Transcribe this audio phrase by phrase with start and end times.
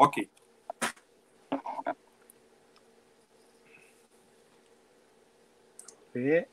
[0.00, 0.30] Ok.
[6.14, 6.48] E...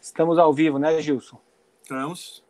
[0.00, 1.40] Estamos ao vivo, né, Gilson?
[1.82, 2.44] Estamos.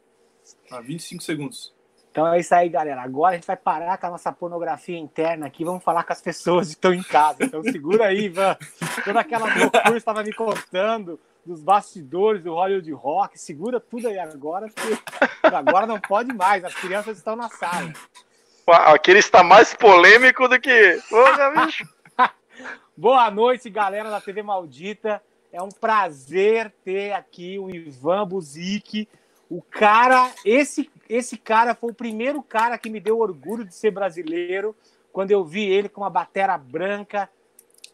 [0.71, 1.78] Há 25 segundos.
[2.11, 3.03] Então é isso aí, galera.
[3.03, 5.65] Agora a gente vai parar com a nossa pornografia interna aqui.
[5.65, 7.45] Vamos falar com as pessoas que estão em casa.
[7.45, 8.57] Então segura aí, Ivan.
[9.05, 13.39] Toda aquela loucura estava me contando dos bastidores do Hollywood Rock.
[13.39, 14.99] Segura tudo aí agora, porque
[15.43, 16.65] agora não pode mais.
[16.65, 17.93] As crianças estão na sala.
[18.67, 21.01] Aquele está mais polêmico do que.
[21.09, 21.89] Porra, bicho.
[22.97, 25.23] Boa noite, galera da TV Maldita.
[25.51, 29.09] É um prazer ter aqui o Ivan Buzik.
[29.49, 33.91] O cara, esse, esse cara foi o primeiro cara que me deu orgulho de ser
[33.91, 34.77] brasileiro
[35.13, 37.29] quando eu vi ele com uma batera branca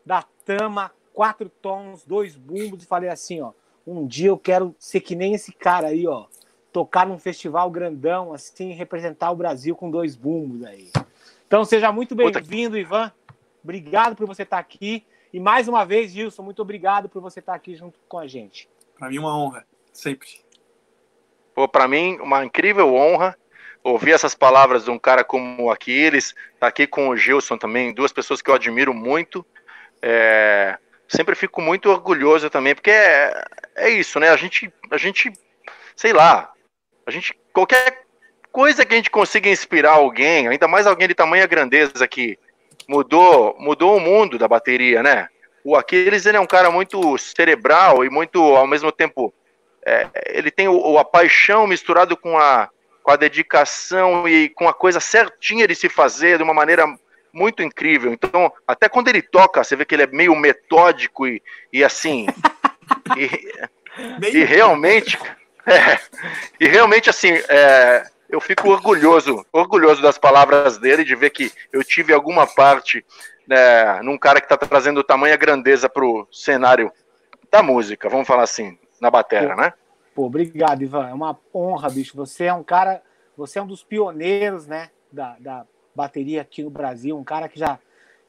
[0.05, 3.53] da Tama, quatro tons, dois bumbos e falei assim, ó,
[3.87, 6.27] um dia eu quero ser que nem esse cara aí, ó,
[6.73, 10.91] tocar num festival grandão, assim, representar o Brasil com dois bumbos aí.
[11.47, 13.12] Então seja muito bem-vindo, Ivan.
[13.62, 15.05] Obrigado por você estar aqui.
[15.33, 18.69] E mais uma vez, Gilson, muito obrigado por você estar aqui junto com a gente.
[18.99, 20.44] Para mim, uma honra, sempre.
[21.70, 23.36] Para mim, uma incrível honra
[23.83, 28.12] ouvir essas palavras de um cara como Aquiles, tá aqui com o Gilson também, duas
[28.12, 29.44] pessoas que eu admiro muito.
[30.00, 33.44] É, sempre fico muito orgulhoso também, porque é,
[33.77, 34.30] é isso, né?
[34.30, 35.30] A gente, a gente,
[35.94, 36.50] sei lá,
[37.06, 38.05] a gente, qualquer
[38.50, 42.38] coisa que a gente consiga inspirar alguém, ainda mais alguém de tamanha grandeza que
[42.88, 45.28] mudou, mudou o mundo da bateria, né?
[45.62, 49.32] O Aquiles, ele é um cara muito cerebral e muito, ao mesmo tempo,
[49.87, 52.69] é, ele tem o, a paixão misturado com a,
[53.03, 56.87] com a dedicação e com a coisa certinha de se fazer de uma maneira
[57.33, 58.12] muito incrível.
[58.12, 62.27] Então, até quando ele toca, você vê que ele é meio metódico e, e assim.
[63.17, 65.19] e, e, realmente.
[65.67, 65.99] É,
[66.61, 71.83] e realmente, assim, é, eu fico orgulhoso, orgulhoso das palavras dele, de ver que eu
[71.83, 73.03] tive alguma parte
[73.49, 76.93] né, num cara que está trazendo tamanha grandeza para o cenário
[77.50, 79.75] da música, vamos falar assim, na bateria, né?
[80.15, 81.09] Pô, obrigado, Ivan.
[81.09, 82.16] É uma honra, bicho.
[82.16, 83.03] Você é um cara,
[83.37, 87.59] você é um dos pioneiros, né, da, da bateria aqui no Brasil, um cara que
[87.59, 87.78] já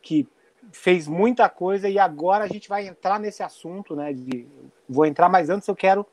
[0.01, 0.27] que
[0.71, 4.13] fez muita coisa e agora a gente vai entrar nesse assunto, né?
[4.13, 4.47] De,
[4.87, 6.05] vou entrar, mas antes eu quero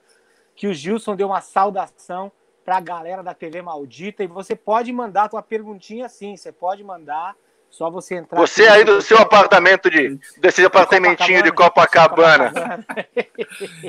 [0.54, 2.30] que o Gilson dê uma saudação
[2.64, 6.52] para a galera da TV Maldita e você pode mandar a tua perguntinha sim, você
[6.52, 7.34] pode mandar,
[7.72, 8.38] só você entrar.
[8.38, 12.50] Você aí do seu apartamento de desse apartamentinho de Copacabana.
[12.50, 12.86] De Copacabana.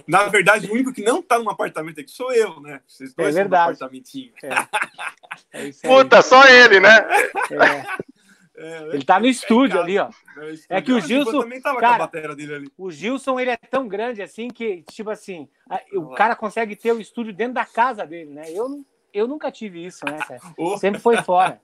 [0.07, 2.79] Na verdade, o único que não está num apartamento aqui sou eu, né?
[2.87, 3.73] Vocês dois é verdade.
[3.73, 4.31] apartamentinho.
[4.41, 4.49] É.
[5.51, 7.05] É Puta, só ele, né?
[7.51, 8.03] É.
[8.55, 10.09] É, ele tá no estúdio ali, ó.
[10.69, 11.41] É que o Gilson.
[11.41, 12.71] Também tava cara, com a bateria dele ali.
[12.77, 15.49] O Gilson, ele é tão grande assim que, tipo assim,
[15.93, 18.43] o cara consegue ter o estúdio dentro da casa dele, né?
[18.51, 20.41] Eu, eu nunca tive isso, né, cara?
[20.57, 20.77] Oh.
[20.77, 21.61] Sempre foi fora.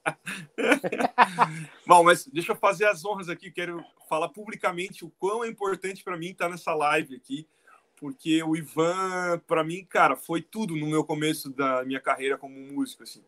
[1.86, 3.52] Bom, mas deixa eu fazer as honras aqui.
[3.52, 7.48] Quero falar publicamente o quão é importante para mim estar nessa live aqui.
[7.96, 12.56] Porque o Ivan, para mim, cara, foi tudo no meu começo da minha carreira como
[12.56, 13.24] músico, assim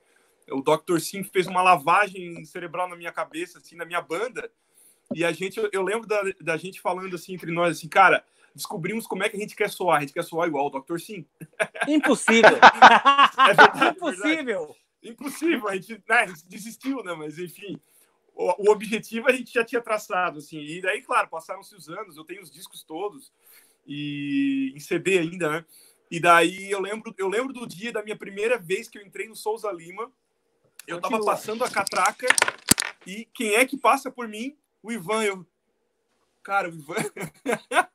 [0.51, 0.99] o Dr.
[0.99, 4.51] Sim fez uma lavagem cerebral na minha cabeça, assim, na minha banda.
[5.13, 8.23] E a gente, eu lembro da, da gente falando assim entre nós, assim, cara,
[8.55, 9.97] descobrimos como é que a gente quer soar.
[9.97, 10.99] A gente quer soar igual o Dr.
[10.99, 11.25] Sim.
[11.87, 12.57] Impossível.
[13.49, 14.75] é verdade, Impossível.
[15.03, 15.67] Impossível.
[15.67, 17.13] A gente, né, a gente desistiu, né?
[17.13, 17.79] Mas enfim,
[18.35, 20.59] o, o, objetivo a gente já tinha traçado, assim.
[20.59, 22.17] E daí, claro, passaram-se os anos.
[22.17, 23.31] Eu tenho os discos todos
[23.85, 25.65] e em CD ainda, né?
[26.09, 29.27] E daí eu lembro, eu lembro do dia da minha primeira vez que eu entrei
[29.27, 30.11] no Souza Lima
[30.87, 32.27] eu tava passando a catraca
[33.05, 34.57] e quem é que passa por mim?
[34.81, 35.23] O Ivan.
[35.23, 35.45] Eu,
[36.43, 36.95] cara, o Ivan.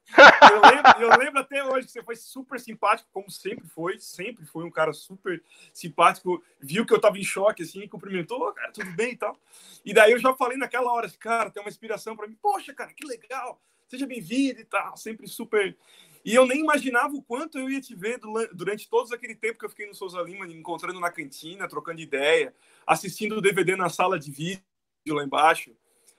[0.53, 3.99] eu, lembro, eu, lembro, até hoje que você foi super simpático, como sempre foi.
[3.99, 5.43] Sempre foi um cara super
[5.73, 6.43] simpático.
[6.61, 9.39] Viu que eu tava em choque, assim, cumprimentou, cara, tudo bem e tal.
[9.85, 12.37] E daí eu já falei naquela hora, assim, cara, tem uma inspiração para mim.
[12.41, 13.61] Poxa, cara, que legal.
[13.89, 14.97] Seja bem-vindo e tal.
[14.97, 15.77] Sempre super.
[16.25, 18.19] E eu nem imaginava o quanto eu ia te ver
[18.53, 22.01] durante todo aquele tempo que eu fiquei no Souza Lima, me encontrando na cantina, trocando
[22.01, 22.53] ideia,
[22.85, 24.61] assistindo o DVD na sala de vídeo
[25.07, 25.71] lá embaixo.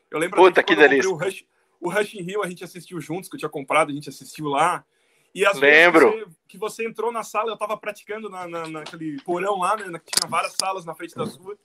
[0.10, 1.10] Eu lembro Puta, que delícia.
[1.10, 1.46] O Rush,
[1.80, 4.48] o Rush in Rio a gente assistiu juntos, que eu tinha comprado, a gente assistiu
[4.48, 4.84] lá.
[5.34, 6.12] E às Lembro.
[6.12, 10.00] vezes que você entrou na sala, eu estava praticando na, na, naquele porão lá, né,
[10.00, 11.58] que tinha várias salas na frente da sua.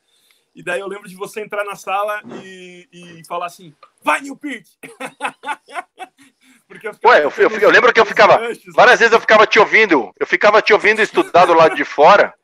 [0.55, 4.37] E daí eu lembro de você entrar na sala e, e falar assim, vai, New
[4.37, 4.67] Peart!
[6.69, 8.41] Porque eu, Ué, eu, eu, eu, lembro que eu ficava.
[8.75, 10.11] Várias vezes eu ficava te ouvindo.
[10.19, 12.35] Eu ficava te ouvindo estudar do lado de fora.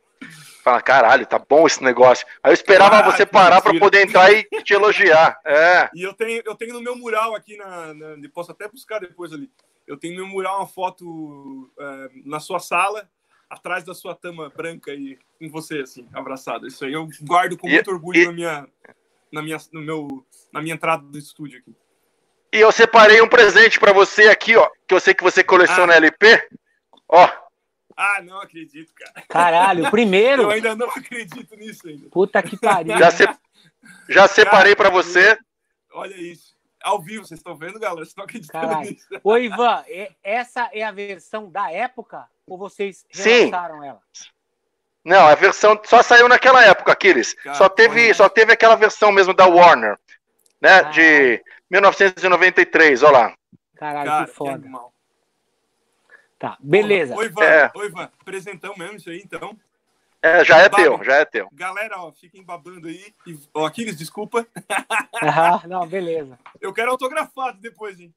[0.68, 2.26] Fala, caralho, tá bom esse negócio.
[2.42, 5.40] Aí eu esperava ah, você parar para poder entrar e te elogiar.
[5.42, 5.88] É.
[5.94, 9.32] E eu tenho, eu tenho no meu mural aqui, na, na posso até buscar depois
[9.32, 9.50] ali.
[9.86, 13.08] Eu tenho no meu mural uma foto é, na sua sala,
[13.48, 16.66] atrás da sua tama branca e com você, assim, abraçado.
[16.66, 18.26] Isso aí eu guardo com muito e, orgulho e...
[18.26, 18.68] na, minha,
[19.32, 21.74] na, minha, no meu, na minha entrada do estúdio aqui.
[22.52, 25.94] E eu separei um presente para você aqui, ó, que eu sei que você coleciona
[25.94, 25.96] ah.
[25.96, 26.46] LP.
[27.08, 27.26] Ó,
[28.00, 29.26] ah, não acredito, cara.
[29.28, 30.42] Caralho, o primeiro.
[30.42, 32.08] Eu ainda não acredito nisso ainda.
[32.10, 32.96] Puta que pariu.
[32.96, 33.28] Já, se...
[34.08, 35.36] Já separei para você.
[35.92, 36.56] Olha isso.
[36.80, 37.96] Ao vivo, vocês estão vendo, galera?
[37.96, 38.88] Vocês estão acreditando Caralho.
[38.88, 39.08] nisso.
[39.24, 39.82] Ô, Ivan,
[40.22, 44.00] essa é a versão da época ou vocês relançaram ela?
[45.04, 47.34] Não, a versão só saiu naquela época, Aquiles.
[47.34, 49.98] Cara, só teve, só teve aquela versão mesmo da Warner,
[50.60, 50.84] né?
[50.84, 53.34] De 1993, olha lá.
[53.74, 54.58] Caralho, Cara, que foda.
[54.60, 54.68] Que
[56.38, 57.16] Tá, beleza.
[57.16, 57.70] Oi, Ivan, é.
[57.74, 59.56] Oi, Ivan, presentão mesmo isso aí, então.
[60.22, 61.48] É, já é teu, já é teu.
[61.52, 63.12] Galera, ó, fiquem babando aí.
[63.54, 64.46] Ó, Aquiles, desculpa.
[65.20, 66.38] Ah, não, beleza.
[66.60, 68.14] Eu quero autografado depois, hein?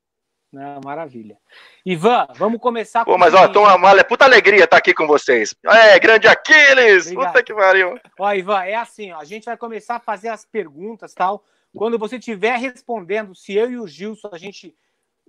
[0.51, 1.37] Não, maravilha.
[1.83, 3.17] Ivan, vamos começar Pô, com.
[3.17, 5.55] Mas, ó, tô uma, uma puta alegria estar tá aqui com vocês.
[5.65, 7.07] É, grande Aquiles!
[7.07, 7.27] Obrigado.
[7.27, 7.99] Puta que pariu.
[8.19, 11.43] Ó, Ivan, é assim, ó, a gente vai começar a fazer as perguntas tal.
[11.75, 14.75] Quando você estiver respondendo, se eu e o Gilson, a gente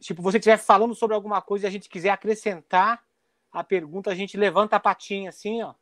[0.02, 3.02] tipo, você estiver falando sobre alguma coisa e a gente quiser acrescentar
[3.50, 5.75] a pergunta, a gente levanta a patinha assim, ó.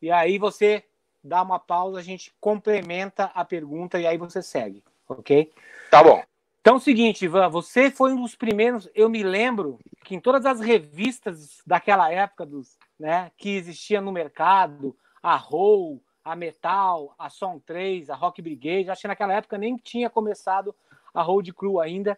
[0.00, 0.84] E aí você
[1.22, 5.52] dá uma pausa, a gente complementa a pergunta e aí você segue, ok?
[5.90, 6.22] Tá bom.
[6.60, 8.88] Então, é o seguinte, Ivan, você foi um dos primeiros.
[8.94, 14.12] Eu me lembro que em todas as revistas daquela época, dos, né, que existia no
[14.12, 19.58] mercado, a Roll, a Metal, a Som 3, a Rock Brigade, acho que naquela época
[19.58, 20.74] nem tinha começado
[21.12, 22.16] a Road Crew ainda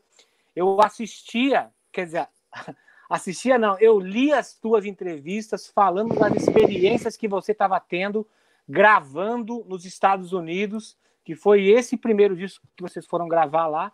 [0.54, 2.28] eu assistia, quer dizer,
[3.08, 8.26] assistia não, eu li as tuas entrevistas falando das experiências que você estava tendo
[8.68, 13.92] gravando nos Estados Unidos, que foi esse primeiro disco que vocês foram gravar lá,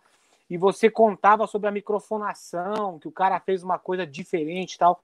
[0.49, 5.01] e você contava sobre a microfonação, que o cara fez uma coisa diferente e tal.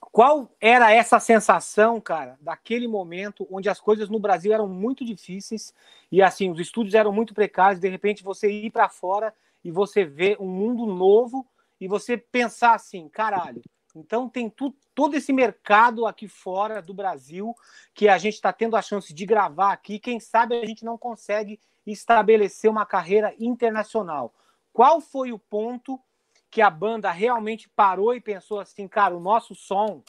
[0.00, 5.74] Qual era essa sensação, cara, daquele momento onde as coisas no Brasil eram muito difíceis
[6.12, 9.34] e assim, os estúdios eram muito precários, de repente você ir para fora
[9.66, 11.44] e você vê um mundo novo
[11.80, 13.60] e você pensar assim, caralho,
[13.96, 17.52] então tem tu, todo esse mercado aqui fora do Brasil
[17.92, 19.98] que a gente está tendo a chance de gravar aqui.
[19.98, 24.32] Quem sabe a gente não consegue estabelecer uma carreira internacional.
[24.72, 26.00] Qual foi o ponto
[26.48, 30.00] que a banda realmente parou e pensou assim, cara, o nosso som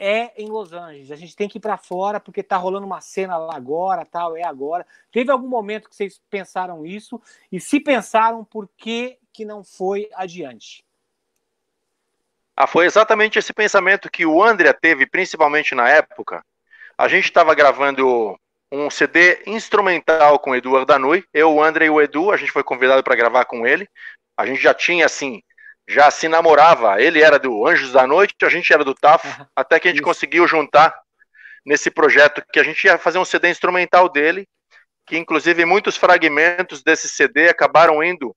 [0.00, 1.10] é em Los Angeles.
[1.10, 4.36] A gente tem que ir para fora porque tá rolando uma cena lá agora, tal,
[4.36, 4.86] é agora.
[5.10, 7.20] Teve algum momento que vocês pensaram isso?
[7.50, 10.84] E se pensaram, por que que não foi adiante?
[12.56, 16.44] Ah, foi exatamente esse pensamento que o André teve, principalmente na época.
[16.96, 18.36] A gente estava gravando
[18.70, 21.24] um CD instrumental com o Eduardo Danui.
[21.32, 23.88] Eu, o André e o Edu, a gente foi convidado para gravar com ele.
[24.36, 25.40] A gente já tinha, assim,
[25.88, 27.00] já se namorava.
[27.00, 30.02] Ele era do Anjos da Noite, a gente era do Tafo, até que a gente
[30.02, 30.94] conseguiu juntar
[31.64, 34.46] nesse projeto que a gente ia fazer um CD instrumental dele,
[35.06, 38.36] que inclusive muitos fragmentos desse CD acabaram indo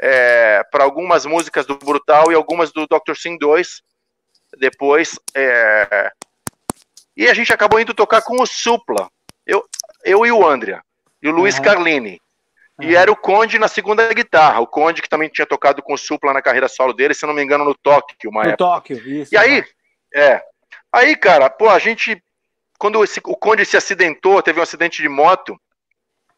[0.00, 3.14] é, para algumas músicas do Brutal e algumas do Dr.
[3.16, 3.82] Sim 2
[4.58, 5.18] depois.
[5.34, 6.10] É,
[7.16, 9.10] e a gente acabou indo tocar com o Supla,
[9.44, 9.64] eu,
[10.04, 10.82] eu e o Andrea,
[11.20, 11.64] e o Luiz uhum.
[11.64, 12.20] Carlini.
[12.80, 14.60] E era o Conde na segunda guitarra.
[14.60, 17.34] O Conde que também tinha tocado com o Supla na carreira solo dele, se não
[17.34, 18.64] me engano, no Tóquio, uma no época.
[18.64, 19.34] Tóquio, isso.
[19.34, 19.64] E aí,
[20.14, 20.42] é.
[20.92, 22.22] Aí, cara, pô, a gente.
[22.78, 25.56] Quando esse, o Conde se acidentou, teve um acidente de moto,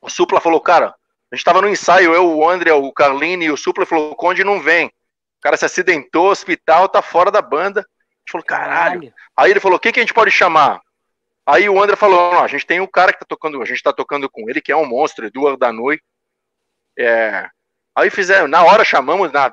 [0.00, 0.94] o Supla falou, cara,
[1.32, 4.16] a gente tava no ensaio, eu, o André, o Carlini e o Supla falou, o
[4.16, 4.86] Conde não vem.
[4.86, 7.80] O cara se acidentou, hospital, tá fora da banda.
[7.80, 9.00] A gente falou, caralho.
[9.00, 9.14] caralho.
[9.36, 10.80] Aí ele falou, quem que a gente pode chamar?
[11.46, 13.64] Aí o André falou, não, a gente tem o um cara que tá tocando, a
[13.64, 15.98] gente tá tocando com ele, que é um monstro, Eduardo Danui.
[16.98, 17.48] É,
[17.94, 19.52] aí fizeram, na hora chamamos, na,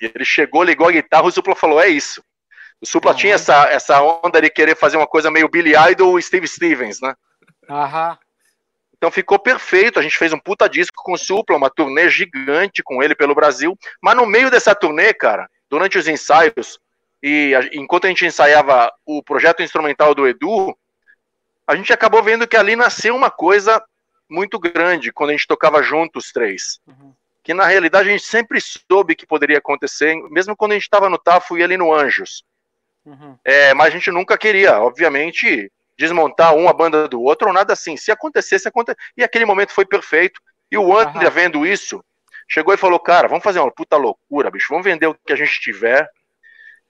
[0.00, 2.22] ele chegou, ligou a guitarra, o Supla falou: é isso.
[2.80, 3.16] O Supla uhum.
[3.16, 7.00] tinha essa, essa onda de querer fazer uma coisa meio Billy Idol ou Steve Stevens,
[7.00, 7.14] né?
[7.68, 8.16] Uhum.
[8.96, 9.98] Então ficou perfeito.
[9.98, 13.34] A gente fez um puta disco com o Supla, uma turnê gigante com ele pelo
[13.34, 13.76] Brasil.
[14.02, 16.78] Mas no meio dessa turnê, cara, durante os ensaios,
[17.22, 20.76] e a, enquanto a gente ensaiava o projeto instrumental do Edu,
[21.66, 23.82] a gente acabou vendo que ali nasceu uma coisa
[24.30, 26.80] muito grande quando a gente tocava juntos os três.
[26.86, 27.12] Uhum.
[27.42, 31.08] Que na realidade a gente sempre soube que poderia acontecer, mesmo quando a gente estava
[31.08, 32.44] no Tafo e ali no Anjos.
[33.04, 33.36] Uhum.
[33.44, 37.96] É, mas a gente nunca queria, obviamente, desmontar uma banda do outro ou nada assim.
[37.96, 38.98] Se acontecesse, acontece.
[39.16, 40.40] E aquele momento foi perfeito.
[40.70, 41.30] E o André, uhum.
[41.30, 42.04] vendo isso,
[42.48, 44.68] chegou e falou: Cara, vamos fazer uma puta loucura, bicho.
[44.70, 46.08] Vamos vender o que a gente tiver.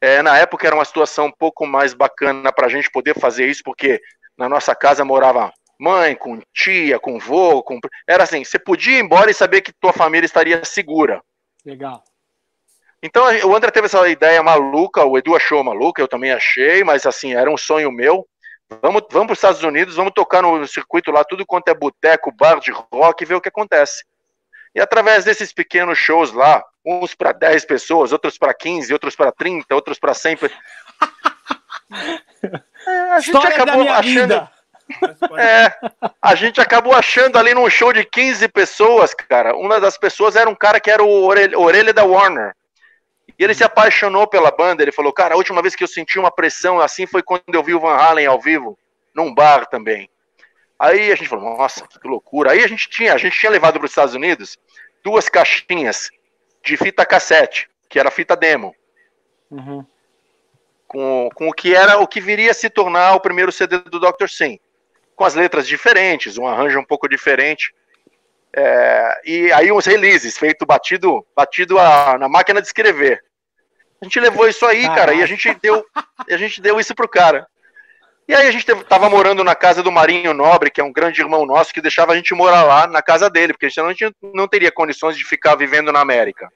[0.01, 3.47] É, na época era uma situação um pouco mais bacana para a gente poder fazer
[3.47, 4.01] isso, porque
[4.37, 7.81] na nossa casa morava mãe, com tia, com vô, com...
[8.07, 11.23] era assim, você podia ir embora e saber que tua família estaria segura.
[11.65, 12.05] Legal.
[13.03, 17.07] Então o André teve essa ideia maluca, o Edu achou maluca, eu também achei, mas
[17.07, 18.29] assim, era um sonho meu.
[18.83, 22.31] Vamos, vamos para os Estados Unidos, vamos tocar no circuito lá, tudo quanto é boteco,
[22.31, 24.05] bar de rock, e ver o que acontece.
[24.75, 29.33] E através desses pequenos shows lá, uns para 10 pessoas, outros para 15, outros para
[29.33, 30.39] 30, outros para 100.
[32.87, 34.23] É, a gente História acabou achando.
[34.23, 34.60] Vida.
[35.39, 35.73] É,
[36.21, 39.57] a gente acabou achando ali num show de 15 pessoas, cara.
[39.57, 42.55] Uma das pessoas era um cara que era o orelha, orelha da Warner.
[43.39, 44.83] E ele se apaixonou pela banda.
[44.83, 47.63] Ele falou: Cara, a última vez que eu senti uma pressão assim foi quando eu
[47.63, 48.79] vi o Van Halen ao vivo,
[49.15, 50.11] num bar também.
[50.79, 52.53] Aí a gente falou: Nossa, que loucura.
[52.53, 54.59] Aí a gente tinha, a gente tinha levado para os Estados Unidos
[55.03, 56.11] duas caixinhas
[56.63, 58.75] de fita cassete, que era fita demo.
[59.51, 59.85] Uhum.
[60.87, 64.01] Com, com o que era o que viria a se tornar o primeiro CD do
[64.01, 64.29] Dr.
[64.29, 64.59] Sim
[65.21, 67.75] com as letras diferentes, um arranjo um pouco diferente.
[68.57, 73.23] É, e aí uns releases, feito batido, batido a, na máquina de escrever.
[74.01, 77.07] A gente levou isso aí, cara, e a gente deu, a gente deu isso pro
[77.07, 77.47] cara.
[78.27, 81.21] E aí a gente tava morando na casa do Marinho Nobre, que é um grande
[81.21, 84.11] irmão nosso, que deixava a gente morar lá na casa dele, porque senão a gente
[84.23, 86.49] não teria condições de ficar vivendo na América.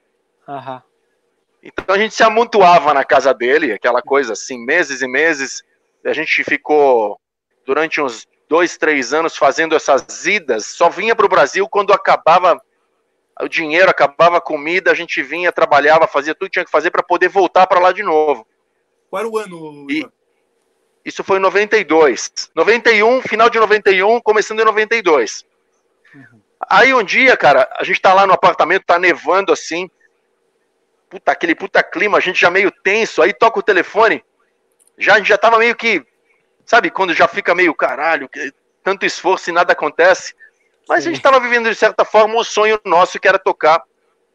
[1.61, 5.61] Então a gente se amontoava na casa dele, aquela coisa assim, meses e meses.
[6.03, 7.19] A gente ficou
[7.63, 12.59] durante uns dois, três anos fazendo essas idas, só vinha para o Brasil quando acabava
[13.41, 16.91] o dinheiro, acabava a comida, a gente vinha, trabalhava, fazia tudo que tinha que fazer
[16.91, 18.47] para poder voltar para lá de novo.
[19.09, 19.87] Qual era o ano?
[19.89, 20.07] E
[21.03, 22.51] isso foi em 92.
[22.55, 25.45] 91, final de 91, começando em 92.
[26.13, 26.41] Uhum.
[26.67, 29.89] Aí um dia, cara, a gente tá lá no apartamento, tá nevando assim.
[31.09, 34.23] Puta, aquele puta clima, a gente já meio tenso, aí toca o telefone.
[34.97, 36.03] Já, a gente já tava meio que
[36.65, 38.29] Sabe, quando já fica meio caralho,
[38.83, 40.33] tanto esforço e nada acontece.
[40.87, 41.09] Mas Sim.
[41.09, 43.83] a gente estava vivendo, de certa forma, um sonho nosso que era tocar.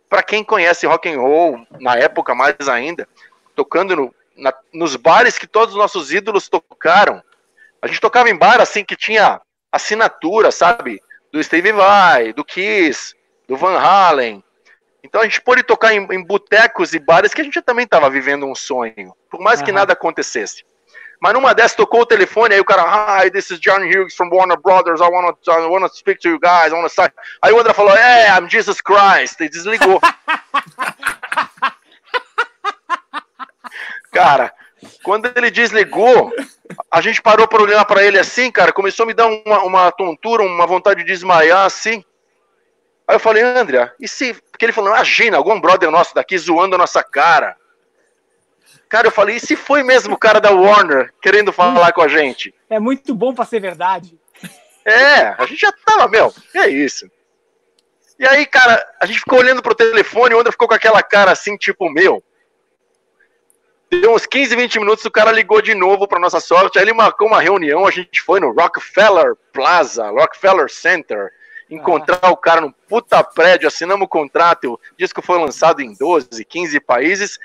[0.08, 3.08] Para quem conhece rock and roll, na época mais ainda,
[3.54, 7.22] tocando no, na, nos bares que todos os nossos ídolos tocaram.
[7.80, 11.00] A gente tocava em bar assim que tinha assinatura, sabe?
[11.32, 13.14] Do Steve Vai, do Kiss,
[13.46, 14.42] do Van Halen.
[15.02, 18.10] Então a gente pôde tocar em, em botecos e bares que a gente também estava
[18.10, 19.66] vivendo um sonho, por mais uhum.
[19.66, 20.64] que nada acontecesse.
[21.20, 24.30] Mas numa dessas tocou o telefone, aí o cara, hi, this is John Hughes from
[24.30, 27.12] Warner Brothers, I want to I wanna speak to you guys, I want to
[27.42, 30.00] Aí o André falou, hey, I'm Jesus Christ, e desligou.
[34.10, 34.50] cara,
[35.02, 36.32] quando ele desligou,
[36.90, 39.92] a gente parou para olhar para ele assim, cara, começou a me dar uma, uma
[39.92, 42.02] tontura, uma vontade de desmaiar assim.
[43.06, 44.34] Aí eu falei, André, e se.
[44.50, 47.56] Porque ele falou, imagina, algum brother nosso daqui zoando a nossa cara.
[48.90, 52.08] Cara, eu falei, e se foi mesmo o cara da Warner querendo falar com a
[52.08, 52.52] gente?
[52.68, 54.18] É muito bom para ser verdade.
[54.84, 57.08] É, a gente já tava, meu, é isso.
[58.18, 61.30] E aí, cara, a gente ficou olhando pro telefone, o André ficou com aquela cara
[61.30, 62.20] assim, tipo, meu.
[63.88, 66.76] Deu uns 15, 20 minutos, o cara ligou de novo pra nossa sorte.
[66.76, 71.30] Aí ele marcou uma reunião, a gente foi no Rockefeller Plaza, Rockefeller Center,
[71.70, 72.30] encontrar ah.
[72.30, 74.74] o cara num puta prédio, assinamos o contrato.
[74.74, 77.38] O disco foi lançado em 12, 15 países.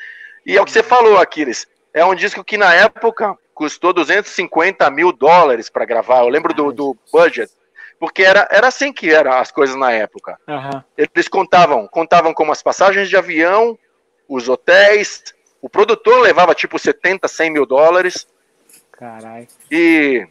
[0.46, 1.68] E é o que você falou, Aquiles.
[1.94, 6.20] É um disco que na época custou 250 mil dólares para gravar.
[6.20, 7.52] Eu lembro do, do budget.
[7.98, 10.38] Porque era, era assim que eram as coisas na época.
[10.48, 10.84] Uhum.
[10.98, 13.80] Eles contavam, contavam como as passagens de avião,
[14.28, 15.24] os hotéis.
[15.62, 18.28] O produtor levava tipo 70, 100 mil dólares.
[18.92, 19.48] Caralho.
[19.72, 20.28] E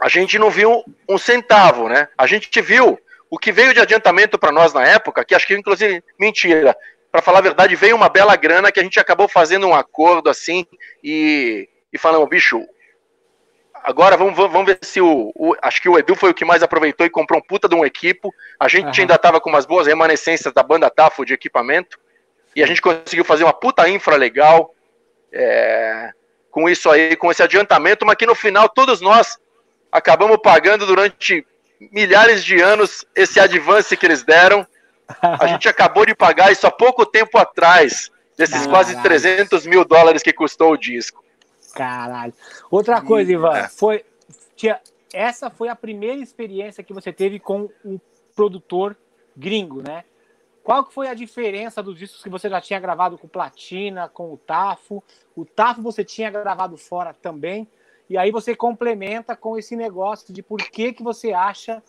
[0.00, 2.08] a gente não viu um centavo, né?
[2.16, 2.98] A gente viu
[3.30, 6.76] o que veio de adiantamento para nós na época, que acho que inclusive mentira,
[7.14, 10.28] para falar a verdade, veio uma bela grana que a gente acabou fazendo um acordo
[10.28, 10.66] assim
[11.00, 12.66] e, e falamos, bicho,
[13.84, 16.60] agora vamos, vamos ver se o, o, Acho que o Edu foi o que mais
[16.60, 18.34] aproveitou e comprou um puta de um equipo.
[18.58, 19.02] A gente uhum.
[19.02, 22.00] ainda tava com umas boas remanescências da banda Tafo de equipamento.
[22.56, 24.74] E a gente conseguiu fazer uma puta infra legal.
[25.32, 26.10] É,
[26.50, 29.38] com isso aí, com esse adiantamento, mas que no final todos nós
[29.92, 31.46] acabamos pagando durante
[31.92, 34.66] milhares de anos esse advance que eles deram.
[35.20, 38.70] A gente acabou de pagar isso há pouco tempo atrás, desses Caralho.
[38.70, 41.22] quase 300 mil dólares que custou o disco.
[41.74, 42.32] Caralho.
[42.70, 43.68] Outra coisa, Ivan, é.
[43.68, 44.04] foi.
[44.56, 44.80] Tia,
[45.12, 47.98] essa foi a primeira experiência que você teve com um
[48.34, 48.96] produtor
[49.36, 50.04] gringo, né?
[50.62, 54.32] Qual que foi a diferença dos discos que você já tinha gravado com Platina, com
[54.32, 55.04] o Tafo?
[55.36, 57.68] O Tafo você tinha gravado fora também.
[58.08, 61.82] E aí você complementa com esse negócio de por que, que você acha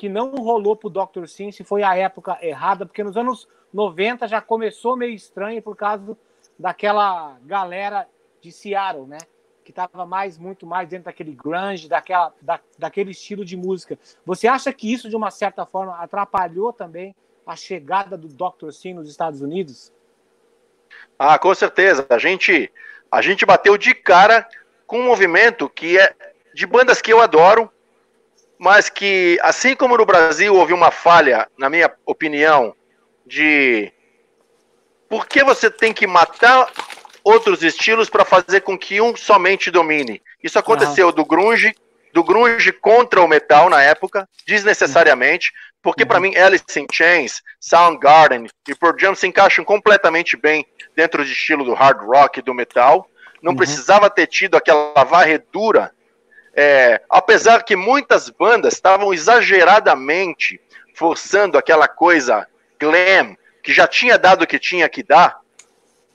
[0.00, 1.26] que não rolou pro Dr.
[1.26, 5.76] Sim se foi a época errada, porque nos anos 90 já começou meio estranho por
[5.76, 6.16] causa
[6.58, 8.08] daquela galera
[8.40, 9.18] de Seattle, né?
[9.62, 13.98] que estava mais muito mais dentro daquele grunge, daquela, da, daquele estilo de música.
[14.24, 17.14] Você acha que isso de uma certa forma atrapalhou também
[17.46, 18.70] a chegada do Dr.
[18.72, 19.92] Sim nos Estados Unidos?
[21.18, 22.06] Ah, com certeza.
[22.08, 22.72] A gente
[23.12, 24.48] a gente bateu de cara
[24.86, 26.16] com um movimento que é
[26.54, 27.70] de bandas que eu adoro,
[28.60, 32.76] mas que assim como no Brasil houve uma falha, na minha opinião,
[33.26, 33.90] de
[35.08, 36.70] por que você tem que matar
[37.24, 40.20] outros estilos para fazer com que um somente domine.
[40.44, 41.12] Isso aconteceu uhum.
[41.12, 41.74] do grunge,
[42.12, 45.50] do grunge contra o metal na época, desnecessariamente,
[45.80, 46.08] porque uhum.
[46.08, 51.30] para mim Alice in Chains, Soundgarden e Pearl Jam se encaixam completamente bem dentro do
[51.30, 53.08] estilo do hard rock do metal.
[53.42, 53.56] Não uhum.
[53.56, 55.94] precisava ter tido aquela varredura,
[56.54, 60.60] é, apesar que muitas bandas estavam exageradamente
[60.94, 62.46] forçando aquela coisa
[62.78, 65.40] glam que já tinha dado o que tinha que dar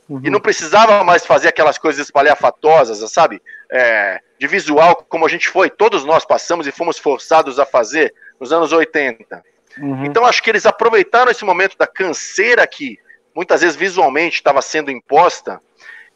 [0.07, 0.21] Uhum.
[0.23, 3.41] E não precisava mais fazer aquelas coisas espalhafatosas, sabe?
[3.71, 8.13] É, de visual, como a gente foi, todos nós passamos e fomos forçados a fazer
[8.39, 9.43] nos anos 80.
[9.79, 10.05] Uhum.
[10.05, 12.99] Então acho que eles aproveitaram esse momento da canseira que
[13.35, 15.59] muitas vezes visualmente estava sendo imposta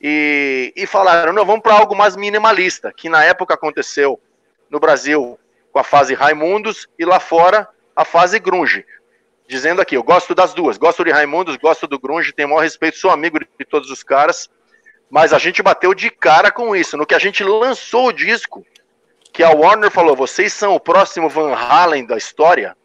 [0.01, 4.19] e, e falaram: não, vamos para algo mais minimalista, que na época aconteceu
[4.69, 5.39] no Brasil
[5.71, 8.85] com a fase Raimundos e lá fora a fase Grunge
[9.49, 12.61] dizendo aqui, eu gosto das duas, gosto de Raimundos, gosto do Grunge, tenho o maior
[12.61, 14.47] respeito, sou amigo de todos os caras,
[15.09, 18.63] mas a gente bateu de cara com isso, no que a gente lançou o disco,
[19.33, 22.77] que a Warner falou, vocês são o próximo Van Halen da história.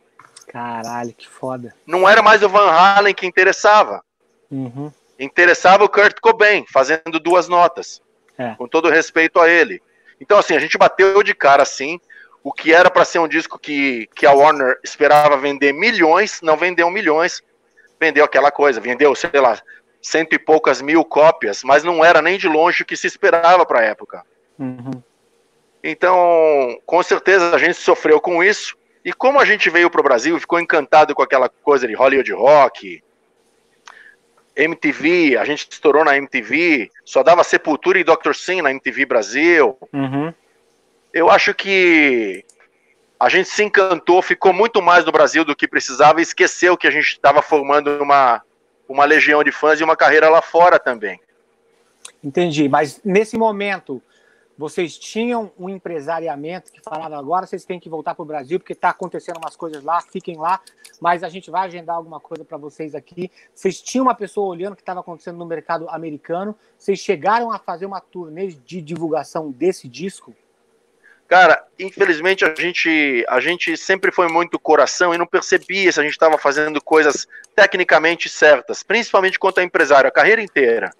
[0.48, 1.74] Caralho, que foda.
[1.86, 4.02] Não era mais o Van Halen que interessava.
[4.50, 4.90] Uhum.
[5.24, 8.02] Interessava o Kurt Cobain, fazendo duas notas.
[8.36, 8.54] É.
[8.54, 9.82] Com todo respeito a ele.
[10.20, 12.00] Então, assim, a gente bateu de cara assim
[12.42, 16.58] o que era para ser um disco que, que a Warner esperava vender milhões, não
[16.58, 17.42] vendeu milhões,
[17.98, 19.58] vendeu aquela coisa, vendeu, sei lá,
[20.02, 23.64] cento e poucas mil cópias, mas não era nem de longe o que se esperava
[23.64, 24.22] para a época.
[24.58, 25.02] Uhum.
[25.82, 30.04] Então, com certeza a gente sofreu com isso, e como a gente veio para o
[30.04, 33.02] Brasil, ficou encantado com aquela coisa de Hollywood Rock,
[34.56, 38.34] MTV, a gente estourou na MTV, só dava Sepultura e Dr.
[38.34, 39.76] Sim na MTV Brasil.
[39.92, 40.32] Uhum
[41.14, 42.44] eu acho que
[43.18, 46.88] a gente se encantou, ficou muito mais no Brasil do que precisava e esqueceu que
[46.88, 48.42] a gente estava formando uma,
[48.88, 51.20] uma legião de fãs e uma carreira lá fora também.
[52.22, 54.02] Entendi, mas nesse momento
[54.56, 58.72] vocês tinham um empresariamento que falava agora vocês têm que voltar para o Brasil porque
[58.72, 60.60] está acontecendo umas coisas lá, fiquem lá,
[61.00, 63.30] mas a gente vai agendar alguma coisa para vocês aqui.
[63.52, 67.58] Vocês tinham uma pessoa olhando o que estava acontecendo no mercado americano, vocês chegaram a
[67.58, 70.34] fazer uma turnê de divulgação desse disco?
[71.26, 76.02] Cara, infelizmente a gente, a gente sempre foi muito coração e não percebia se a
[76.02, 80.92] gente estava fazendo coisas tecnicamente certas, principalmente quanto a empresário, a carreira inteira.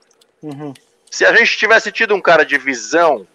[0.43, 0.73] Uhum.
[1.11, 3.27] Se a gente tivesse tido um cara de visão,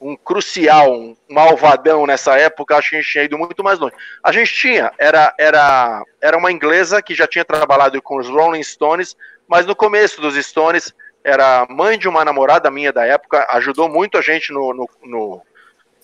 [0.00, 3.94] um crucial, um malvadão nessa época, acho que a gente tinha ido muito mais longe.
[4.22, 8.62] A gente tinha, era, era, era uma inglesa que já tinha trabalhado com os Rolling
[8.62, 13.88] Stones, mas no começo dos Stones era mãe de uma namorada minha da época, ajudou
[13.88, 15.42] muito a gente no, no, no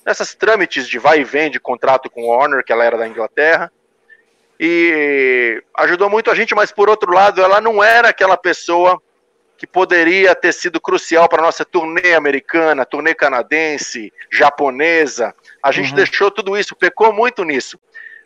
[0.04, 3.08] nessas trâmites de vai e vem de contrato com o Warner, que ela era da
[3.08, 3.72] Inglaterra,
[4.60, 9.00] e ajudou muito a gente, mas por outro lado, ela não era aquela pessoa
[9.56, 15.34] que poderia ter sido crucial para nossa turnê americana, turnê canadense, japonesa.
[15.62, 15.96] A gente uhum.
[15.96, 17.76] deixou tudo isso, pecou muito nisso.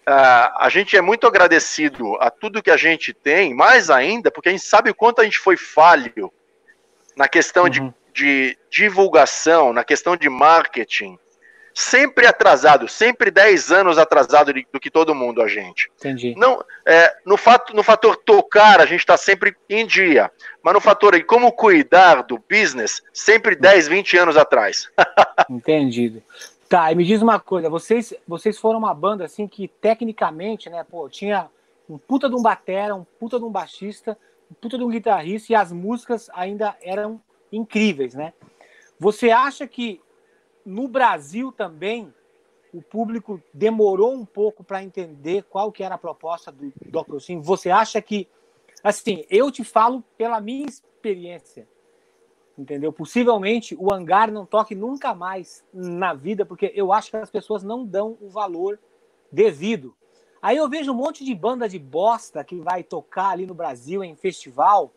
[0.08, 4.48] Uh, a gente é muito agradecido a tudo que a gente tem, mais ainda, porque
[4.48, 6.32] a gente sabe o quanto a gente foi falho
[7.14, 7.70] na questão uhum.
[7.70, 11.18] de, de divulgação, na questão de marketing,
[11.78, 15.88] sempre atrasado, sempre 10 anos atrasado do que todo mundo, a gente.
[15.96, 16.34] Entendi.
[16.36, 20.28] Não, é, no, fato, no fator tocar, a gente está sempre em dia.
[20.60, 24.90] Mas no fator aí, como cuidar do business, sempre 10, 20 anos atrás.
[25.48, 26.20] Entendido.
[26.68, 30.84] Tá, e me diz uma coisa, vocês, vocês foram uma banda assim que tecnicamente, né,
[30.84, 31.48] pô, tinha
[31.88, 34.18] um puta de um batera, um puta de um baixista,
[34.50, 37.20] um puta de um guitarrista e as músicas ainda eram
[37.52, 38.32] incríveis, né?
[38.98, 40.00] Você acha que
[40.68, 42.12] no Brasil também,
[42.72, 47.18] o público demorou um pouco para entender qual que era a proposta do Dr.
[47.20, 47.40] Sim.
[47.40, 48.28] Você acha que,
[48.84, 51.66] assim, eu te falo pela minha experiência,
[52.56, 52.92] entendeu?
[52.92, 57.62] Possivelmente o hangar não toque nunca mais na vida, porque eu acho que as pessoas
[57.62, 58.78] não dão o valor
[59.32, 59.96] devido.
[60.42, 64.04] Aí eu vejo um monte de banda de bosta que vai tocar ali no Brasil
[64.04, 64.92] em festival,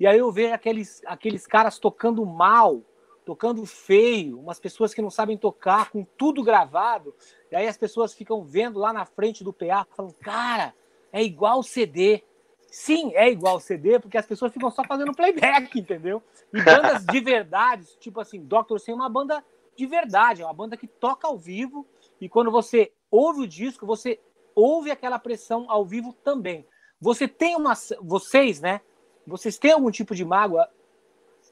[0.00, 2.82] e aí eu vejo aqueles, aqueles caras tocando mal,
[3.24, 7.14] tocando feio, umas pessoas que não sabem tocar, com tudo gravado,
[7.50, 10.74] e aí as pessoas ficam vendo lá na frente do PA, falando, cara,
[11.12, 12.22] é igual CD.
[12.70, 16.22] sim, é igual CD, porque as pessoas ficam só fazendo playback, entendeu?
[16.52, 18.78] E bandas de verdade, tipo assim, Dr.
[18.78, 19.44] Sim é uma banda
[19.76, 21.86] de verdade, é uma banda que toca ao vivo,
[22.20, 24.18] e quando você ouve o disco, você
[24.54, 26.66] ouve aquela pressão ao vivo também.
[27.00, 27.74] Você tem uma.
[28.00, 28.80] Vocês, né?
[29.26, 30.68] Vocês têm algum tipo de mágoa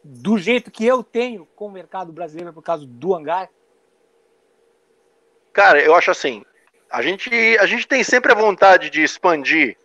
[0.03, 3.49] do jeito que eu tenho com o mercado brasileiro por causa do hangar?
[5.53, 6.45] Cara, eu acho assim,
[6.91, 9.77] a gente, a gente tem sempre a vontade de expandir,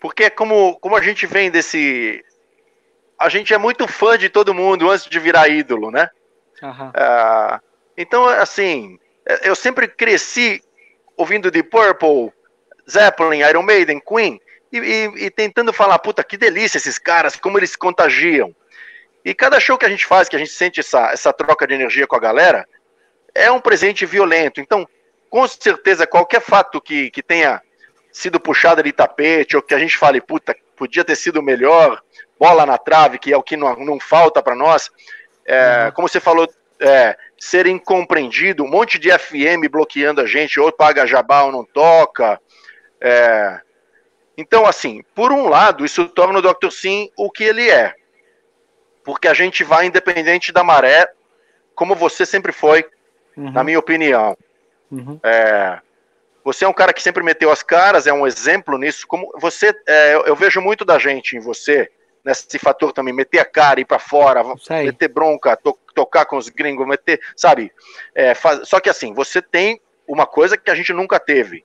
[0.00, 2.24] porque é como, como a gente vem desse.
[3.18, 6.08] A gente é muito fã de todo mundo antes de virar ídolo, né?
[6.62, 6.88] Uhum.
[6.88, 7.60] Uh,
[7.96, 8.98] então, assim,
[9.42, 10.62] eu sempre cresci
[11.16, 12.32] ouvindo de Purple,
[12.90, 14.40] Zeppelin, Iron Maiden, Queen,
[14.72, 18.54] e, e, e, tentando falar, puta, que delícia esses caras, como eles se contagiam.
[19.24, 21.74] E cada show que a gente faz, que a gente sente essa, essa troca de
[21.74, 22.66] energia com a galera,
[23.34, 24.60] é um presente violento.
[24.60, 24.88] Então,
[25.28, 27.62] com certeza, qualquer fato que, que tenha
[28.12, 32.02] sido puxado de tapete, ou que a gente fale, puta, podia ter sido melhor,
[32.38, 34.90] bola na trave, que é o que não, não falta para nós.
[35.46, 35.92] É, uhum.
[35.92, 36.48] Como você falou,
[36.80, 41.64] é, ser incompreendido, um monte de FM bloqueando a gente, ou paga jabá ou não
[41.64, 42.40] toca.
[43.00, 43.60] É,
[44.36, 46.70] então, assim, por um lado, isso torna o Dr.
[46.70, 47.94] Sim o que ele é.
[49.10, 51.10] Porque a gente vai independente da maré,
[51.74, 52.86] como você sempre foi,
[53.36, 53.50] uhum.
[53.50, 54.36] na minha opinião.
[54.88, 55.18] Uhum.
[55.24, 55.80] É,
[56.44, 59.08] você é um cara que sempre meteu as caras, é um exemplo nisso.
[59.08, 61.90] Como você, é, eu vejo muito da gente em você,
[62.24, 64.44] nesse fator também, meter a cara, ir para fora,
[64.84, 67.72] meter bronca, to, tocar com os gringos, meter, sabe?
[68.14, 71.64] É, faz, só que assim, você tem uma coisa que a gente nunca teve,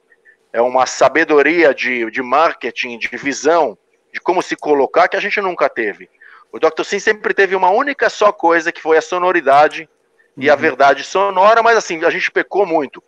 [0.51, 3.77] é uma sabedoria de, de marketing, de visão,
[4.11, 6.09] de como se colocar que a gente nunca teve.
[6.55, 6.85] O Dr.
[6.85, 9.89] Sim sempre teve uma única só coisa, que foi a sonoridade
[10.37, 10.43] uhum.
[10.43, 10.59] e a uhum.
[10.61, 13.03] verdade sonora, mas assim, a gente pecou muito.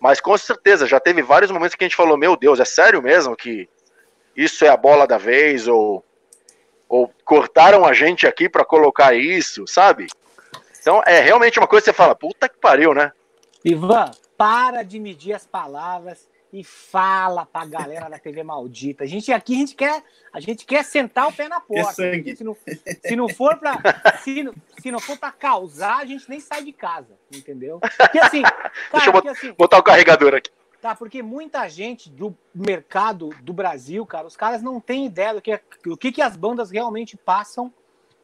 [0.00, 3.02] Mas com certeza, já teve vários momentos que a gente falou, meu Deus, é sério
[3.02, 3.68] mesmo que
[4.34, 6.02] isso é a bola da vez, ou,
[6.88, 10.06] ou cortaram a gente aqui para colocar isso, sabe?
[10.80, 13.12] Então é realmente uma coisa que você fala, puta que pariu, né?
[13.62, 16.26] Ivan, para de medir as palavras
[16.58, 19.04] e fala pra galera da TV maldita.
[19.04, 21.92] A gente aqui a gente quer, a gente quer sentar o pé na porta.
[21.92, 22.56] Se não,
[23.04, 23.78] se não for para
[24.22, 27.78] se, não, se não for para causar, a gente nem sai de casa, entendeu?
[27.78, 30.50] Porque assim, cara, Deixa eu botar, assim, botar o carregador aqui.
[30.80, 35.42] Tá, porque muita gente do mercado do Brasil, cara, os caras não têm ideia do
[35.42, 37.70] que, do que, que as bandas realmente passam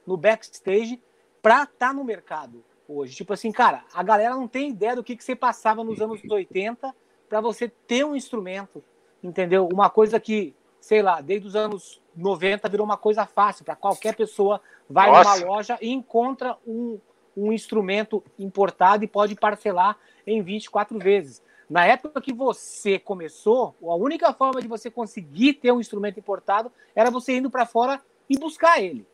[0.06, 0.98] no backstage
[1.42, 3.14] pra estar tá no mercado hoje.
[3.14, 6.22] Tipo assim, cara, a galera não tem ideia do que, que você passava nos anos
[6.24, 6.94] 80
[7.32, 8.84] para você ter um instrumento,
[9.24, 9.66] entendeu?
[9.72, 14.14] Uma coisa que, sei lá, desde os anos 90 virou uma coisa fácil para qualquer
[14.14, 15.40] pessoa vai Nossa.
[15.40, 17.00] numa loja e encontra um,
[17.34, 21.42] um instrumento importado e pode parcelar em 24 vezes.
[21.70, 26.70] Na época que você começou, a única forma de você conseguir ter um instrumento importado
[26.94, 29.06] era você indo para fora e buscar ele,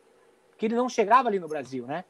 [0.49, 2.03] porque ele não chegava ali no Brasil, né?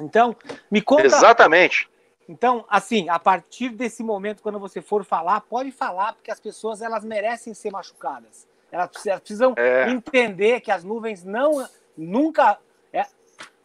[0.00, 0.36] Então,
[0.70, 1.06] me conta.
[1.06, 1.90] Exatamente.
[2.28, 6.82] Então, assim, a partir desse momento, quando você for falar, pode falar, porque as pessoas
[6.82, 8.46] elas merecem ser machucadas.
[8.70, 9.90] Elas, precisam é.
[9.90, 12.58] entender que as nuvens não nunca
[12.92, 13.06] é,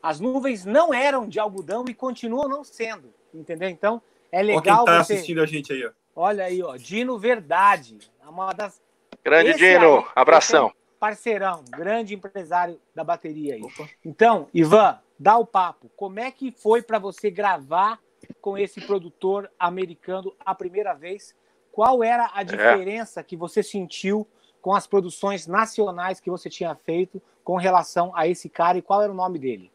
[0.01, 3.67] as nuvens não eram de algodão e continuam não sendo, entendeu?
[3.69, 4.83] Então é legal.
[4.83, 5.13] Ó quem tá você...
[5.13, 5.91] assistindo a gente aí, ó.
[6.15, 8.81] Olha aí, ó, Dino Verdade, é uma das.
[9.23, 10.71] Grande Esse Dino, aí, abração.
[10.99, 13.61] Parceirão, grande empresário da bateria aí.
[13.61, 13.89] Opa.
[14.05, 15.91] Então, Ivan, dá o papo.
[15.97, 17.99] Como é que foi para você gravar
[18.43, 21.33] com esse produtor americano a primeira vez?
[21.71, 22.43] Qual era a é.
[22.43, 23.23] diferença é.
[23.23, 24.27] que você sentiu
[24.61, 29.01] com as produções nacionais que você tinha feito com relação a esse cara e qual
[29.01, 29.71] era o nome dele?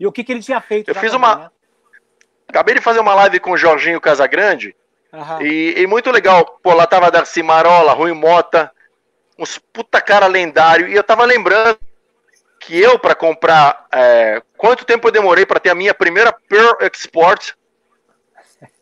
[0.00, 0.88] E o que, que ele tinha feito?
[0.88, 1.36] Eu fiz também, uma.
[1.36, 1.50] Né?
[2.48, 4.74] Acabei de fazer uma live com o Jorginho Casagrande.
[5.42, 6.58] E, e, muito legal.
[6.62, 8.72] Pô, lá tava Darcy Marola, Rui Mota,
[9.38, 10.88] uns puta cara lendário.
[10.88, 11.78] E eu tava lembrando
[12.60, 13.86] que eu, para comprar.
[13.92, 17.54] É, quanto tempo eu demorei para ter a minha primeira Pearl Export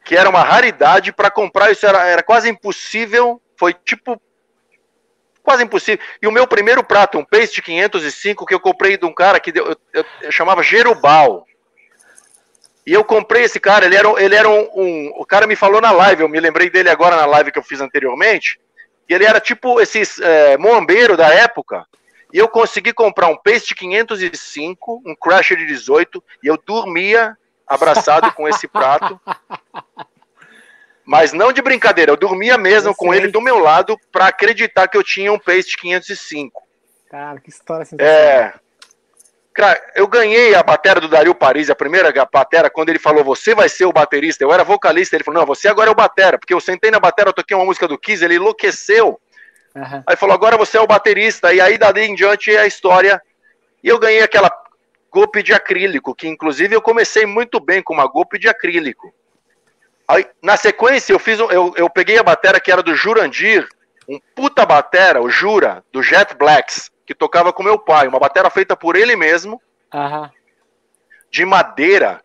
[0.05, 4.21] que era uma raridade para comprar, isso era, era quase impossível, foi tipo
[5.43, 6.05] quase impossível.
[6.21, 9.53] E o meu primeiro prato, um Paste 505, que eu comprei de um cara que
[9.55, 11.47] eu, eu, eu chamava Gerubal.
[12.87, 15.81] E eu comprei esse cara, ele era, ele era um, um, O cara me falou
[15.81, 18.59] na live, eu me lembrei dele agora na live que eu fiz anteriormente.
[19.09, 21.87] E ele era tipo esses é, moambeiro da época.
[22.33, 28.33] E eu consegui comprar um Paste 505, um Crash de 18, e eu dormia abraçado
[28.33, 29.21] com esse prato.
[31.05, 34.89] Mas não de brincadeira, eu dormia mesmo eu com ele do meu lado para acreditar
[34.89, 36.63] que eu tinha um Pace 505.
[37.11, 38.15] Cara, que história sensacional.
[38.15, 38.55] É.
[39.53, 43.55] Cara, eu ganhei a bateria do Dario Paris, a primeira bateria, quando ele falou, você
[43.55, 44.43] vai ser o baterista.
[44.43, 46.99] Eu era vocalista, ele falou, não, você agora é o batera, porque eu sentei na
[46.99, 49.21] bateria, eu toquei uma música do Kiss, ele enlouqueceu.
[49.77, 50.03] Uhum.
[50.07, 51.53] Aí falou, agora você é o baterista.
[51.55, 53.23] E aí, dali em diante, é a história.
[53.83, 54.51] E eu ganhei aquela
[55.15, 59.15] golpe de acrílico, que inclusive eu comecei muito bem com uma golpe de acrílico.
[60.09, 63.65] Aí, na sequência, eu fiz um, eu, eu peguei a batera que era do Jurandir,
[64.09, 68.09] um puta batera, o Jura, do Jet Blacks, que tocava com meu pai.
[68.09, 69.63] Uma batera feita por ele mesmo,
[69.95, 70.29] uhum.
[71.31, 72.21] de madeira,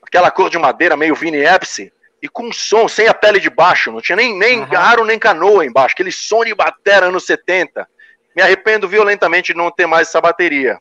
[0.00, 3.90] aquela cor de madeira meio Vini Epsi, e com som, sem a pele de baixo,
[3.90, 4.76] não tinha nem, nem uhum.
[4.76, 7.86] aro nem canoa embaixo, aquele som de batera anos 70.
[8.34, 10.78] Me arrependo violentamente de não ter mais essa bateria.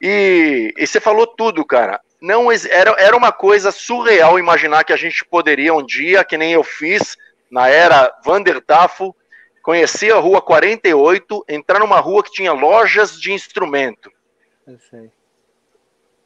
[0.00, 2.00] E, e você falou tudo, cara.
[2.20, 6.52] Não era, era uma coisa surreal imaginar que a gente poderia um dia, que nem
[6.52, 7.16] eu fiz
[7.50, 9.14] na era Vandertafo,
[9.62, 14.10] conhecer a rua 48, entrar numa rua que tinha lojas de instrumento.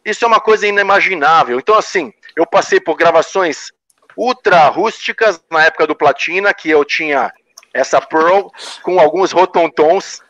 [0.05, 1.59] Isso é uma coisa inimaginável.
[1.59, 3.73] Então, assim, eu passei por gravações
[4.17, 7.33] ultra rústicas na época do Platina, que eu tinha
[7.73, 8.49] essa Pearl
[8.83, 10.23] com alguns rotontons.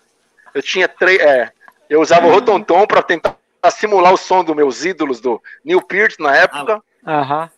[0.55, 1.21] Eu tinha três.
[1.21, 1.51] É,
[1.88, 3.37] eu usava o rotontom para tentar
[3.70, 6.83] simular o som dos meus ídolos do Neil Peart na época.
[7.05, 7.51] Ah,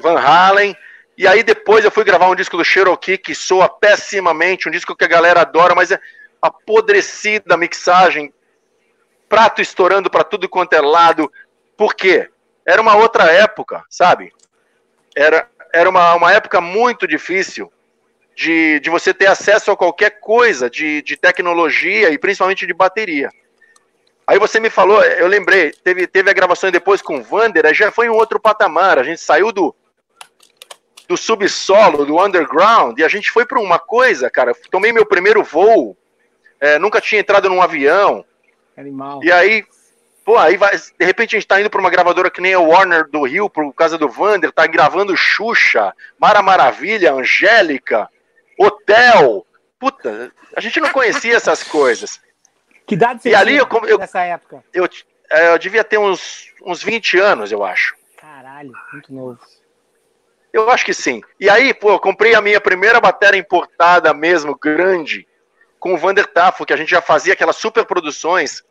[0.00, 0.76] Van Halen.
[1.16, 4.94] E aí depois eu fui gravar um disco do Cherokee que soa pessimamente, um disco
[4.94, 5.98] que a galera adora, mas é
[6.42, 8.32] apodrecida a mixagem,
[9.28, 11.32] prato estourando para tudo quanto é lado.
[11.76, 12.28] Por quê?
[12.66, 14.32] Era uma outra época, sabe?
[15.16, 17.72] Era, era uma, uma época muito difícil
[18.34, 23.30] de, de você ter acesso a qualquer coisa de, de tecnologia e principalmente de bateria.
[24.26, 27.92] Aí você me falou, eu lembrei, teve, teve a gravação depois com o Vander, já
[27.92, 28.98] foi um outro patamar.
[28.98, 29.72] A gente saiu do,
[31.08, 34.52] do subsolo, do underground, e a gente foi para uma coisa, cara.
[34.68, 35.96] Tomei meu primeiro voo,
[36.60, 38.24] é, nunca tinha entrado num avião.
[38.76, 39.20] Animal.
[39.22, 39.64] E aí,
[40.24, 42.58] pô, aí vai, de repente a gente tá indo para uma gravadora que nem a
[42.58, 48.10] Warner do Rio, por causa do Vander, tá gravando Xuxa, Mara Maravilha, Angélica,
[48.58, 49.46] Hotel.
[49.78, 52.20] Puta, a gente não conhecia essas coisas.
[52.86, 54.62] Que idade você e ali eu, eu, nessa época?
[54.72, 54.88] Eu,
[55.30, 57.94] é, eu devia ter uns, uns 20 anos, eu acho.
[58.16, 59.38] Caralho, muito novo.
[60.52, 61.20] Eu acho que sim.
[61.38, 65.26] E aí, pô, eu comprei a minha primeira bateria importada mesmo, grande,
[65.78, 68.64] com o Vander Tafo, que a gente já fazia aquelas super produções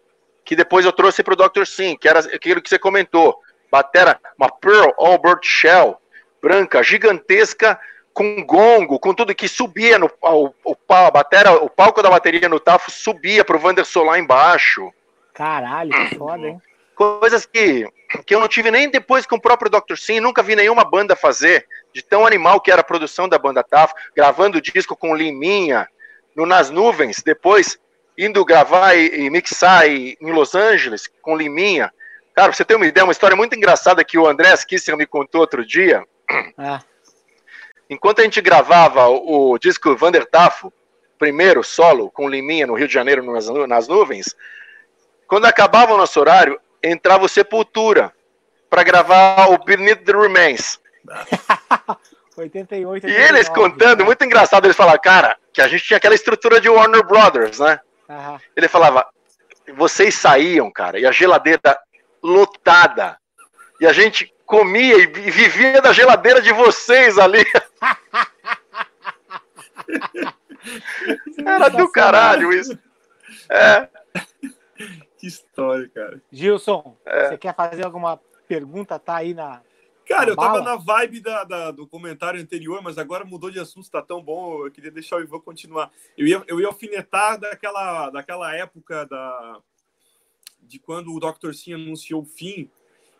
[0.46, 1.66] que depois eu trouxe pro Dr.
[1.66, 3.40] Sim, que era aquilo que você comentou.
[3.72, 6.00] Batera, uma Pearl Albert Shell,
[6.42, 7.80] branca, gigantesca,
[8.16, 12.48] com gongo, com tudo que subia no o, o, a batera, o palco da bateria
[12.48, 14.90] no Tafo subia pro Wanderson lá embaixo.
[15.34, 16.62] Caralho, que foda, hein?
[16.96, 17.86] Coisas que,
[18.26, 19.98] que eu não tive nem depois com o próprio Dr.
[19.98, 23.62] Sim, nunca vi nenhuma banda fazer, de tão animal que era a produção da banda
[23.62, 25.86] Tafo, gravando disco com Liminha,
[26.34, 27.78] no Nas Nuvens, depois
[28.18, 31.92] indo gravar e, e mixar e, em Los Angeles com Liminha.
[32.34, 35.06] Cara, pra você ter uma ideia, uma história muito engraçada que o André Kisser me
[35.06, 36.02] contou outro dia.
[36.58, 36.80] Ah
[37.90, 40.72] enquanto a gente gravava o, o disco Vander Tafo,
[41.18, 44.36] primeiro solo, com Liminha no Rio de Janeiro nas, nas nuvens,
[45.28, 48.14] quando acabava o nosso horário, entrava o Sepultura
[48.70, 50.80] para gravar o Beneath the Remains.
[52.38, 56.16] 88, 89, e eles contando, muito engraçado, eles falavam, cara, que a gente tinha aquela
[56.16, 57.80] estrutura de Warner Brothers, né?
[58.10, 58.38] Uhum.
[58.56, 59.08] Ele falava,
[59.74, 61.80] vocês saíam, cara, e a geladeira
[62.22, 63.18] lotada.
[63.80, 67.44] E a gente comia e vivia da geladeira de vocês ali.
[71.46, 72.78] Era do caralho isso.
[73.50, 73.88] É.
[75.18, 76.22] Que história, cara.
[76.32, 77.30] Gilson, é.
[77.30, 79.00] você quer fazer alguma pergunta?
[79.00, 79.62] Tá aí na.
[80.08, 83.90] Cara, eu tava na vibe da, da, do comentário anterior, mas agora mudou de assunto,
[83.90, 85.92] tá tão bom, eu queria deixar o Ivan continuar.
[86.16, 89.60] Eu ia, eu ia alfinetar daquela, daquela época da,
[90.62, 91.54] de quando o Dr.
[91.54, 92.70] Sim anunciou o fim,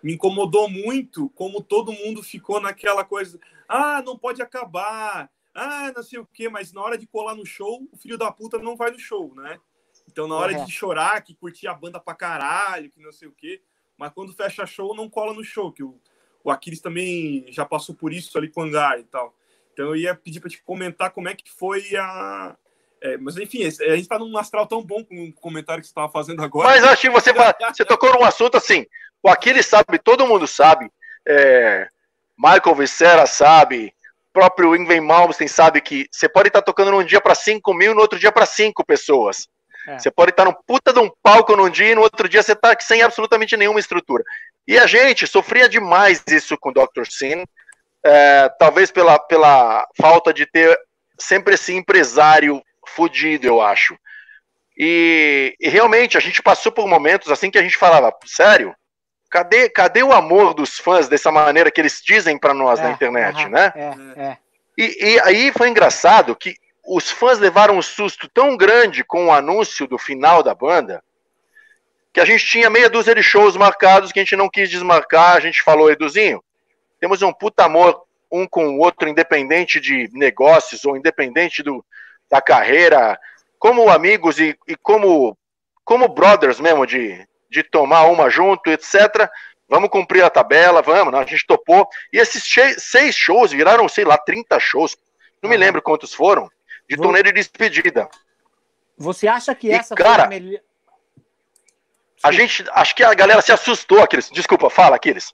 [0.06, 6.04] me incomodou muito como todo mundo ficou naquela coisa, ah, não pode acabar, ah, não
[6.04, 8.76] sei o quê, mas na hora de colar no show, o filho da puta não
[8.76, 9.60] vai no show, né?
[10.08, 10.64] Então, na hora uhum.
[10.64, 13.64] de chorar, que curtia a banda pra caralho, que não sei o quê,
[13.98, 16.00] mas quando fecha show, não cola no show, que o,
[16.44, 19.36] o Aquiles também já passou por isso ali com o Hangar e tal.
[19.74, 22.56] Então, eu ia pedir pra te comentar como é que foi a,
[23.06, 25.92] é, mas enfim, a gente está num astral tão bom com o comentário que você
[25.92, 26.68] estava fazendo agora.
[26.68, 28.84] Mas acho que você, você tocou num assunto assim.
[29.22, 30.90] O Aquiles sabe, todo mundo sabe.
[31.28, 31.88] É,
[32.36, 33.94] Michael Vicera sabe.
[34.34, 37.96] próprio Ingven Malmsteen sabe que você pode estar tocando num dia para 5 mil e
[37.96, 39.48] no outro dia para 5 pessoas.
[39.88, 40.00] É.
[40.00, 42.54] Você pode estar num puta de um palco num dia e no outro dia você
[42.54, 44.24] está sem absolutamente nenhuma estrutura.
[44.68, 47.06] E a gente sofria demais isso com o Dr.
[47.08, 47.46] Sin,
[48.04, 50.76] é, talvez pela, pela falta de ter
[51.20, 52.64] sempre esse empresário
[52.96, 53.98] fudido, eu acho.
[54.78, 58.76] E, e, realmente a gente passou por momentos assim que a gente falava, sério,
[59.30, 62.92] Cadê, cadê o amor dos fãs dessa maneira que eles dizem para nós é, na
[62.92, 63.74] internet, uh -huh, né?
[63.76, 64.38] É, é.
[64.78, 66.56] E, e, aí foi engraçado que
[66.86, 71.04] os fãs levaram um susto tão grande com o anúncio do final da banda
[72.14, 75.36] que a gente tinha meia dúzia de shows marcados que a gente não quis desmarcar.
[75.36, 76.42] A gente falou, Eduzinho,
[76.98, 81.84] temos um puta amor um com o outro, independente de negócios ou independente do,
[82.36, 83.18] da carreira,
[83.58, 85.38] como amigos e, e como,
[85.86, 89.30] como brothers mesmo, de, de tomar uma junto, etc.
[89.70, 91.88] Vamos cumprir a tabela, vamos, a gente topou.
[92.12, 92.44] E esses
[92.78, 94.98] seis shows viraram, sei lá, 30 shows.
[95.42, 96.50] Não me lembro quantos foram,
[96.90, 97.06] de Vou...
[97.06, 98.10] turnê de despedida.
[98.98, 100.62] Você acha que essa e, cara, foi a melhor.
[102.24, 104.30] A gente, acho que a galera se assustou, Aquiles.
[104.30, 105.34] Desculpa, fala, Aquiles.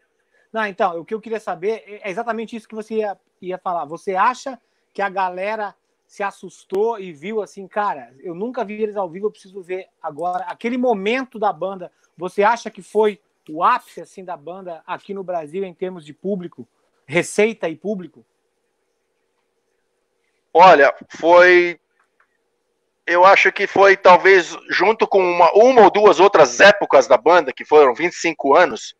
[0.51, 3.85] Não, então, o que eu queria saber é exatamente isso que você ia, ia falar.
[3.85, 4.59] Você acha
[4.93, 5.73] que a galera
[6.11, 9.87] se assustou e viu assim, cara, eu nunca vi eles ao vivo, eu preciso ver
[10.03, 10.43] agora.
[10.43, 13.17] Aquele momento da banda, você acha que foi
[13.49, 16.67] o ápice assim da banda aqui no Brasil em termos de público,
[17.05, 18.25] receita e público?
[20.53, 21.79] Olha, foi.
[23.07, 27.53] Eu acho que foi talvez junto com uma, uma ou duas outras épocas da banda,
[27.53, 28.97] que foram 25 anos.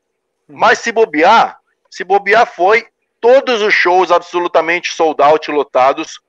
[0.48, 0.58] Uhum.
[0.58, 2.88] Mas se bobear, se bobear foi
[3.20, 6.22] todos os shows absolutamente sold out, lotados,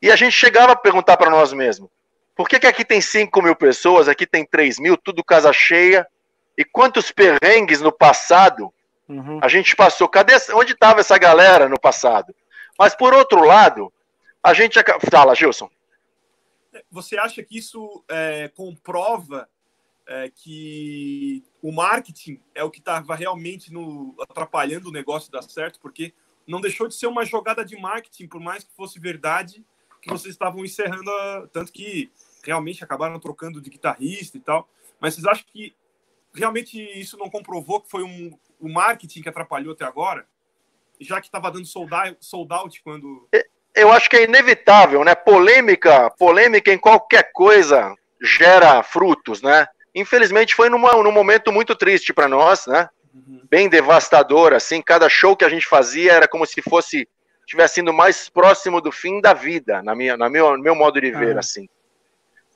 [0.00, 1.90] e a gente chegava a perguntar para nós mesmos:
[2.34, 6.06] por que, que aqui tem 5 mil pessoas, aqui tem 3 mil, tudo casa cheia?
[6.56, 8.72] E quantos perrengues no passado
[9.08, 9.40] uhum.
[9.42, 10.08] a gente passou?
[10.08, 12.34] Cadê, onde estava essa galera no passado?
[12.78, 13.92] Mas por outro lado,
[14.42, 14.78] a gente.
[15.10, 15.70] Fala, Gilson.
[16.90, 19.48] Você acha que isso é, comprova
[20.06, 25.80] é, que o marketing é o que estava realmente no, atrapalhando o negócio dar certo?
[25.80, 26.12] Porque
[26.46, 29.64] não deixou de ser uma jogada de marketing, por mais que fosse verdade
[30.06, 31.48] que vocês estavam encerrando, a...
[31.52, 32.10] tanto que
[32.44, 34.68] realmente acabaram trocando de guitarrista e tal.
[35.00, 35.74] Mas vocês acham que
[36.34, 40.26] realmente isso não comprovou que foi um, o marketing que atrapalhou até agora?
[41.00, 43.28] Já que estava dando sold out, sold out quando.
[43.74, 45.14] Eu acho que é inevitável, né?
[45.14, 49.66] Polêmica, polêmica em qualquer coisa gera frutos, né?
[49.94, 52.88] Infelizmente foi numa, num momento muito triste para nós, né?
[53.12, 53.42] Uhum.
[53.50, 54.80] Bem devastador, assim.
[54.80, 57.08] Cada show que a gente fazia era como se fosse
[57.46, 61.12] estivesse indo mais próximo do fim da vida, na minha, na meu, meu modo de
[61.12, 61.40] ver, ah.
[61.40, 61.68] assim.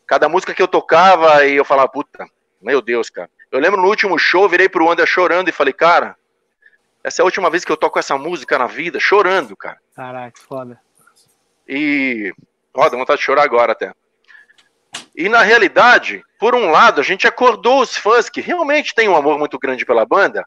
[0.05, 2.27] Cada música que eu tocava e eu falava, puta,
[2.61, 3.31] meu Deus, cara.
[3.53, 6.17] Eu lembro no último show, virei pro André chorando e falei, cara,
[7.05, 9.79] essa é a última vez que eu toco essa música na vida, chorando, cara.
[9.95, 10.81] Caraca, foda.
[11.67, 12.35] E.
[12.75, 13.93] Ó, dá vontade de chorar agora até.
[15.15, 19.17] E na realidade, por um lado, a gente acordou os fãs que realmente têm um
[19.17, 20.45] amor muito grande pela banda,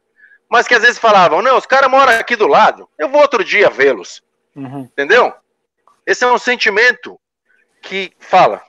[0.50, 3.44] mas que às vezes falavam: não, os caras moram aqui do lado, eu vou outro
[3.44, 4.22] dia vê-los.
[4.56, 4.82] Uhum.
[4.82, 5.34] Entendeu?
[6.06, 7.20] Esse é um sentimento
[7.82, 8.62] que fala.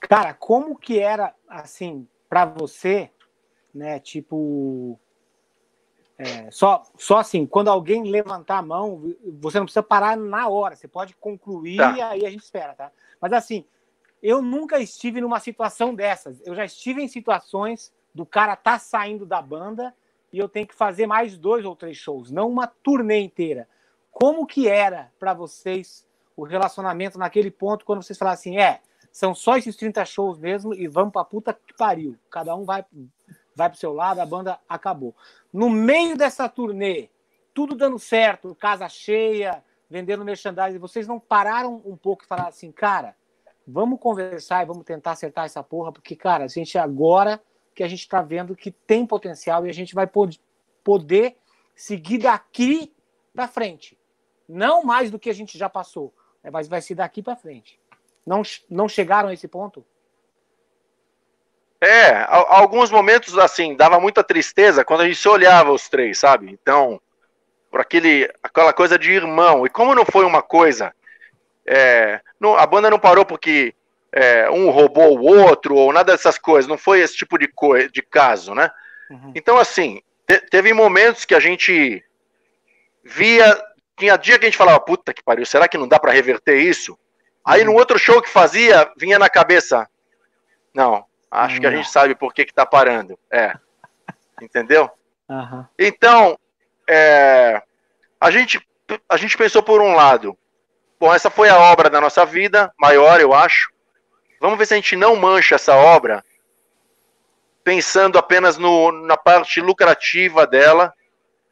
[0.00, 3.10] Cara, como que era assim para você,
[3.74, 3.98] né?
[3.98, 4.98] Tipo,
[6.18, 10.76] é, só, só assim, quando alguém levantar a mão, você não precisa parar na hora,
[10.76, 11.96] você pode concluir tá.
[11.96, 12.92] e aí a gente espera, tá?
[13.20, 13.64] Mas assim,
[14.22, 16.40] eu nunca estive numa situação dessas.
[16.46, 19.94] Eu já estive em situações do cara tá saindo da banda
[20.32, 23.68] e eu tenho que fazer mais dois ou três shows, não uma turnê inteira.
[24.14, 29.34] Como que era para vocês o relacionamento naquele ponto quando vocês falaram assim, é, são
[29.34, 32.16] só esses 30 shows mesmo e vamos pra puta que pariu.
[32.30, 32.84] Cada um vai
[33.56, 35.14] vai pro seu lado, a banda acabou.
[35.52, 37.08] No meio dessa turnê,
[37.52, 42.72] tudo dando certo, casa cheia, vendendo merchandising, vocês não pararam um pouco e falaram assim,
[42.72, 43.16] cara,
[43.66, 47.42] vamos conversar e vamos tentar acertar essa porra, porque, cara, a gente agora
[47.74, 50.08] que a gente está vendo que tem potencial e a gente vai
[50.82, 51.36] poder
[51.74, 52.92] seguir daqui
[53.32, 53.98] para frente.
[54.48, 57.78] Não mais do que a gente já passou, né, mas vai ser daqui para frente.
[58.26, 59.84] Não, não chegaram a esse ponto?
[61.80, 66.50] É, alguns momentos assim, dava muita tristeza quando a gente se olhava os três, sabe?
[66.50, 66.98] Então,
[67.70, 69.66] por aquele, aquela coisa de irmão.
[69.66, 70.94] E como não foi uma coisa.
[71.66, 73.74] É, não, a banda não parou porque
[74.12, 77.50] é, um roubou o outro, ou nada dessas coisas, não foi esse tipo de,
[77.92, 78.70] de caso, né?
[79.10, 79.32] Uhum.
[79.34, 82.02] Então, assim, te teve momentos que a gente
[83.02, 83.60] via
[83.96, 86.58] tinha dia que a gente falava, puta que pariu, será que não dá para reverter
[86.58, 86.98] isso?
[87.44, 87.72] Aí uhum.
[87.72, 89.88] no outro show que fazia, vinha na cabeça,
[90.74, 91.60] não, acho uhum.
[91.60, 93.18] que a gente sabe por que que tá parando.
[93.30, 93.54] É.
[94.40, 94.90] Entendeu?
[95.28, 95.64] Uhum.
[95.78, 96.38] Então,
[96.88, 97.62] é,
[98.20, 98.60] a, gente,
[99.08, 100.36] a gente pensou por um lado,
[100.98, 103.70] bom, essa foi a obra da nossa vida, maior, eu acho.
[104.40, 106.24] Vamos ver se a gente não mancha essa obra
[107.62, 110.92] pensando apenas no, na parte lucrativa dela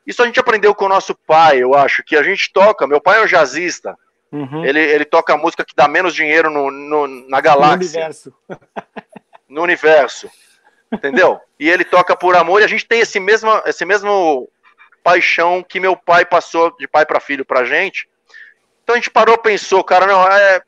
[0.07, 2.87] isso a gente aprendeu com o nosso pai, eu acho, que a gente toca.
[2.87, 3.97] Meu pai é um jazzista.
[4.31, 4.65] Uhum.
[4.65, 7.77] Ele, ele toca música que dá menos dinheiro no, no na galáxia.
[7.77, 8.35] No universo.
[9.49, 10.31] no universo.
[10.91, 11.41] Entendeu?
[11.59, 14.49] E ele toca por amor e a gente tem esse mesmo, esse mesmo
[15.03, 18.09] paixão que meu pai passou de pai para filho pra gente.
[18.83, 20.63] Então a gente parou pensou, cara, não, é,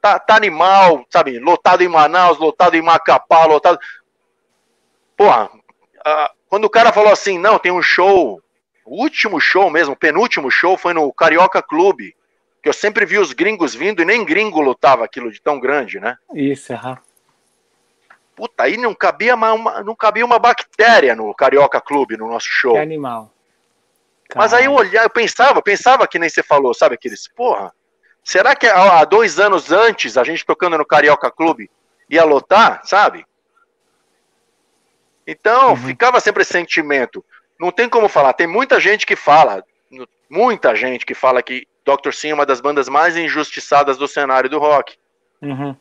[0.00, 1.38] tá, tá animal, sabe?
[1.38, 3.78] Lotado em Manaus, lotado em Macapá, lotado.
[5.16, 5.50] Porra,
[6.48, 8.42] quando o cara falou assim, não, tem um show,
[8.90, 12.16] o último show mesmo, o penúltimo show foi no Carioca Clube,
[12.60, 16.00] que eu sempre vi os gringos vindo e nem gringo lotava aquilo de tão grande,
[16.00, 16.18] né?
[16.34, 16.98] Isso, aham.
[18.34, 22.72] Puta, aí não cabia uma, não cabia uma bactéria no Carioca Clube, no nosso show.
[22.72, 23.32] Que animal.
[24.34, 27.72] Mas aí eu olhava, eu pensava, pensava que nem você falou, sabe aqueles, porra,
[28.24, 31.70] será que há dois anos antes, a gente tocando no Carioca Clube,
[32.08, 33.24] ia lotar, sabe?
[35.24, 35.76] Então, uhum.
[35.76, 37.24] ficava sempre esse sentimento.
[37.60, 39.62] Não tem como falar, tem muita gente que fala,
[40.30, 42.10] muita gente que fala que Dr.
[42.10, 44.96] Sim é uma das bandas mais injustiçadas do cenário do rock.
[45.42, 45.76] Uhum.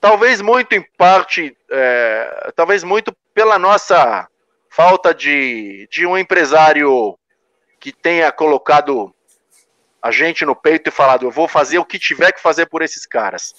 [0.00, 4.28] Talvez muito em parte, é, talvez muito pela nossa
[4.70, 7.18] falta de, de um empresário
[7.80, 9.12] que tenha colocado
[10.00, 12.82] a gente no peito e falado, eu vou fazer o que tiver que fazer por
[12.82, 13.52] esses caras.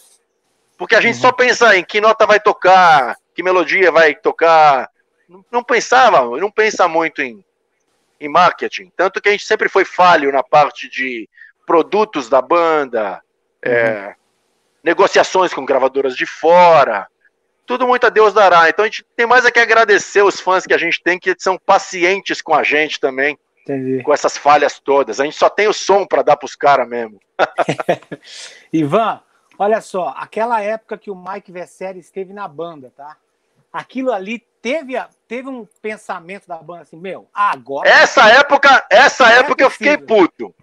[0.77, 1.21] Porque a gente uhum.
[1.21, 4.89] só pensa em que nota vai tocar, que melodia vai tocar.
[5.29, 7.45] Não, não pensava, não pensa muito em,
[8.19, 8.91] em marketing.
[8.97, 11.29] Tanto que a gente sempre foi falho na parte de
[11.67, 13.21] produtos da banda,
[13.61, 13.75] é, uhum.
[13.75, 14.15] é,
[14.83, 17.07] negociações com gravadoras de fora.
[17.63, 18.67] Tudo muito a Deus dará.
[18.67, 21.35] Então a gente tem mais a que agradecer os fãs que a gente tem, que
[21.37, 23.37] são pacientes com a gente também.
[23.61, 24.01] Entendi.
[24.01, 25.19] com essas falhas todas.
[25.19, 27.19] A gente só tem o som para dar para os caras mesmo.
[28.73, 29.21] Ivan,
[29.59, 33.15] olha só, aquela época que o Mike Vessery esteve na banda, tá?
[33.71, 34.93] Aquilo ali teve,
[35.27, 37.89] teve um pensamento da banda assim, meu, agora.
[37.89, 40.53] Essa época, essa é época eu fiquei puto.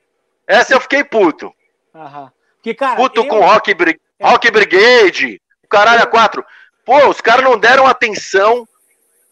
[0.47, 1.53] Essa eu fiquei puto.
[1.95, 2.33] Aham.
[2.63, 3.29] Que, cara, puto eu...
[3.29, 4.01] com Rock, Brig...
[4.19, 4.29] é.
[4.29, 6.45] Rock Brigade, o caralho a quatro.
[6.85, 8.67] Pô, os caras não deram atenção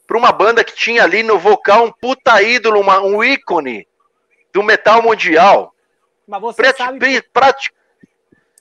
[0.06, 3.86] para uma banda que tinha ali no vocal um puta ídolo, uma, um ícone
[4.52, 5.74] do metal mundial.
[6.26, 7.22] Mas você Prati, sabe.
[7.32, 7.72] Prati...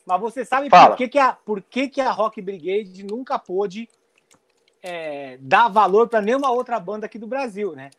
[0.06, 3.88] Mas você sabe por que, que, a, por que, que a Rock Brigade nunca pôde
[4.84, 7.90] é, dar valor para nenhuma outra banda aqui do Brasil, né?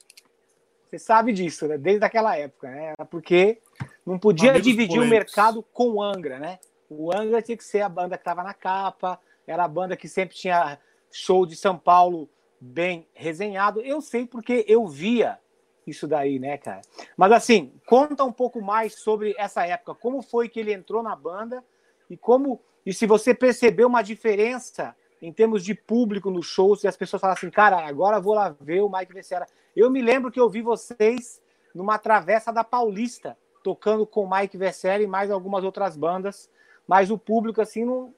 [0.91, 1.79] Você sabe disso, né?
[1.79, 2.95] Desde aquela época, né?
[3.11, 3.61] Porque
[4.05, 5.09] não podia Amigos dividir polêmicos.
[5.09, 6.59] o mercado com o Angra, né?
[6.89, 10.09] O Angra tinha que ser a banda que estava na capa, era a banda que
[10.09, 10.79] sempre tinha
[11.11, 12.29] show de São Paulo
[12.61, 13.81] bem resenhado.
[13.81, 15.39] Eu sei porque eu via
[15.87, 16.83] isso daí, né, cara?
[17.17, 19.95] Mas assim, conta um pouco mais sobre essa época.
[19.95, 21.65] Como foi que ele entrou na banda
[22.09, 24.95] e como e se você percebeu uma diferença
[25.25, 28.55] em termos de público no show, se as pessoas falam assim, cara, agora vou lá
[28.61, 29.47] ver o Mike Vecera.
[29.75, 31.41] Eu me lembro que eu vi vocês
[31.75, 36.51] numa travessa da Paulista, tocando com o Mike Vecera e mais algumas outras bandas,
[36.87, 38.15] mas o público assim não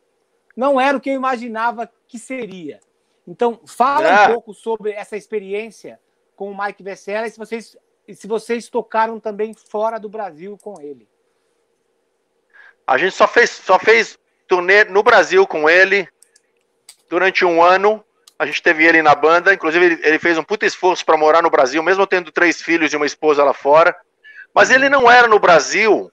[0.57, 2.81] não era o que eu imaginava que seria.
[3.27, 6.01] Então, fala um pouco sobre essa experiência
[6.35, 7.77] com o Mike Vessela e se vocês,
[8.11, 11.07] se vocês tocaram também fora do Brasil com ele.
[12.87, 16.09] A gente só fez, só fez turnê no Brasil com ele
[17.09, 18.03] durante um ano.
[18.39, 21.49] A gente teve ele na banda, inclusive ele, fez um puta esforço para morar no
[21.49, 23.97] Brasil, mesmo tendo três filhos e uma esposa lá fora.
[24.55, 26.11] Mas ele não era no Brasil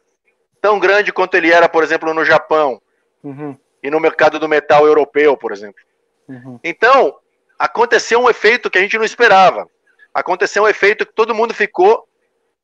[0.61, 2.81] tão grande quanto ele era, por exemplo, no Japão
[3.21, 3.57] uhum.
[3.81, 5.81] e no mercado do metal europeu, por exemplo.
[6.29, 6.57] Uhum.
[6.63, 7.17] Então,
[7.59, 9.67] aconteceu um efeito que a gente não esperava.
[10.13, 12.07] Aconteceu um efeito que todo mundo ficou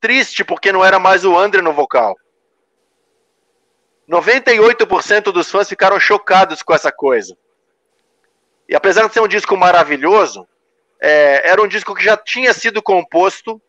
[0.00, 2.16] triste porque não era mais o André no vocal.
[4.08, 7.36] 98% dos fãs ficaram chocados com essa coisa.
[8.70, 10.46] E apesar de ser um disco maravilhoso,
[11.02, 13.60] é, era um disco que já tinha sido composto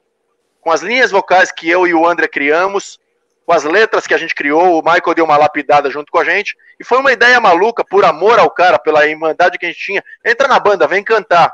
[0.62, 3.00] com as linhas vocais que eu e o André criamos,
[3.44, 6.24] com as letras que a gente criou, o Michael deu uma lapidada junto com a
[6.24, 9.84] gente, e foi uma ideia maluca, por amor ao cara, pela irmandade que a gente
[9.84, 10.04] tinha.
[10.24, 11.52] Entra na banda, vem cantar.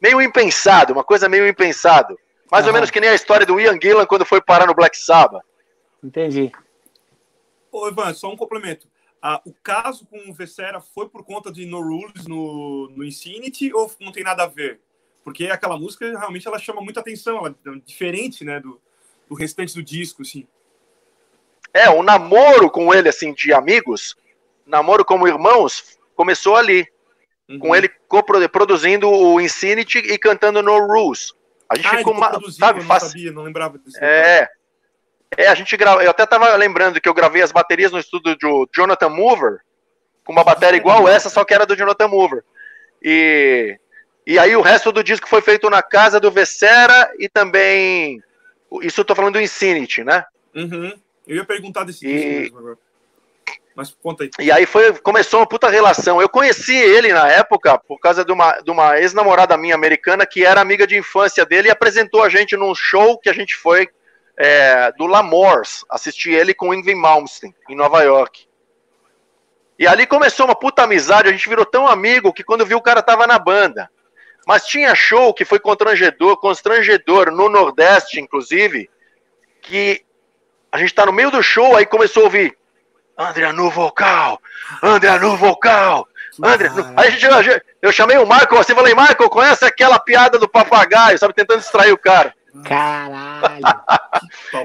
[0.00, 2.18] Meio impensado, uma coisa meio impensado.
[2.50, 2.70] Mais uhum.
[2.70, 5.44] ou menos que nem a história do Ian Gillan quando foi parar no Black Sabbath.
[6.02, 6.50] Entendi.
[7.70, 8.86] Ô, Ivan, só um complemento.
[9.26, 13.72] Ah, o caso com o Vessera foi por conta de No Rules no, no Infinity
[13.72, 14.80] ou não tem nada a ver?
[15.22, 18.78] Porque aquela música realmente ela chama muita atenção, ela é diferente né, do,
[19.26, 20.46] do restante do disco, assim.
[21.72, 24.14] É, o namoro com ele, assim, de amigos,
[24.66, 26.86] namoro como irmãos, começou ali.
[27.48, 27.58] Uhum.
[27.58, 27.90] Com ele
[28.52, 31.32] produzindo o Infinity e cantando No Rules.
[31.66, 33.96] A gente ah, ficou uma, sabe, não sabia, não lembrava disso.
[34.04, 34.50] É.
[35.36, 38.36] É, a gente grava, eu até tava lembrando que eu gravei as baterias no estúdio
[38.36, 39.60] do Jonathan Mover,
[40.24, 42.44] com uma bateria igual essa, só que era do Jonathan Mover.
[43.02, 43.78] E
[44.26, 48.22] e aí o resto do disco foi feito na casa do Vessera e também
[48.80, 50.24] isso eu tô falando do Infinity, né?
[50.54, 50.94] Uhum.
[51.26, 52.46] Eu ia perguntar desse e...
[52.46, 52.78] agora.
[53.76, 54.30] Mas conta aí.
[54.38, 56.22] E aí foi, começou uma puta relação.
[56.22, 60.44] Eu conheci ele na época por causa de uma, de uma ex-namorada minha americana que
[60.44, 63.88] era amiga de infância dele e apresentou a gente num show que a gente foi
[64.36, 65.84] é, do Lamors.
[65.88, 68.46] Assisti ele com o Ingrid Malmsteen, em Nova York.
[69.78, 72.82] E ali começou uma puta amizade, a gente virou tão amigo que quando viu o
[72.82, 73.90] cara tava na banda.
[74.46, 78.90] Mas tinha show que foi constrangedor, constrangedor no Nordeste, inclusive,
[79.62, 80.04] que
[80.70, 82.56] a gente tá no meio do show, aí começou a ouvir
[83.16, 84.40] André no vocal,
[84.82, 86.06] André no vocal,
[86.42, 86.68] André.
[86.96, 87.10] Aí a
[87.42, 91.60] gente, eu chamei o Michael assim, falei, Michael, conhece aquela piada do papagaio, sabe, tentando
[91.60, 92.34] distrair o cara.
[92.62, 93.64] Caralho.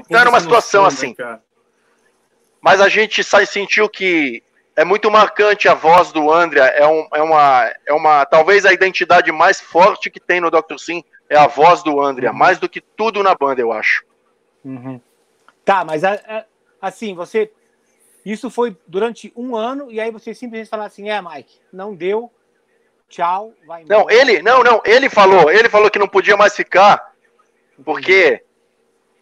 [0.06, 1.16] então era uma situação assim.
[2.60, 4.42] Mas a gente sentiu que
[4.76, 8.24] é muito marcante a voz do André, é, um, é, uma, é uma.
[8.24, 10.78] Talvez a identidade mais forte que tem no Dr.
[10.78, 12.36] Sim é a voz do André, uhum.
[12.36, 14.04] mais do que tudo na banda, eu acho.
[14.64, 15.00] Uhum.
[15.64, 16.02] Tá, mas
[16.80, 17.52] assim, você.
[18.24, 22.30] Isso foi durante um ano, e aí você simplesmente falou assim: é, Mike, não deu,
[23.08, 24.00] tchau, vai embora.
[24.00, 27.09] Não, ele, não, não, ele falou, ele falou que não podia mais ficar,
[27.84, 28.42] porque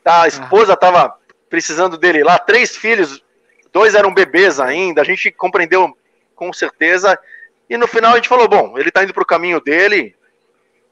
[0.04, 1.14] a esposa estava
[1.48, 3.22] precisando dele lá, três filhos
[3.72, 5.96] dois eram bebês ainda, a gente compreendeu
[6.34, 7.18] com certeza.
[7.68, 10.16] E no final a gente falou: bom, ele tá indo pro caminho dele.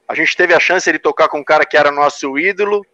[0.08, 2.84] A gente teve a chance de tocar com um cara que era nosso ídolo.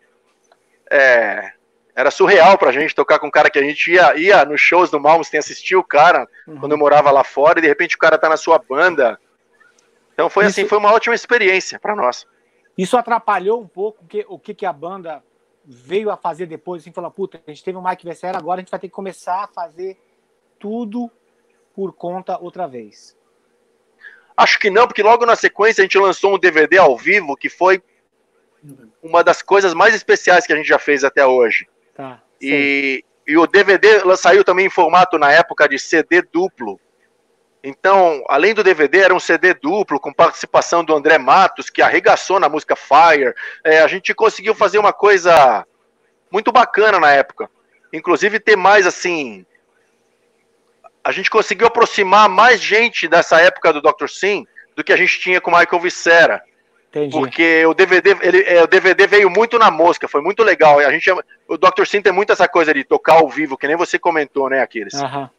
[0.91, 1.53] É,
[1.95, 4.91] era surreal pra gente tocar com um cara que a gente ia, ia nos shows
[4.91, 6.59] do Malmsteen assistir o cara uhum.
[6.59, 9.19] quando eu morava lá fora e de repente o cara tá na sua banda.
[10.15, 10.61] Então foi assim, Isso...
[10.61, 12.27] assim, foi uma ótima experiência para nós.
[12.77, 15.23] Isso atrapalhou um pouco que, o que, que a banda
[15.65, 18.63] veio a fazer depois, assim, falou, puta, a gente teve o Mike Vessera, agora a
[18.63, 20.01] gente vai ter que começar a fazer
[20.59, 21.11] tudo
[21.75, 23.17] por conta outra vez?
[24.37, 27.49] Acho que não, porque logo na sequência a gente lançou um DVD ao vivo que
[27.49, 27.83] foi
[29.03, 31.69] uma das coisas mais especiais que a gente já fez até hoje.
[31.95, 36.81] Tá, e, e o DVD saiu também em formato na época de CD duplo.
[37.63, 42.41] Então, além do DVD, era um CD duplo com participação do André Matos, que arregaçou
[42.41, 43.35] na música Fire.
[43.65, 45.65] É, a gente conseguiu fazer uma coisa
[46.31, 47.49] muito bacana na época.
[47.93, 49.47] Inclusive ter mais assim.
[51.05, 54.09] A gente conseguiu aproximar mais gente dessa época do Dr.
[54.09, 56.43] Sim do que a gente tinha com o Michael Vicera.
[56.89, 57.17] Entendi.
[57.17, 60.79] Porque o DVD, ele, é, o DVD veio muito na mosca, foi muito legal.
[60.79, 61.87] A gente, o Dr.
[61.87, 64.95] Sim tem muito essa coisa de tocar ao vivo, que nem você comentou, né, Aquiles?
[64.95, 65.31] Aham.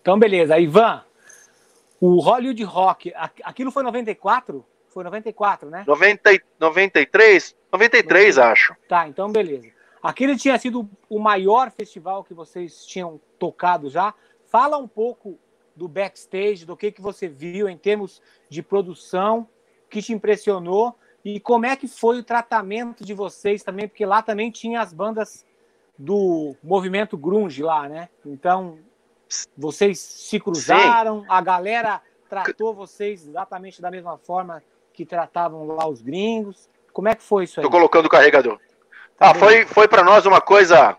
[0.00, 0.58] Então, beleza.
[0.58, 1.04] Ivan,
[2.00, 3.12] o Hollywood Rock,
[3.44, 4.64] aquilo foi 94?
[4.88, 5.84] Foi 94, né?
[5.86, 7.56] 90, 93?
[7.72, 8.52] 93, 90.
[8.52, 8.76] acho.
[8.88, 9.68] Tá, então beleza.
[10.02, 14.14] Aquele tinha sido o maior festival que vocês tinham tocado já.
[14.46, 15.38] Fala um pouco
[15.76, 19.46] do backstage, do que, que você viu em termos de produção,
[19.88, 24.22] que te impressionou e como é que foi o tratamento de vocês também, porque lá
[24.22, 25.46] também tinha as bandas
[25.98, 28.08] do movimento grunge lá, né?
[28.24, 28.78] Então,
[29.56, 31.26] vocês se cruzaram, Sim.
[31.28, 34.62] a galera tratou vocês exatamente da mesma forma
[34.92, 36.68] que tratavam lá os gringos.
[36.92, 37.64] Como é que foi isso aí?
[37.64, 38.58] Tô colocando o carregador.
[39.18, 40.96] Tá ah, foi, foi para nós uma coisa.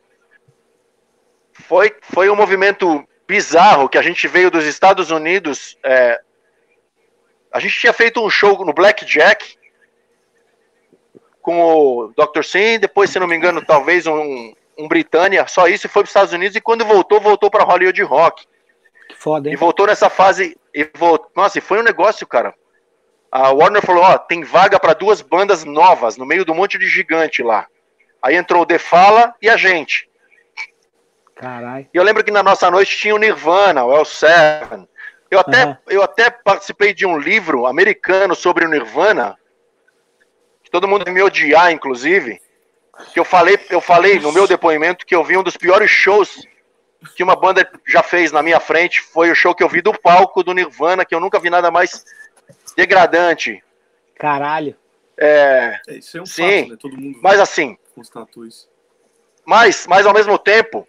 [1.53, 5.77] Foi, foi um movimento bizarro que a gente veio dos Estados Unidos.
[5.83, 6.19] É...
[7.51, 9.57] a gente tinha feito um show no Blackjack
[11.41, 12.43] com o Dr.
[12.43, 16.07] Sim, depois, se não me engano, talvez um, um Britânia, só isso, e foi para
[16.07, 18.45] os Estados Unidos, e quando voltou, voltou para Hollywood Rock.
[19.07, 19.53] Que foda, hein?
[19.53, 22.53] E voltou nessa fase, e voltou, nossa, e foi um negócio, cara.
[23.31, 26.87] A Warner falou, ó, tem vaga para duas bandas novas, no meio do monte de
[26.87, 27.67] gigante lá.
[28.21, 30.09] Aí entrou o The Fala e a gente.
[31.35, 31.87] Caralho.
[31.91, 34.87] E eu lembro que na nossa noite tinha o Nirvana, o El Seven.
[35.31, 35.77] Eu até, uhum.
[35.87, 39.37] eu até participei de um livro americano sobre o Nirvana,
[40.61, 42.41] que todo mundo me odiar, inclusive,
[43.13, 46.45] que eu falei, eu falei no meu depoimento que eu vi um dos piores shows
[47.15, 49.01] que uma banda já fez na minha frente.
[49.01, 51.71] Foi o show que eu vi do palco do Nirvana, que eu nunca vi nada
[51.71, 52.05] mais
[52.75, 53.63] degradante.
[54.15, 54.75] Caralho.
[55.17, 56.77] É, é isso é um sim, fato, né?
[56.79, 58.69] Todo mundo mas assim, constatou isso.
[59.45, 60.87] Mas, mas ao mesmo tempo,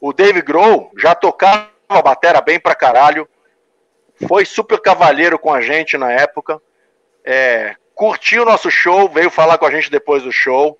[0.00, 3.28] o Dave Grohl já tocava a batera bem pra caralho.
[4.26, 6.60] Foi super cavalheiro com a gente na época.
[7.24, 10.78] É, curtiu o nosso show, veio falar com a gente depois do show.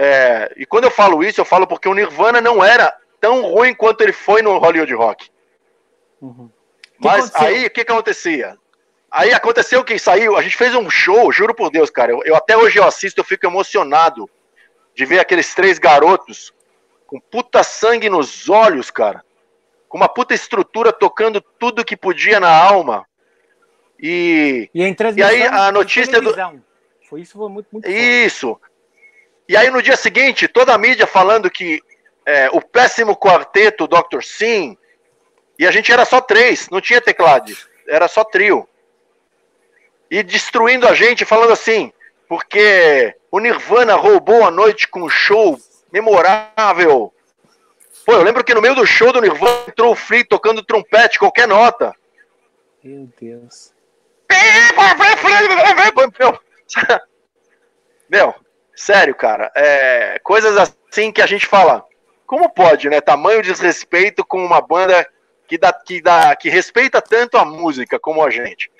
[0.00, 3.74] É, e quando eu falo isso, eu falo porque o Nirvana não era tão ruim
[3.74, 5.28] quanto ele foi no Hollywood Rock.
[6.22, 6.48] Uhum.
[7.00, 8.56] Mas aí, o que, que acontecia?
[9.10, 12.12] Aí aconteceu que saiu, a gente fez um show, juro por Deus, cara.
[12.12, 14.30] Eu, eu, até hoje eu assisto, eu fico emocionado
[14.94, 16.52] de ver aqueles três garotos
[17.06, 19.24] com puta sangue nos olhos, cara.
[19.88, 23.06] Com uma puta estrutura tocando tudo que podia na alma.
[23.98, 24.80] E, e,
[25.16, 26.34] e aí a notícia do.
[27.08, 28.60] Foi isso, foi muito, muito Isso.
[29.48, 31.82] E aí no dia seguinte, toda a mídia falando que
[32.26, 34.22] é, o péssimo quarteto Dr.
[34.22, 34.76] Sim,
[35.58, 37.56] e a gente era só três, não tinha teclado,
[37.88, 38.68] era só trio.
[40.10, 41.90] E destruindo a gente, falando assim,
[42.28, 45.58] porque o Nirvana roubou a noite com um show
[45.90, 47.12] memorável.
[48.04, 51.18] Pô, eu lembro que no meio do show do Nirvana entrou o Free tocando trompete,
[51.18, 51.94] qualquer nota.
[52.84, 53.72] Meu Deus.
[56.18, 56.38] Meu,
[58.08, 58.47] meu
[58.78, 59.50] sério, cara.
[59.54, 61.84] É, coisas assim que a gente fala.
[62.26, 63.00] Como pode, né?
[63.00, 65.06] Tamanho desrespeito com uma banda
[65.46, 68.70] que, dá, que, dá, que respeita tanto a música como a gente.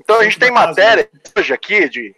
[0.00, 2.14] Então a gente tem matéria hoje aqui de.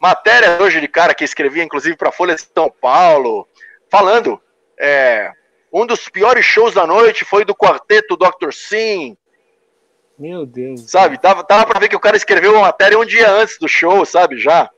[0.00, 3.48] Matéria hoje de cara que escrevia, inclusive, para Folha de São Paulo,
[3.90, 4.40] falando.
[4.78, 5.32] É,
[5.72, 8.52] um dos piores shows da noite foi do quarteto Dr.
[8.52, 9.16] Sim,
[10.18, 10.90] meu Deus.
[10.90, 11.18] Sabe?
[11.20, 14.04] Dava, dava pra ver que o cara escreveu uma matéria um dia antes do show,
[14.06, 14.38] sabe?
[14.38, 14.70] Já.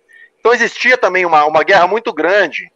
[0.46, 2.70] Então existia também uma, uma guerra muito grande,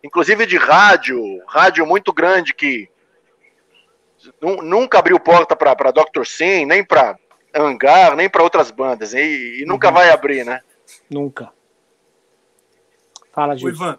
[0.00, 2.88] inclusive de rádio, rádio muito grande que
[4.62, 6.24] nunca abriu porta para Dr.
[6.24, 7.18] Sim, nem para
[7.52, 9.12] Hangar, nem para outras bandas.
[9.12, 9.94] E, e nunca uhum.
[9.94, 10.60] vai abrir, né?
[11.10, 11.52] Nunca.
[13.32, 13.70] Fala, Gil.
[13.70, 13.98] Ivan,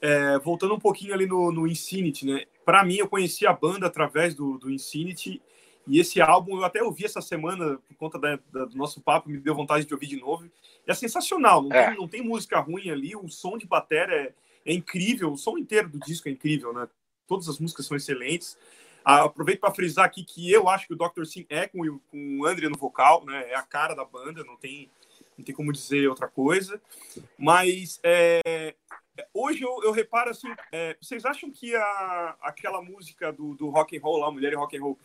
[0.00, 2.44] é, voltando um pouquinho ali no, no Infinity, né?
[2.64, 5.42] Para mim, eu conheci a banda através do, do Infinity
[5.84, 9.28] e esse álbum eu até ouvi essa semana por conta da, da, do nosso papo,
[9.28, 10.48] me deu vontade de ouvir de novo.
[10.86, 11.88] É sensacional, não, é.
[11.88, 14.34] Tem, não tem música ruim ali, o som de bateria é,
[14.64, 16.88] é, incrível, o som inteiro do disco é incrível, né?
[17.26, 18.56] Todas as músicas são excelentes.
[19.04, 21.24] Ah, aproveito para frisar aqui que eu acho que o Dr.
[21.24, 21.78] Sim é com,
[22.10, 23.50] com o André no vocal, né?
[23.50, 24.90] É a cara da banda, não tem,
[25.36, 26.80] não tem como dizer outra coisa.
[27.38, 28.74] Mas é,
[29.32, 33.96] hoje eu, eu, reparo assim, é, vocês acham que a, aquela música do, do rock
[33.96, 34.98] and roll lá, Mulher e Rock and Roll,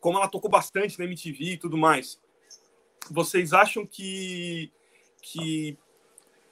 [0.00, 2.18] como ela tocou bastante na MTV e tudo mais,
[3.10, 4.70] vocês acham que,
[5.22, 5.76] que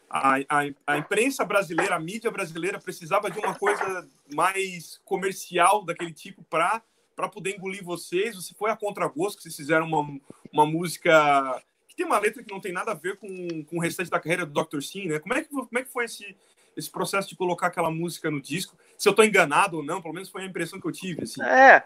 [0.09, 6.13] a, a, a, imprensa brasileira, a mídia brasileira precisava de uma coisa mais comercial daquele
[6.13, 6.83] tipo para
[7.15, 8.37] para poder engolir vocês?
[8.45, 10.21] Se foi a contragosto que vocês fizeram uma,
[10.53, 13.81] uma música que tem uma letra que não tem nada a ver com, com o
[13.81, 14.83] restante da carreira do Dr.
[14.83, 15.19] Sim, né?
[15.19, 16.37] Como é que, como é que foi esse,
[16.77, 18.77] esse processo de colocar aquela música no disco?
[18.99, 21.23] Se eu estou enganado ou não, pelo menos foi a impressão que eu tive.
[21.23, 21.43] Assim.
[21.43, 21.83] É,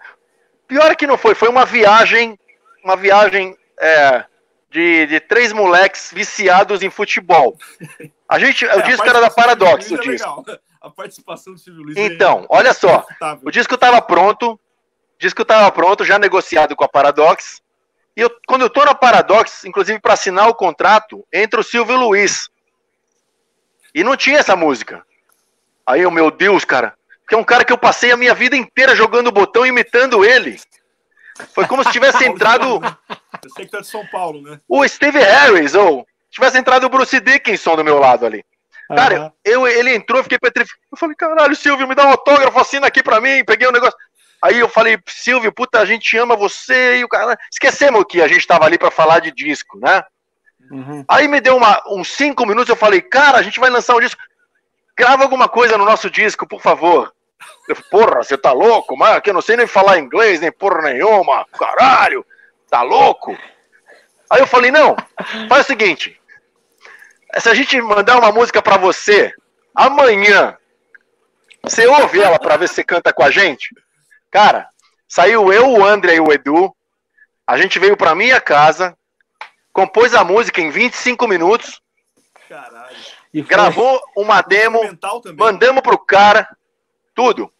[0.70, 2.38] Pior é que não foi, foi uma viagem,
[2.84, 4.24] uma viagem é,
[4.70, 7.58] de, de três moleques viciados em futebol.
[8.28, 10.44] A gente, é, o disco era da Paradox, o é disco.
[10.80, 11.96] A participação do Silvio Luiz.
[11.96, 13.04] É então, é olha só,
[13.42, 14.58] o disco estava pronto, o
[15.18, 17.60] disco estava pronto, já negociado com a Paradox.
[18.16, 21.96] E eu, quando eu tô na Paradox, inclusive para assinar o contrato, entra o Silvio
[21.96, 22.48] Luiz.
[23.94, 25.04] E não tinha essa música.
[25.84, 26.94] Aí eu, meu Deus, cara,
[27.28, 30.60] que é um cara que eu passei a minha vida inteira jogando botão imitando ele.
[31.54, 32.80] Foi como se tivesse entrado.
[33.50, 34.60] Eu sei que tá de São Paulo, né?
[34.68, 38.44] O Steve Harris, ou tivesse entrado o Bruce Dickinson do meu lado ali.
[38.94, 39.32] Cara, uhum.
[39.44, 40.82] eu, ele entrou, eu fiquei petrificado.
[40.90, 43.44] Eu falei, caralho, Silvio, me dá um autógrafo, assina aqui pra mim.
[43.44, 43.96] Peguei um negócio.
[44.42, 46.98] Aí eu falei, Silvio, puta, a gente ama você.
[46.98, 47.38] E o cara.
[47.50, 50.02] Esquecemos que a gente tava ali pra falar de disco, né?
[50.70, 51.04] Uhum.
[51.08, 54.00] Aí me deu uma, uns cinco minutos, eu falei, cara, a gente vai lançar um
[54.00, 54.20] disco.
[54.96, 57.12] Grava alguma coisa no nosso disco, por favor.
[57.90, 58.96] Porra, você tá louco?
[58.96, 61.46] Mas que eu não sei nem falar inglês, nem porra nenhuma.
[61.58, 62.24] Caralho,
[62.70, 63.36] tá louco?
[64.30, 64.96] Aí eu falei, não,
[65.48, 66.18] faz o seguinte.
[67.38, 69.34] Se a gente mandar uma música para você
[69.74, 70.56] amanhã,
[71.62, 73.74] você ouve ela para ver se você canta com a gente?
[74.30, 74.68] Cara,
[75.08, 76.74] saiu eu, o André e o Edu.
[77.46, 78.96] A gente veio pra minha casa,
[79.72, 81.82] compôs a música em 25 minutos.
[82.48, 82.96] Caralho.
[83.32, 84.80] Gravou uma demo,
[85.36, 86.48] mandamos pro cara.
[87.14, 87.52] Tudo.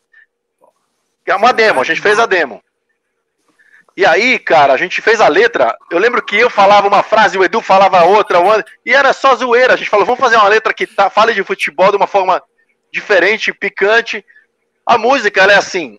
[1.27, 2.63] É uma demo, a gente fez a demo.
[4.01, 5.77] E aí, cara, a gente fez a letra.
[5.91, 8.39] Eu lembro que eu falava uma frase, o Edu falava outra,
[8.83, 9.75] e era só zoeira.
[9.75, 12.43] A gente falou, vamos fazer uma letra que tá, fale de futebol de uma forma
[12.91, 14.25] diferente, picante.
[14.87, 15.99] A música, ela é assim: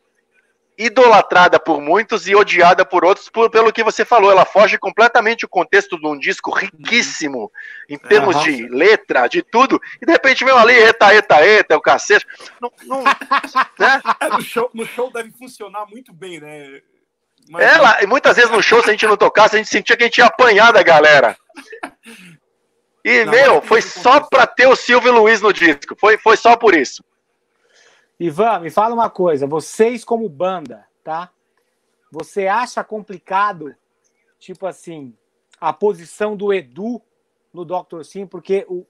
[0.76, 4.32] idolatrada por muitos e odiada por outros, por, pelo que você falou.
[4.32, 7.52] Ela foge completamente o contexto de um disco riquíssimo
[7.88, 8.42] em termos uhum.
[8.42, 12.26] de letra, de tudo, e de repente vem ali, eta, eta, eta, o cacete.
[12.60, 13.04] Não, não,
[13.78, 14.02] né?
[14.20, 16.82] é, no, show, no show deve funcionar muito bem, né?
[17.52, 17.66] Mas...
[17.66, 20.04] Ela, e muitas vezes no show, se a gente não tocasse, a gente sentia que
[20.04, 21.36] a gente ia apanhar da galera.
[23.04, 25.94] E, não, meu, foi só pra ter o Silvio Luiz no disco.
[26.00, 27.04] Foi, foi só por isso.
[28.18, 29.46] Ivan, me fala uma coisa.
[29.46, 31.30] Vocês, como banda, tá?
[32.10, 33.76] Você acha complicado,
[34.40, 35.14] tipo assim,
[35.60, 37.02] a posição do Edu
[37.54, 38.04] no Dr.
[38.06, 38.26] Sim?
[38.26, 38.86] Porque o,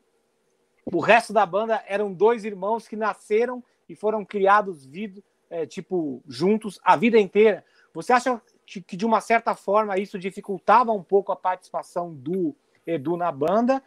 [0.86, 6.22] o resto da banda eram dois irmãos que nasceram e foram criados, vido, é, tipo,
[6.28, 7.66] juntos a vida inteira.
[7.94, 12.56] Você acha que, de uma certa forma, isso dificultava um pouco a participação do
[12.86, 13.84] Edu na banda?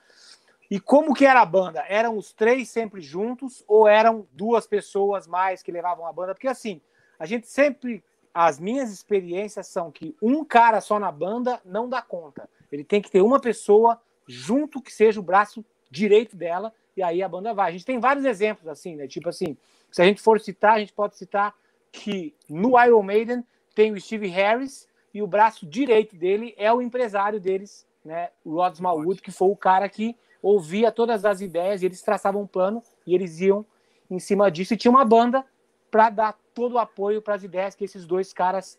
[0.70, 1.84] E como que era a banda?
[1.88, 6.34] Eram os três sempre juntos ou eram duas pessoas mais que levavam a banda?
[6.34, 6.80] Porque assim,
[7.18, 8.02] a gente sempre
[8.34, 12.50] as minhas experiências são que um cara só na banda não dá conta.
[12.72, 17.22] Ele tem que ter uma pessoa junto que seja o braço direito dela e aí
[17.22, 17.68] a banda vai.
[17.68, 19.06] A gente tem vários exemplos assim, né?
[19.06, 19.56] Tipo assim,
[19.92, 21.54] se a gente for citar, a gente pode citar
[21.92, 23.44] que no Iron Maiden
[23.74, 28.56] tem o Steve Harris e o braço direito dele é o empresário deles, né, o
[28.56, 32.46] Rod Smallwood, que foi o cara que ouvia todas as ideias e eles traçavam um
[32.46, 33.64] plano e eles iam
[34.10, 35.44] em cima disso e tinha uma banda
[35.90, 38.78] para dar todo o apoio para as ideias que esses dois caras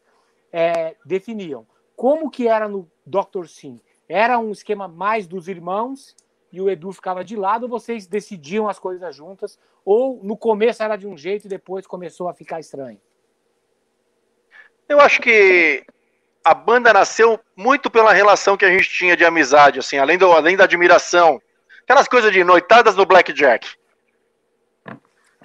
[0.51, 1.65] é, definiam.
[1.95, 3.47] Como que era no Dr.
[3.47, 3.79] Sim?
[4.07, 6.15] Era um esquema mais dos irmãos
[6.51, 10.95] e o Edu ficava de lado, vocês decidiam as coisas juntas, ou no começo era
[10.95, 12.99] de um jeito e depois começou a ficar estranho?
[14.87, 15.83] Eu acho que
[16.43, 20.31] a banda nasceu muito pela relação que a gente tinha de amizade, assim, além, do,
[20.31, 21.41] além da admiração.
[21.83, 23.67] Aquelas coisas de noitadas no Blackjack.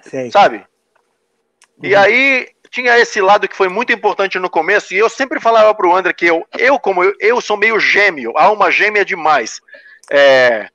[0.01, 0.31] Sei.
[0.31, 0.57] Sabe?
[0.57, 1.89] Uhum.
[1.89, 5.75] E aí tinha esse lado que foi muito importante no começo, e eu sempre falava
[5.75, 9.59] pro André que eu, eu como eu, eu sou meio gêmeo, alma gêmea demais.
[10.09, 10.69] É,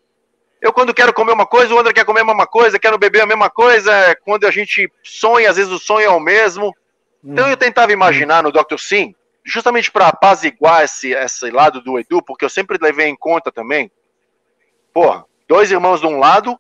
[0.61, 3.21] eu, quando quero comer uma coisa, o André quer comer a mesma coisa, quero beber
[3.21, 4.17] a mesma coisa.
[4.25, 6.75] Quando a gente sonha, às vezes o sonho é o mesmo.
[7.33, 8.79] Então eu tentava imaginar no Dr.
[8.79, 9.15] Sim,
[9.45, 13.91] justamente para apaziguar esse, esse lado do Edu, porque eu sempre levei em conta também.
[14.93, 16.59] Porra, dois irmãos de um lado.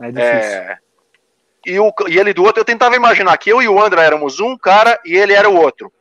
[0.00, 0.58] É difícil.
[0.58, 0.78] É,
[1.66, 4.40] e, o, e ele do outro, eu tentava imaginar que eu e o André éramos
[4.40, 5.92] um cara e ele era o outro.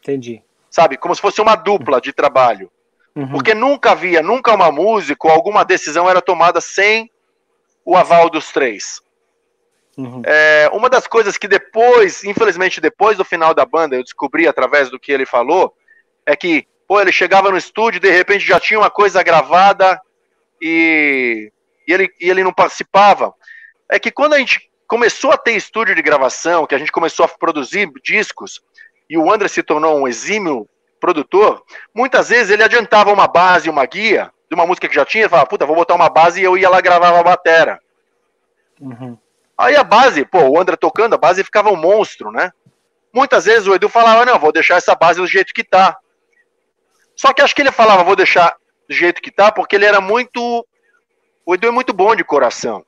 [0.00, 0.42] Entendi.
[0.70, 0.96] Sabe?
[0.96, 2.70] Como se fosse uma dupla de trabalho.
[3.14, 3.30] Uhum.
[3.30, 7.10] Porque nunca havia, nunca uma música ou alguma decisão era tomada sem
[7.84, 9.00] o aval dos três.
[9.96, 10.22] Uhum.
[10.24, 14.90] É, uma das coisas que depois, infelizmente, depois do final da banda, eu descobri através
[14.90, 15.74] do que ele falou,
[16.26, 20.00] é que, pô, ele chegava no estúdio de repente já tinha uma coisa gravada
[20.60, 21.52] e,
[21.86, 23.32] e, ele, e ele não participava.
[23.88, 27.24] É que quando a gente começou a ter estúdio de gravação, que a gente começou
[27.24, 28.60] a produzir discos,
[29.08, 30.68] e o André se tornou um exímio
[30.98, 31.62] produtor,
[31.94, 35.28] muitas vezes ele adiantava uma base, uma guia de uma música que já tinha, e
[35.28, 37.78] falava, puta, vou botar uma base e eu ia lá gravar a batera.
[38.80, 39.18] Uhum.
[39.56, 42.52] Aí a base, pô, o André tocando, a base ficava um monstro, né?
[43.12, 45.96] Muitas vezes o Edu falava, não, vou deixar essa base do jeito que tá.
[47.14, 48.56] Só que acho que ele falava, vou deixar
[48.88, 50.66] do jeito que tá, porque ele era muito.
[51.46, 52.84] O Edu é muito bom de coração.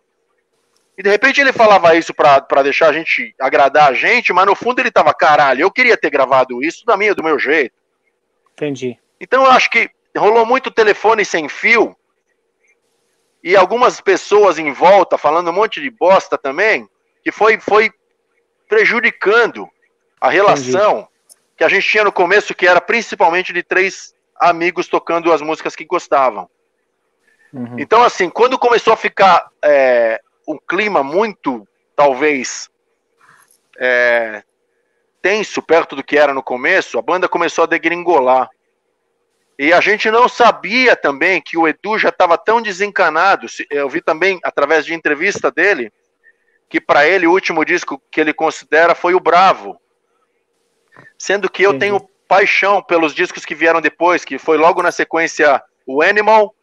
[0.98, 4.46] E de repente ele falava isso pra, pra deixar a gente agradar a gente, mas
[4.46, 7.74] no fundo ele tava, caralho, eu queria ter gravado isso da minha, do meu jeito.
[8.54, 8.98] Entendi.
[9.20, 11.94] Então eu acho que rolou muito telefone sem fio
[13.46, 16.90] e algumas pessoas em volta falando um monte de bosta também,
[17.22, 17.92] que foi, foi
[18.68, 19.70] prejudicando
[20.20, 21.08] a relação Entendi.
[21.56, 25.76] que a gente tinha no começo, que era principalmente de três amigos tocando as músicas
[25.76, 26.50] que gostavam.
[27.52, 27.78] Uhum.
[27.78, 32.68] Então, assim, quando começou a ficar é, um clima muito, talvez,
[33.78, 34.42] é,
[35.22, 38.50] tenso perto do que era no começo, a banda começou a degringolar.
[39.58, 43.46] E a gente não sabia também que o Edu já estava tão desencanado.
[43.70, 45.90] Eu vi também, através de entrevista dele,
[46.68, 49.80] que para ele o último disco que ele considera foi o Bravo.
[51.18, 55.62] Sendo que eu tenho paixão pelos discos que vieram depois, que foi logo na sequência
[55.86, 56.54] o Animal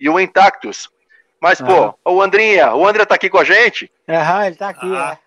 [0.00, 0.88] e o Intactus.
[1.40, 3.90] Mas, pô, o Andrinha, o André tá aqui com a gente?
[4.08, 5.18] Aham, ele tá aqui, ah.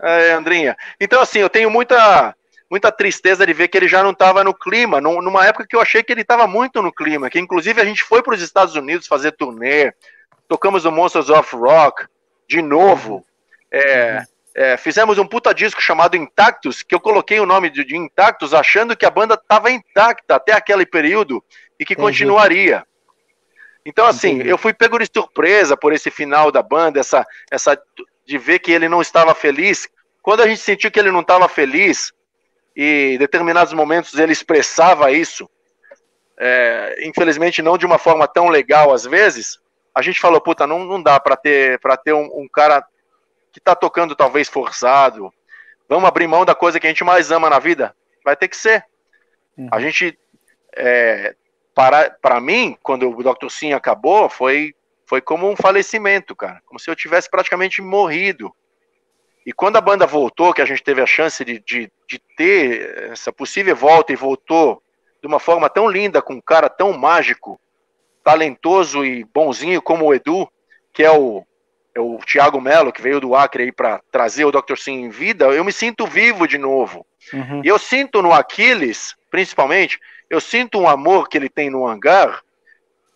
[0.00, 0.30] é.
[0.30, 0.32] é.
[0.32, 0.76] Andrinha.
[1.00, 2.34] Então, assim, eu tenho muita,
[2.70, 5.80] muita tristeza de ver que ele já não estava no clima, numa época que eu
[5.80, 8.74] achei que ele estava muito no clima, que inclusive a gente foi para os Estados
[8.74, 9.92] Unidos fazer turnê,
[10.48, 12.06] tocamos o Monsters of Rock
[12.48, 13.24] de novo,
[13.70, 17.96] é, é, fizemos um puta disco chamado Intactus, que eu coloquei o nome de, de
[17.96, 21.44] Intactus achando que a banda estava intacta até aquele período
[21.78, 22.06] e que Entendi.
[22.08, 22.84] continuaria.
[23.84, 24.48] Então, assim, Entendi.
[24.48, 27.80] eu fui pego de surpresa por esse final da banda, essa, essa
[28.24, 29.88] de ver que ele não estava feliz.
[30.22, 32.12] Quando a gente sentiu que ele não estava feliz,
[32.76, 35.48] e em determinados momentos ele expressava isso,
[36.38, 39.58] é, infelizmente não de uma forma tão legal às vezes,
[39.94, 42.84] a gente falou, puta, não, não dá para ter, pra ter um, um cara
[43.50, 45.32] que está tocando talvez forçado,
[45.88, 47.96] vamos abrir mão da coisa que a gente mais ama na vida?
[48.22, 48.84] Vai ter que ser.
[49.56, 49.68] Uhum.
[49.72, 50.18] A gente
[50.76, 51.34] é,
[51.76, 53.50] para, para mim, quando o Dr.
[53.50, 54.74] Sim acabou, foi,
[55.04, 56.62] foi como um falecimento, cara.
[56.64, 58.50] Como se eu tivesse praticamente morrido.
[59.46, 63.10] E quando a banda voltou, que a gente teve a chance de, de, de ter
[63.12, 64.82] essa possível volta e voltou
[65.22, 67.60] de uma forma tão linda, com um cara tão mágico,
[68.24, 70.50] talentoso e bonzinho como o Edu,
[70.92, 71.46] que é o,
[71.94, 74.76] é o Thiago Melo, que veio do Acre aí para trazer o Dr.
[74.76, 77.06] Sim em vida, eu me sinto vivo de novo.
[77.32, 77.62] Uhum.
[77.64, 82.42] E eu sinto no Aquiles, principalmente, eu sinto um amor que ele tem no hangar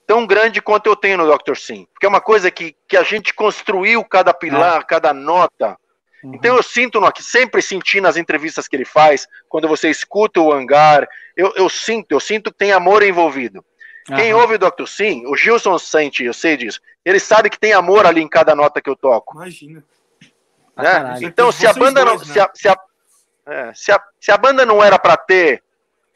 [0.07, 1.57] tão grande quanto eu tenho no Dr.
[1.57, 1.87] Sim.
[1.93, 4.85] Porque é uma coisa que, que a gente construiu cada pilar, é.
[4.85, 5.77] cada nota.
[6.23, 6.35] Uhum.
[6.35, 10.53] Então eu sinto, no, sempre senti nas entrevistas que ele faz, quando você escuta o
[10.53, 13.65] hangar, eu, eu sinto, eu sinto que tem amor envolvido.
[14.09, 14.17] Uhum.
[14.17, 14.87] Quem ouve o Dr.
[14.87, 18.55] Sim, o Gilson sente, eu sei disso, ele sabe que tem amor ali em cada
[18.55, 19.37] nota que eu toco.
[19.37, 19.83] Imagina.
[20.77, 21.19] Né?
[21.23, 22.27] então, se a banda dois, não.
[22.27, 22.33] Né?
[22.33, 22.77] Se a, se a,
[23.47, 25.63] É, se, a, se a banda não era para ter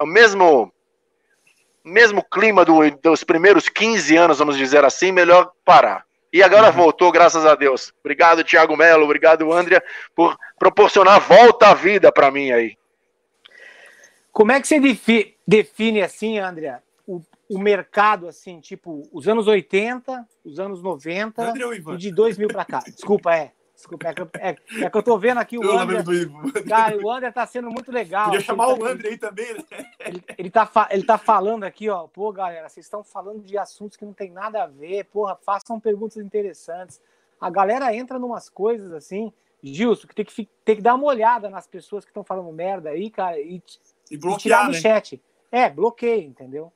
[0.00, 0.72] o mesmo
[1.84, 6.07] mesmo clima do, dos primeiros 15 anos, vamos dizer assim, melhor parar.
[6.35, 6.72] E agora uhum.
[6.72, 7.95] voltou, graças a Deus.
[8.01, 9.80] Obrigado, Thiago Melo, obrigado, Andrea,
[10.16, 12.76] por proporcionar volta à vida para mim aí.
[14.32, 19.47] Como é que você defi define assim, Andrea, o, o, mercado assim, tipo, os anos
[19.47, 21.55] 80, os anos 90
[21.93, 22.80] e de 2000 para cá?
[22.80, 23.53] Desculpa, é.
[23.85, 26.03] Desculpa, é que, eu, é, é que eu tô vendo aqui o André.
[26.66, 28.30] Cara, o André tá sendo muito legal.
[28.30, 29.62] Podia chamar o André aí também, né?
[30.01, 32.07] Ele, ele, tá, ele tá falando aqui, ó.
[32.07, 35.05] Pô, galera, vocês estão falando de assuntos que não tem nada a ver.
[35.05, 36.99] Porra, façam perguntas interessantes.
[37.39, 39.30] A galera entra numas coisas assim.
[39.62, 42.89] Gilson, que tem que, tem que dar uma olhada nas pessoas que estão falando merda
[42.89, 43.62] aí, cara, e,
[44.11, 44.80] e, bloquear, e tirar do né?
[44.80, 45.22] chat.
[45.53, 46.72] É, bloqueia, entendeu?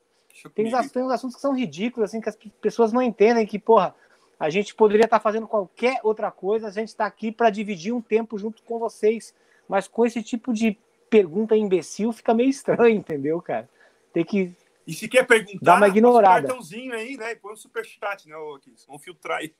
[0.54, 3.58] Tem uns, tem uns assuntos que são ridículos, assim, que as pessoas não entendem que,
[3.58, 3.94] porra,
[4.38, 8.00] a gente poderia estar fazendo qualquer outra coisa, a gente está aqui para dividir um
[8.00, 9.34] tempo junto com vocês.
[9.68, 10.78] Mas com esse tipo de
[11.10, 13.68] pergunta imbecil fica meio estranho, entendeu, cara?
[14.12, 14.54] Tem que.
[14.86, 16.46] E se quer perguntar, dá uma ignorada.
[16.46, 17.34] Um cartãozinho aí, né?
[17.34, 18.86] Põe um superchat, né, Kiss?
[18.86, 19.52] Vamos filtrar aí.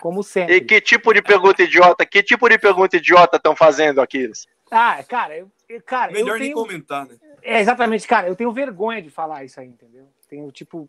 [0.00, 0.56] Como sempre.
[0.56, 2.06] E que tipo de pergunta idiota?
[2.06, 4.46] Que tipo de pergunta idiota estão fazendo, Aquiles?
[4.70, 5.50] Ah, cara, eu,
[5.84, 6.12] cara.
[6.12, 6.54] Melhor eu tenho...
[6.56, 7.16] nem comentar, né?
[7.42, 8.26] É, exatamente, cara.
[8.26, 10.08] Eu tenho vergonha de falar isso aí, entendeu?
[10.28, 10.88] Tenho, tipo,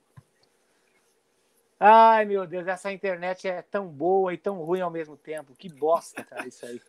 [1.80, 5.53] Ai, meu Deus, essa internet é tão boa e tão ruim ao mesmo tempo.
[5.57, 6.82] Que bosta, cara, isso aí.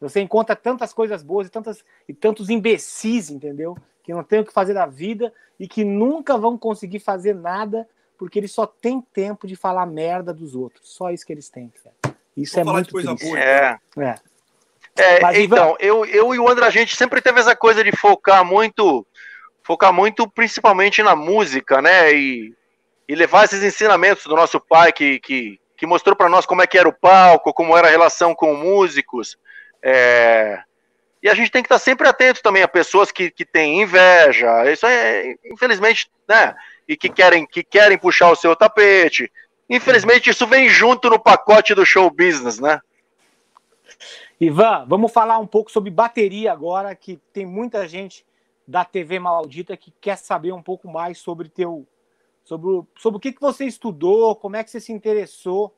[0.00, 3.76] Você encontra tantas coisas boas e, tantas, e tantos imbecis, entendeu?
[4.02, 7.88] Que não tem o que fazer da vida e que nunca vão conseguir fazer nada
[8.16, 10.88] porque eles só têm tempo de falar merda dos outros.
[10.88, 12.16] Só isso que eles têm, cara.
[12.36, 13.30] Isso Vou é muito coisa triste.
[13.30, 13.38] boa.
[13.38, 13.78] É.
[13.98, 14.14] é.
[14.96, 17.92] é Mas, então, eu, eu e o André, a gente sempre teve essa coisa de
[17.92, 19.06] focar muito,
[19.62, 22.12] focar muito principalmente na música, né?
[22.12, 22.54] E
[23.08, 26.66] e levar esses ensinamentos do nosso pai que, que, que mostrou para nós como é
[26.66, 29.36] que era o palco, como era a relação com músicos.
[29.82, 30.60] É...
[31.22, 34.70] E a gente tem que estar sempre atento também a pessoas que, que têm inveja,
[34.70, 36.54] isso é, infelizmente, né?
[36.86, 39.32] E que querem, que querem puxar o seu tapete.
[39.68, 42.78] Infelizmente, isso vem junto no pacote do show business, né?
[44.38, 48.26] Ivan, vamos falar um pouco sobre bateria agora, que tem muita gente
[48.68, 51.86] da TV Maldita que quer saber um pouco mais sobre teu
[52.44, 55.74] sobre, o, sobre o que, que você estudou, como é que você se interessou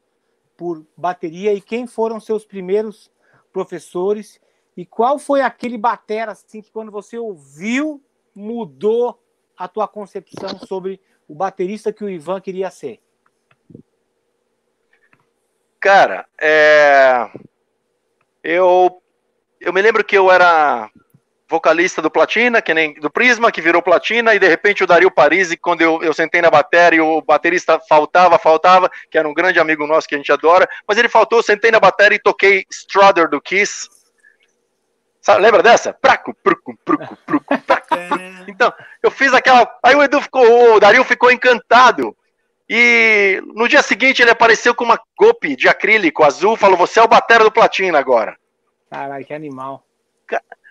[0.56, 3.10] por bateria e quem foram seus primeiros
[3.52, 4.40] professores
[4.76, 8.02] e qual foi aquele batera assim que quando você ouviu
[8.34, 9.22] mudou
[9.56, 13.00] a tua concepção sobre o baterista que o Ivan queria ser?
[15.80, 17.30] Cara, é...
[18.42, 19.00] eu
[19.60, 20.90] eu me lembro que eu era
[21.48, 25.10] vocalista do Platina, que nem do Prisma, que virou Platina, e de repente o Dario
[25.10, 29.60] Parisi, quando eu, eu sentei na bateria, o baterista faltava, faltava, que era um grande
[29.60, 32.64] amigo nosso que a gente adora, mas ele faltou, eu sentei na bateria e toquei
[32.70, 33.88] Strother do Kiss.
[35.20, 35.92] Sabe, lembra dessa?
[35.92, 37.94] Praco, pruco, pruco, pruco, praco.
[37.94, 38.44] É.
[38.46, 38.72] Então,
[39.02, 39.68] eu fiz aquela.
[39.82, 42.16] Aí o Edu ficou, o Dario ficou encantado.
[42.68, 47.02] E no dia seguinte ele apareceu com uma golpe de acrílico azul, falou: Você é
[47.02, 48.36] o batera do Platina agora.
[48.88, 49.84] Caralho, que animal.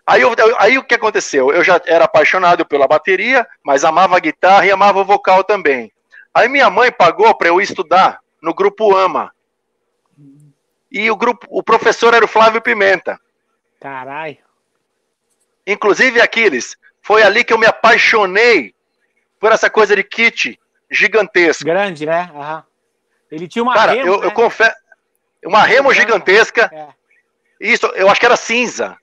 [0.07, 1.51] Aí, eu, aí o que aconteceu?
[1.51, 5.91] Eu já era apaixonado pela bateria, mas amava a guitarra e amava o vocal também.
[6.33, 9.33] Aí minha mãe pagou para eu estudar no grupo AMA.
[10.91, 13.19] E o grupo, o professor era o Flávio Pimenta.
[13.79, 14.37] Caralho.
[15.65, 18.73] Inclusive, Aquiles, foi ali que eu me apaixonei
[19.39, 21.65] por essa coisa de kit gigantesco.
[21.65, 22.29] Grande, né?
[22.33, 22.63] Uhum.
[23.31, 24.27] Ele tinha uma Cara, remo, eu, né?
[24.27, 24.75] eu confesso.
[25.43, 26.69] Uma remo gigantesca.
[26.71, 26.87] É.
[27.59, 28.97] Isso, eu acho que era cinza.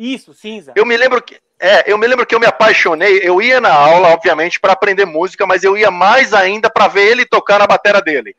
[0.00, 0.72] Isso, cinza.
[0.74, 3.20] Eu me lembro que é, eu me lembro que eu me apaixonei.
[3.22, 7.06] Eu ia na aula, obviamente, para aprender música, mas eu ia mais ainda para ver
[7.10, 8.34] ele tocar na bateria dele.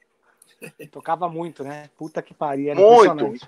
[0.91, 1.87] Tocava muito, né?
[1.95, 2.73] Puta que pariu.
[2.73, 3.47] muito.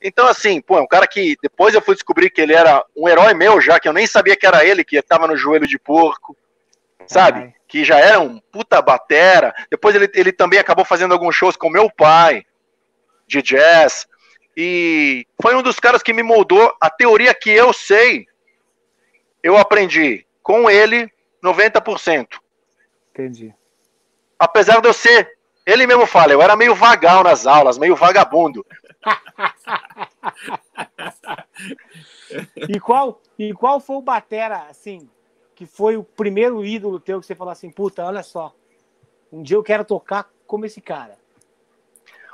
[0.00, 3.06] Então, assim, pô, é um cara que depois eu fui descobrir que ele era um
[3.06, 5.78] herói meu já, que eu nem sabia que era ele, que estava no joelho de
[5.78, 6.34] porco,
[7.06, 7.40] sabe?
[7.40, 7.54] Ai.
[7.66, 9.54] Que já era um puta batera.
[9.70, 12.46] Depois ele, ele também acabou fazendo alguns shows com meu pai,
[13.26, 14.08] de jazz.
[14.60, 18.26] E foi um dos caras que me moldou a teoria que eu sei.
[19.40, 21.08] Eu aprendi com ele
[21.40, 22.40] 90%.
[23.12, 23.54] Entendi.
[24.36, 28.66] Apesar de eu ser, ele mesmo fala, eu era meio vagal nas aulas, meio vagabundo.
[32.68, 35.08] e qual e qual foi o batera assim,
[35.54, 38.52] que foi o primeiro ídolo teu que você falou assim, puta, olha só,
[39.32, 41.16] um dia eu quero tocar como esse cara.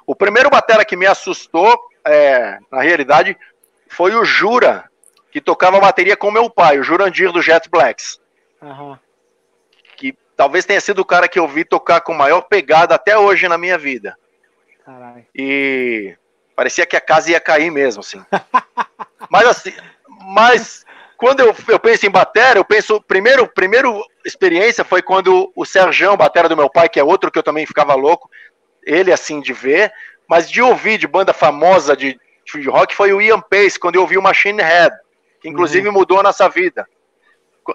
[0.06, 3.36] O primeiro batera que me assustou é, na realidade,
[3.88, 4.88] foi o Jura,
[5.30, 8.20] que tocava bateria com meu pai, o Jurandir do Jet Blacks.
[8.60, 8.96] Uhum.
[9.96, 13.48] Que talvez tenha sido o cara que eu vi tocar com maior pegada até hoje
[13.48, 14.16] na minha vida.
[14.84, 15.26] Carai.
[15.34, 16.16] E
[16.54, 18.24] parecia que a casa ia cair mesmo, assim.
[19.30, 19.72] mas assim,
[20.26, 20.84] Mas
[21.16, 23.00] quando eu, eu penso em batera, eu penso.
[23.00, 27.38] Primeiro, primeiro experiência foi quando o Serjão, batera do meu pai, que é outro que
[27.38, 28.30] eu também ficava louco,
[28.84, 29.92] ele assim de ver,
[30.28, 34.02] mas de ouvir de banda famosa de, de rock foi o Ian Pace, quando eu
[34.02, 34.94] ouvi o Machine Head,
[35.40, 35.94] que inclusive uhum.
[35.94, 36.86] mudou a nossa vida.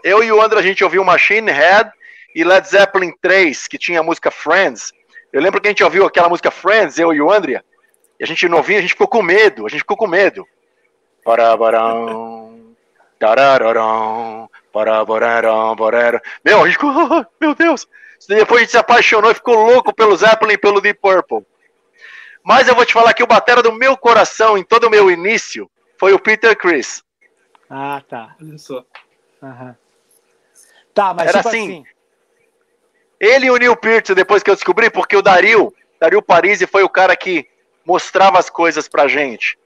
[0.03, 1.91] Eu e o André, a gente ouviu Machine Head
[2.35, 4.93] e Led Zeppelin 3, que tinha a música Friends.
[5.33, 7.61] Eu lembro que a gente ouviu aquela música Friends, eu e o André,
[8.19, 10.45] e a gente não ouvia, a gente ficou com medo, a gente ficou com medo.
[11.23, 12.75] Parabarão,
[13.19, 16.19] tarararão, parabarão, bararão.
[16.43, 16.93] Meu, a gente ficou,
[17.39, 17.87] meu Deus.
[18.27, 21.45] Depois a gente se apaixonou e ficou louco pelo Zeppelin e pelo Deep Purple.
[22.43, 25.11] Mas eu vou te falar que o batera do meu coração, em todo o meu
[25.11, 25.69] início,
[25.99, 27.03] foi o Peter Chris.
[27.69, 28.35] Ah, tá.
[28.41, 28.83] Olha só.
[29.41, 29.75] Uhum.
[30.93, 31.83] Tá, mas Era tipo assim, assim,
[33.19, 36.83] Ele e o Neil Peart, depois que eu descobri, porque o Dario, Dario Parisi foi
[36.83, 37.47] o cara que
[37.85, 39.57] mostrava as coisas pra gente.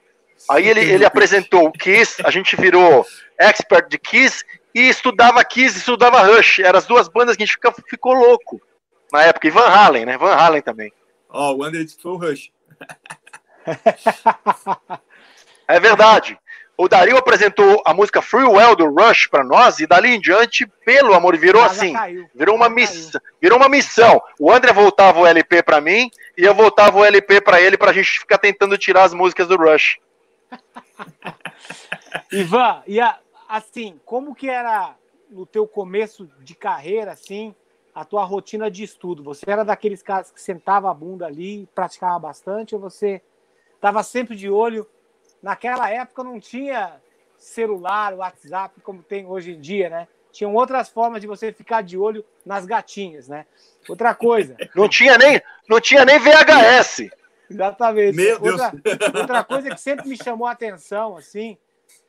[0.50, 3.06] Aí ele, ele apresentou o Kiss, a gente virou
[3.38, 4.44] expert de Kiss
[4.76, 6.60] e estudava Kiss e estudava Rush.
[6.60, 8.62] Eram as duas bandas que a gente ficou, ficou louco
[9.12, 9.48] na época.
[9.48, 10.18] E Van Halen, né?
[10.18, 10.92] Van Halen também.
[11.30, 12.52] Ó, oh, o André disse que foi o Rush.
[15.68, 16.38] É verdade.
[16.76, 20.66] O Dario apresentou a música Free Well do Rush para nós e dali em diante,
[20.84, 21.94] pelo amor, virou assim,
[22.34, 24.22] virou uma missão, virou uma missão.
[24.40, 27.92] O André voltava o LP para mim e eu voltava o LP para ele para
[27.92, 30.00] a gente ficar tentando tirar as músicas do Rush.
[32.32, 34.96] Ivan, e a, assim, como que era
[35.30, 37.54] no teu começo de carreira, assim,
[37.94, 39.24] a tua rotina de estudo?
[39.24, 43.22] Você era daqueles caras que sentava a bunda ali, praticava bastante, ou você
[43.76, 44.88] estava sempre de olho?
[45.42, 47.02] Naquela época não tinha
[47.38, 50.08] celular, WhatsApp, como tem hoje em dia, né?
[50.32, 53.46] Tinham outras formas de você ficar de olho nas gatinhas, né?
[53.88, 54.56] Outra coisa.
[54.74, 57.10] Não tinha nem, não tinha nem VHS.
[57.50, 58.16] Exatamente.
[58.16, 58.98] Meu outra, Deus.
[59.14, 61.58] outra coisa que sempre me chamou a atenção, assim,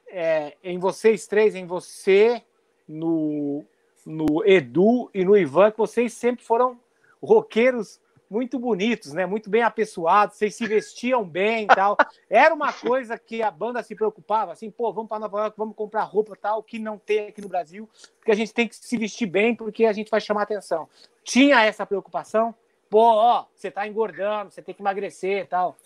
[0.08, 2.42] é, em vocês três, em você,
[2.88, 3.64] no,
[4.04, 6.78] no Edu e no Ivan, que vocês sempre foram
[7.22, 9.26] roqueiros muito bonitos, né?
[9.26, 11.96] Muito bem apessoados, vocês se vestiam bem e tal.
[12.28, 15.76] Era uma coisa que a banda se preocupava, assim, pô, vamos para Nova York, vamos
[15.76, 17.88] comprar roupa tal, que não tem aqui no Brasil,
[18.18, 20.88] porque a gente tem que se vestir bem, porque a gente vai chamar atenção.
[21.22, 22.54] Tinha essa preocupação?
[22.90, 25.76] Pô, ó, você tá engordando, você tem que emagrecer e tal.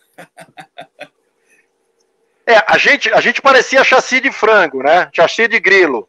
[2.46, 5.10] É, a gente, a gente parecia chassi de frango, né?
[5.12, 6.08] Chassi de grilo.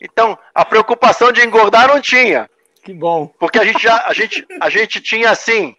[0.00, 2.48] Então, a preocupação de engordar não tinha.
[2.82, 3.26] Que bom.
[3.38, 5.74] Porque a gente já, a gente, a gente tinha assim,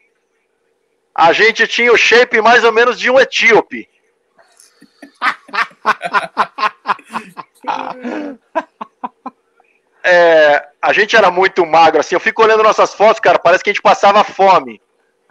[1.14, 3.90] a gente tinha o shape mais ou menos de um etíope.
[10.10, 12.16] É, a gente era muito magro, assim.
[12.16, 14.82] Eu fico olhando nossas fotos, cara, parece que a gente passava fome.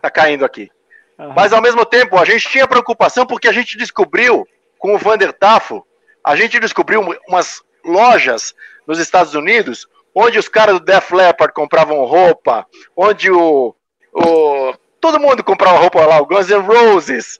[0.03, 0.71] Tá caindo aqui.
[1.19, 1.33] Uhum.
[1.33, 4.47] Mas ao mesmo tempo, a gente tinha preocupação porque a gente descobriu,
[4.79, 5.87] com o Vander Tafo,
[6.23, 8.55] a gente descobriu umas lojas
[8.87, 12.67] nos Estados Unidos onde os caras do Def Leppard compravam roupa,
[12.97, 13.77] onde o,
[14.15, 17.39] o todo mundo comprava roupa lá, o Guns N' Roses.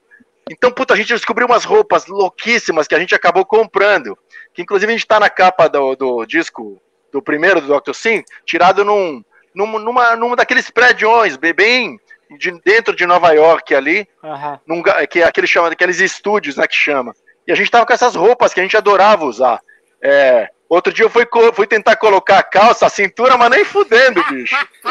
[0.49, 4.15] Então, puta, a gente descobriu umas roupas louquíssimas que a gente acabou comprando.
[4.53, 6.79] Que inclusive a gente tá na capa do, do disco
[7.11, 7.93] do primeiro do Dr.
[7.93, 9.23] Sim, tirado num,
[9.55, 11.99] num, numa, numa daqueles prédios bem
[12.37, 14.59] de dentro de Nova York ali, uhum.
[14.67, 17.13] num, que é aquele chama, aqueles estúdios, né, que chama.
[17.47, 19.61] E a gente tava com essas roupas que a gente adorava usar.
[20.01, 24.23] É, outro dia eu fui, fui tentar colocar a calça, a cintura, mas nem fudendo,
[24.29, 24.55] bicho.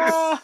[0.00, 0.42] ah,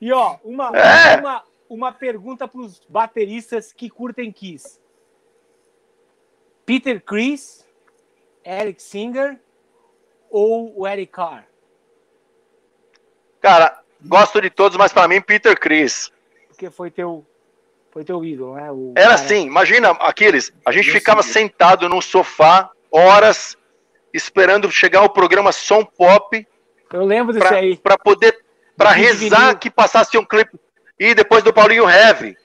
[0.00, 1.16] e ó, uma, é.
[1.16, 4.80] uma, uma pergunta para os bateristas que curtem Kiss.
[6.66, 7.66] Peter Chris,
[8.44, 9.38] Eric Singer
[10.30, 11.46] ou o Eric Carr?
[13.40, 16.12] Cara, gosto de todos, mas para mim Peter Chris.
[16.48, 17.26] Porque foi teu
[17.92, 18.70] foi teu ídolo, né?
[18.70, 19.14] O Era cara...
[19.14, 23.56] assim, imagina, Aquiles, a gente ficava sentado num sofá horas
[24.12, 26.46] esperando chegar o programa Som Pop.
[26.92, 27.76] Eu lembro desse pra, aí.
[27.76, 28.36] Para poder
[28.76, 30.58] para rezar que passasse um clipe
[30.98, 32.36] e depois do Paulinho Heavy,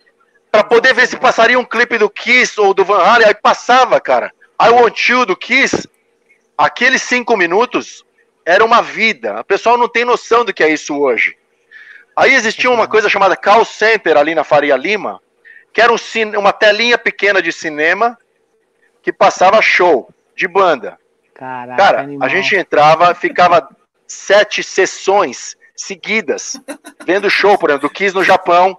[0.52, 4.00] para poder ver se passaria um clipe do Kiss ou do Van Halen, aí passava,
[4.02, 4.32] cara.
[4.62, 5.88] I Want You do Kiss,
[6.58, 8.06] aqueles cinco minutos
[8.46, 9.40] era uma vida.
[9.40, 11.38] O pessoal não tem noção do que é isso hoje.
[12.16, 15.22] Aí existia uma coisa chamada call center ali na Faria Lima,
[15.76, 18.18] que era um cine, uma telinha pequena de cinema
[19.02, 20.98] que passava show de banda.
[21.34, 22.26] Caraca, Cara, animal.
[22.26, 23.68] a gente entrava, ficava
[24.08, 26.58] sete sessões seguidas,
[27.06, 28.78] vendo show, por exemplo, do Kiss no Japão,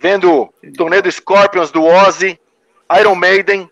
[0.00, 2.40] vendo turnê do Scorpions, do Ozzy,
[2.98, 3.70] Iron Maiden,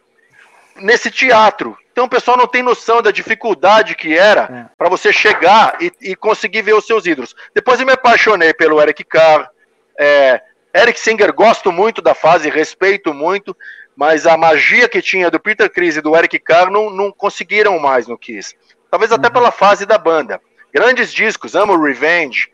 [0.76, 1.76] nesse teatro.
[1.90, 4.74] Então o pessoal não tem noção da dificuldade que era é.
[4.78, 7.34] para você chegar e, e, conseguir ver os seus ídolos.
[7.52, 9.50] Depois eu me apaixonei pelo Eric Carr,
[9.98, 10.40] é,
[10.74, 13.56] Eric Singer, gosto muito da fase, respeito muito,
[13.94, 17.78] mas a magia que tinha do Peter Chris e do Eric Carr não, não conseguiram
[17.78, 18.54] mais no Kiss.
[18.90, 19.32] Talvez até uhum.
[19.32, 20.40] pela fase da banda.
[20.72, 22.50] Grandes discos, amo Revenge,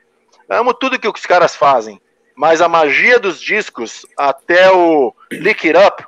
[0.48, 2.00] amo tudo que os caras fazem,
[2.34, 6.04] mas a magia dos discos até o Lick It Up,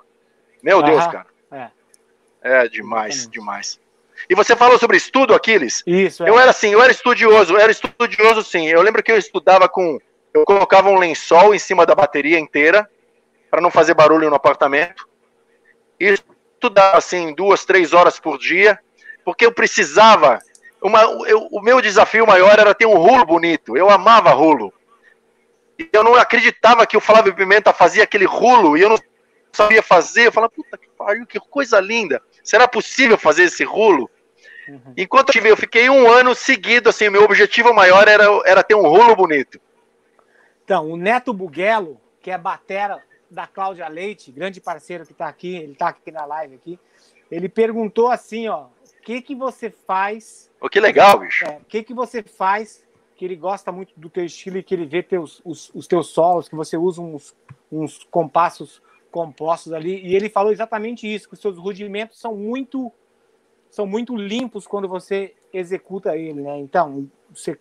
[0.63, 1.27] meu Deus, cara.
[2.43, 3.39] É, é demais, Exatamente.
[3.39, 3.81] demais.
[4.29, 5.83] E você falou sobre estudo, Aquiles?
[5.87, 6.25] Isso.
[6.25, 6.29] É.
[6.29, 8.67] Eu era assim, eu era estudioso, eu era estudioso sim.
[8.67, 9.99] Eu lembro que eu estudava com.
[10.33, 12.89] Eu colocava um lençol em cima da bateria inteira,
[13.51, 15.09] para não fazer barulho no apartamento.
[15.99, 16.15] E
[16.55, 18.79] estudava assim, duas, três horas por dia,
[19.25, 20.39] porque eu precisava.
[20.81, 23.77] Uma, eu, o meu desafio maior era ter um rulo bonito.
[23.77, 24.73] Eu amava rulo.
[25.79, 28.99] E eu não acreditava que o Flávio Pimenta fazia aquele rulo e eu não
[29.53, 30.27] sabia fazer.
[30.27, 32.23] Eu falava, puta que pariu, que coisa linda.
[32.45, 34.09] Será possível fazer esse rulo?
[34.69, 34.95] Uhum.
[34.97, 38.75] Enquanto eu tive, eu fiquei um ano seguido, assim, meu objetivo maior era, era ter
[38.75, 39.61] um rolo bonito.
[40.71, 45.57] Então, o Neto Buguelo, que é batera da Cláudia Leite, grande parceiro que está aqui,
[45.57, 46.79] ele está aqui na live aqui,
[47.29, 50.49] ele perguntou assim, ó, o que que você faz...
[50.61, 51.45] Oh, que legal, bicho.
[51.45, 54.73] É, o que que você faz, que ele gosta muito do teu estilo e que
[54.73, 57.35] ele vê teus, os, os teus solos, que você usa uns,
[57.73, 62.93] uns compassos compostos ali, e ele falou exatamente isso, que os seus rudimentos são muito
[63.71, 66.59] são muito limpos quando você executa ele, né?
[66.59, 67.59] Então, você,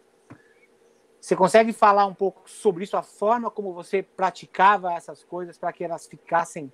[1.19, 5.73] você consegue falar um pouco sobre isso, a forma como você praticava essas coisas para
[5.73, 6.71] que elas ficassem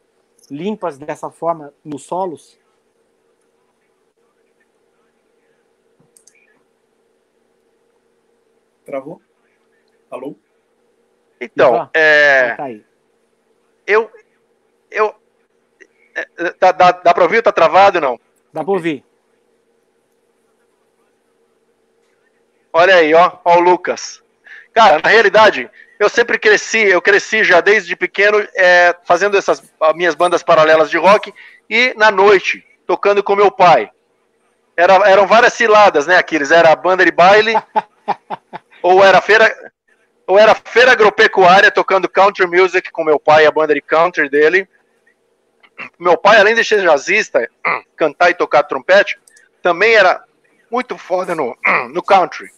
[0.49, 2.59] limpas dessa forma nos solos?
[8.85, 9.19] Travou?
[10.11, 10.35] Alô?
[11.41, 12.55] Então, é...
[12.55, 12.69] Tá
[13.87, 14.11] eu,
[14.89, 15.15] eu,
[16.15, 17.41] é, dá, dá, dá para ouvir?
[17.41, 18.19] Tá travado não?
[18.53, 19.03] Dá para ouvir.
[22.71, 24.24] Olha aí, ó, ó o Lucas.
[24.75, 29.63] Cara, na realidade, eu sempre cresci, eu cresci já desde pequeno é, fazendo essas
[29.95, 31.33] minhas bandas paralelas de rock
[31.69, 33.89] e na noite, tocando com meu pai.
[34.75, 36.51] Era, eram várias ciladas, né, Aquiles?
[36.51, 37.53] Era a banda de baile,
[38.83, 39.49] ou era feira,
[40.27, 44.67] ou era feira agropecuária tocando country music com meu pai, a banda de country dele.
[45.97, 47.49] Meu pai, além de ser jazzista,
[47.95, 49.17] cantar e tocar trompete,
[49.61, 50.21] também era
[50.69, 51.57] muito foda no,
[51.93, 52.49] no country.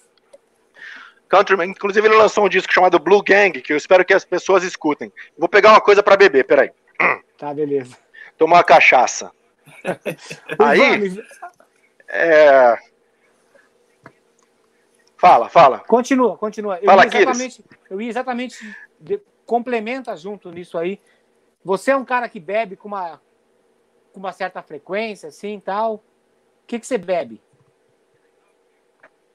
[1.28, 1.70] Countryman.
[1.70, 5.12] Inclusive, ele lançou um disco chamado Blue Gang, que eu espero que as pessoas escutem.
[5.38, 6.72] Vou pegar uma coisa para beber, peraí.
[7.38, 7.96] Tá, beleza.
[8.36, 9.32] Tomar uma cachaça.
[10.58, 11.24] Aí.
[12.08, 12.76] É...
[15.18, 15.80] Fala, fala.
[15.80, 16.80] Continua, continua.
[16.80, 21.00] Eu fala, ia exatamente, eu ia exatamente de, complementa junto nisso aí.
[21.64, 23.22] Você é um cara que bebe com uma,
[24.14, 25.96] com uma certa frequência, assim, tal.
[25.96, 26.02] O
[26.68, 27.42] que, que você bebe?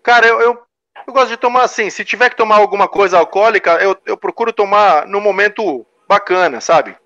[0.03, 0.63] Cara, eu, eu
[1.07, 4.53] eu gosto de tomar assim, se tiver que tomar alguma coisa alcoólica, eu, eu procuro
[4.53, 6.97] tomar no momento bacana, sabe?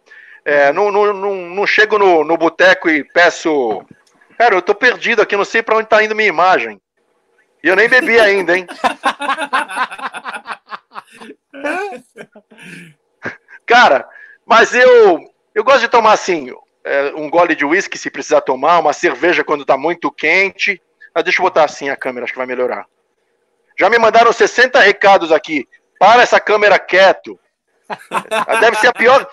[0.45, 3.85] É, não, não, não, não chego no, no boteco e peço.
[4.39, 6.81] Cara, eu tô perdido aqui, não sei para onde tá indo minha imagem.
[7.63, 8.67] E eu nem bebi ainda, hein?
[13.67, 14.09] Cara,
[14.45, 15.19] mas eu,
[15.53, 19.43] eu gosto de tomar assim, é, um gole de uísque se precisar tomar, uma cerveja
[19.43, 20.81] quando tá muito quente.
[21.13, 22.87] Ah, deixa eu botar assim a câmera, acho que vai melhorar.
[23.79, 25.67] Já me mandaram 60 recados aqui.
[25.99, 27.39] Para essa câmera quieto.
[28.61, 29.29] Deve ser a pior.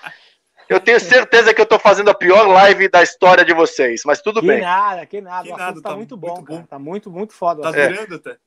[0.70, 4.22] Eu tenho certeza que eu estou fazendo a pior live da história de vocês, mas
[4.22, 4.62] tudo que bem.
[4.62, 5.82] Nada, que nada, que nada.
[5.82, 6.64] Tá, tá muito bom, muito bom.
[6.64, 7.62] Tá muito, muito foda.
[7.62, 8.38] Tá durando até.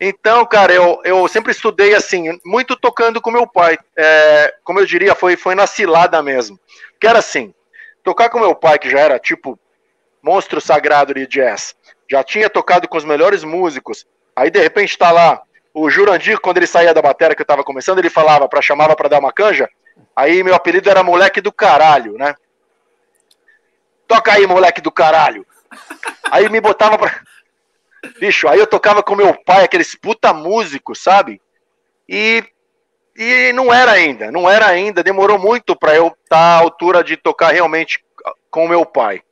[0.00, 3.78] Então, cara, eu, eu sempre estudei assim, muito tocando com meu pai.
[3.96, 6.58] É, como eu diria, foi, foi na cilada mesmo.
[7.00, 7.54] Que era assim,
[8.02, 9.58] tocar com meu pai, que já era tipo
[10.22, 11.74] monstro sagrado de jazz,
[12.10, 14.06] já tinha tocado com os melhores músicos,
[14.36, 15.42] Aí de repente tá lá
[15.72, 18.94] o Jurandir, quando ele saía da bateria que eu tava começando, ele falava para chamava
[18.94, 19.68] para dar uma canja.
[20.14, 22.34] Aí meu apelido era moleque do caralho, né?
[24.06, 25.44] Toca aí, moleque do caralho.
[26.30, 27.20] Aí me botava pra.
[28.20, 31.40] Bicho, aí eu tocava com meu pai, aqueles puta músicos, sabe?
[32.08, 32.44] E,
[33.16, 37.02] e não era ainda, não era ainda, demorou muito para eu estar tá à altura
[37.02, 38.04] de tocar realmente
[38.50, 39.22] com meu pai.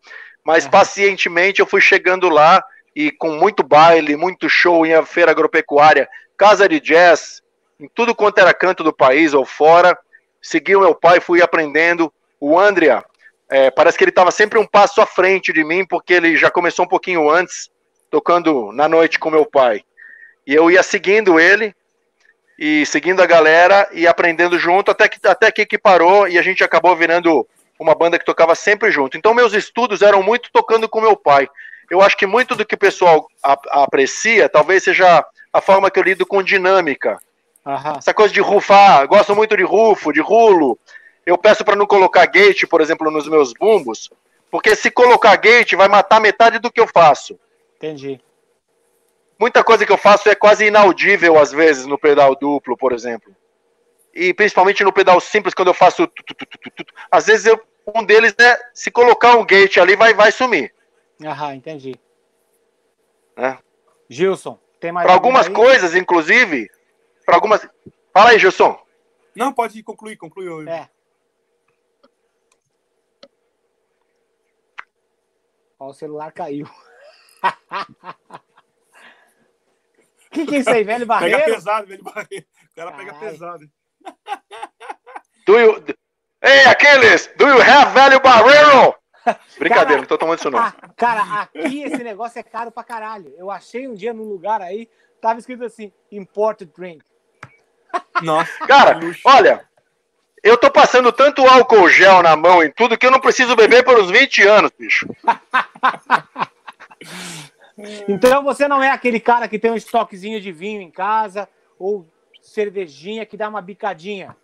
[0.45, 2.65] Mas pacientemente eu fui chegando lá
[2.95, 7.43] e com muito baile, muito show em feira agropecuária, casa de jazz,
[7.81, 9.99] em tudo quanto era canto do país ou fora.
[10.41, 12.13] Segui o meu pai, fui aprendendo.
[12.39, 13.05] O Andrea,
[13.51, 16.51] é, parece que ele estava sempre um passo à frente de mim, porque ele já
[16.51, 17.71] começou um pouquinho antes,
[18.11, 19.83] tocando na noite com meu pai.
[20.47, 21.75] E eu ia seguindo ele,
[22.59, 26.43] e seguindo a galera, e aprendendo junto, até que, até que, que parou, e a
[26.43, 27.47] gente acabou virando
[27.79, 29.17] uma banda que tocava sempre junto.
[29.17, 31.49] Então, meus estudos eram muito tocando com meu pai
[31.93, 36.03] eu acho que muito do que o pessoal aprecia, talvez seja a forma que eu
[36.03, 37.19] lido com dinâmica.
[37.99, 40.79] Essa coisa de rufar, gosto muito de rufo, de rulo.
[41.27, 44.11] eu peço para não colocar gate, por exemplo, nos meus bumbos,
[44.51, 47.39] porque se colocar gate vai matar metade do que eu faço.
[47.77, 48.19] Entendi.
[49.39, 53.37] Muita coisa que eu faço é quase inaudível às vezes no pedal duplo, por exemplo.
[54.15, 56.09] E principalmente no pedal simples, quando eu faço.
[57.11, 57.61] Às vezes eu,
[57.95, 60.73] um deles é se colocar um gate ali, vai, vai sumir.
[61.25, 61.95] Aham, entendi.
[63.37, 63.59] É.
[64.09, 65.53] Gilson, tem mais Para algumas aí?
[65.53, 66.71] coisas, inclusive.
[67.25, 67.67] Para algumas.
[68.13, 68.79] Fala aí, Gilson.
[69.35, 70.69] Não, pode concluir, concluir.
[70.69, 70.89] É.
[75.79, 76.67] Ó, o celular caiu.
[76.67, 77.43] O
[80.31, 81.39] que, que é isso aí, velho barreiro?
[81.39, 82.47] Pega pesado, velho barreiro.
[82.71, 83.07] O cara Carai.
[83.07, 83.71] pega pesado.
[85.47, 85.85] Do you...
[86.43, 88.95] Ei, Aquiles, do you have velho barreiro?
[89.59, 90.59] Brincadeira, cara, não tô tomando isso não.
[90.59, 93.35] Ah, cara, aqui esse negócio é caro pra caralho.
[93.37, 94.89] Eu achei um dia num lugar aí,
[95.21, 97.05] tava escrito assim, imported drink.
[98.23, 98.53] Nossa.
[98.67, 99.65] Cara, olha,
[100.43, 103.85] eu tô passando tanto álcool gel na mão e tudo que eu não preciso beber
[103.85, 105.07] por uns 20 anos, bicho.
[108.07, 112.07] Então você não é aquele cara que tem um estoquezinho de vinho em casa ou
[112.41, 114.37] cervejinha que dá uma bicadinha.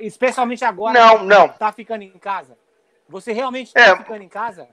[0.00, 1.48] Especialmente agora não, que não.
[1.48, 2.58] tá ficando em casa.
[3.10, 4.68] Você realmente tá é, ficando em casa?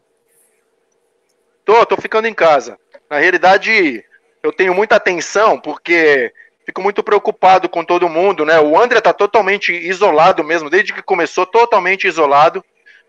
[1.65, 2.80] Tô, tô ficando em casa.
[3.09, 4.05] Na realidade,
[4.43, 6.31] eu tenho muita atenção porque
[6.65, 8.59] fico muito preocupado com todo mundo, né?
[8.59, 12.64] O André tá totalmente isolado mesmo, desde que começou totalmente isolado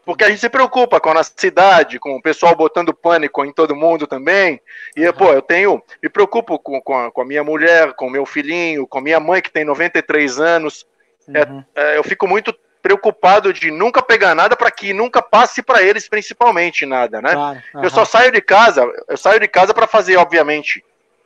[0.09, 3.53] porque a gente se preocupa com a nossa cidade, com o pessoal botando pânico em
[3.53, 4.59] todo mundo também.
[4.97, 5.13] E, uhum.
[5.13, 5.83] pô, eu tenho.
[6.03, 9.21] Me preocupo com, com, a, com a minha mulher, com o meu filhinho, com minha
[9.21, 10.87] mãe, que tem 93 anos.
[11.35, 11.65] É, uhum.
[11.75, 15.83] É, é, eu fico muito preocupado de nunca pegar nada para que nunca passe para
[15.83, 17.33] eles, principalmente nada, né?
[17.33, 17.63] Claro.
[17.83, 20.85] Eu só saio de casa, eu saio de casa para fazer, obviamente,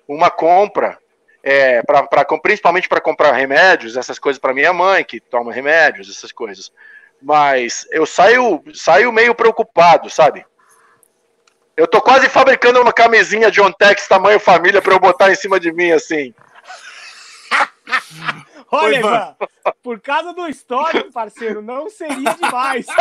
[0.08, 0.98] uma compra,
[1.42, 6.10] é, pra, pra, principalmente para comprar remédios, essas coisas para minha mãe, que toma remédios,
[6.10, 6.72] essas coisas.
[7.20, 10.44] Mas eu saio, saio meio preocupado, sabe?
[11.76, 15.58] Eu tô quase fabricando uma camisinha de Ontex tamanho família para eu botar em cima
[15.58, 16.34] de mim assim.
[18.73, 19.36] Olha, Ivan,
[19.82, 22.86] por causa do histórico, parceiro, não seria demais.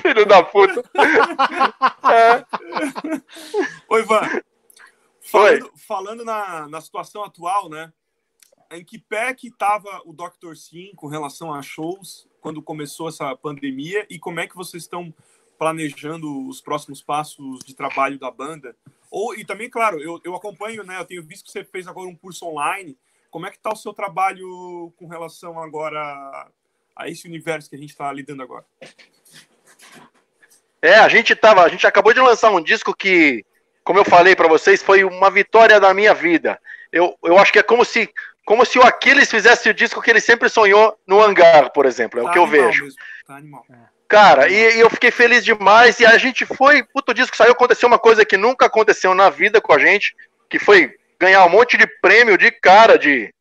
[0.00, 0.84] Filho da puta.
[2.12, 2.46] É.
[3.88, 4.20] Oi, Ivan.
[5.20, 7.92] Falando, falando na, na situação atual, né?
[8.70, 10.54] em que pé que estava o Dr.
[10.54, 15.12] Sim com relação a shows quando começou essa pandemia e como é que vocês estão
[15.58, 18.76] planejando os próximos passos de trabalho da banda?
[19.18, 20.98] Ou e também, claro, eu, eu acompanho, né?
[20.98, 22.98] Eu tenho visto que você fez agora um curso online.
[23.30, 26.46] Como é que está o seu trabalho com relação agora
[26.94, 28.66] a esse universo que a gente está lidando agora?
[30.82, 33.42] É, a gente tava, a gente acabou de lançar um disco que,
[33.82, 36.60] como eu falei para vocês, foi uma vitória da minha vida.
[36.92, 38.12] Eu, eu acho que é como se
[38.44, 42.20] como se o Aquiles fizesse o disco que ele sempre sonhou no hangar, por exemplo.
[42.20, 42.86] É tá o que eu vejo.
[43.26, 43.64] Tá animal.
[43.70, 43.95] É.
[44.08, 45.98] Cara, e, e, eu fiquei feliz demais.
[46.00, 46.82] E a gente foi.
[46.82, 47.52] Puto, disco saiu.
[47.52, 50.14] Aconteceu uma coisa que nunca aconteceu na vida com a gente,
[50.48, 53.32] que foi ganhar um monte de prêmio de cara de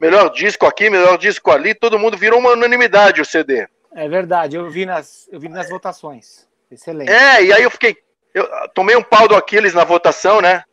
[0.00, 1.74] melhor disco aqui, melhor disco ali.
[1.74, 3.66] Todo mundo virou uma unanimidade o CD.
[3.94, 6.46] É verdade, eu vi nas, eu vi nas votações.
[6.70, 7.10] Excelente.
[7.10, 7.96] É, e aí eu fiquei.
[8.32, 10.64] Eu tomei um pau do Aquiles na votação, né?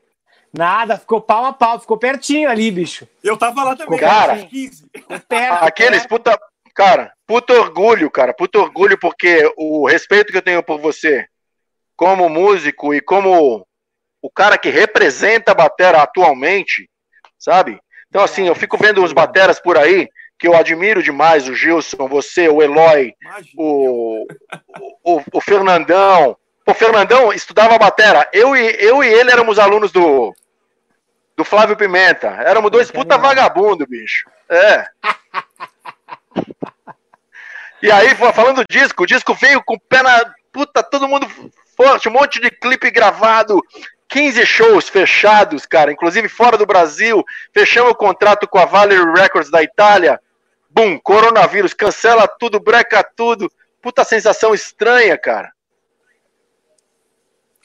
[0.53, 3.07] Nada, ficou pau a pau, ficou pertinho ali, bicho.
[3.23, 4.37] Eu tava lá também, cara.
[4.37, 4.89] 15.
[5.27, 6.09] Perto, aqueles, perto.
[6.09, 6.39] puta.
[6.79, 11.27] Cara, puto orgulho, cara, puto orgulho, porque o respeito que eu tenho por você,
[11.93, 13.67] como músico e como
[14.21, 16.89] o cara que representa a batera atualmente,
[17.37, 17.77] sabe?
[18.07, 20.07] Então, assim, eu fico vendo uns bateras por aí
[20.39, 23.13] que eu admiro demais, o Gilson, você, o Eloy,
[23.57, 24.25] o,
[25.03, 28.29] o, o Fernandão, o Fernandão estudava batera.
[28.31, 30.33] Eu e, eu e ele éramos alunos do,
[31.35, 32.29] do Flávio Pimenta.
[32.45, 34.29] Éramos dois puta vagabundo, bicho.
[34.49, 34.85] É.
[37.81, 40.33] E aí, falando do disco, o disco veio com o pé na.
[40.51, 41.27] Puta, todo mundo
[41.77, 43.63] forte, um monte de clipe gravado,
[44.09, 47.23] 15 shows fechados, cara, inclusive fora do Brasil.
[47.53, 50.19] Fechamos o contrato com a Valerie Records da Itália.
[50.69, 53.49] Bum, coronavírus, cancela tudo, breca tudo.
[53.81, 55.53] Puta sensação estranha, cara.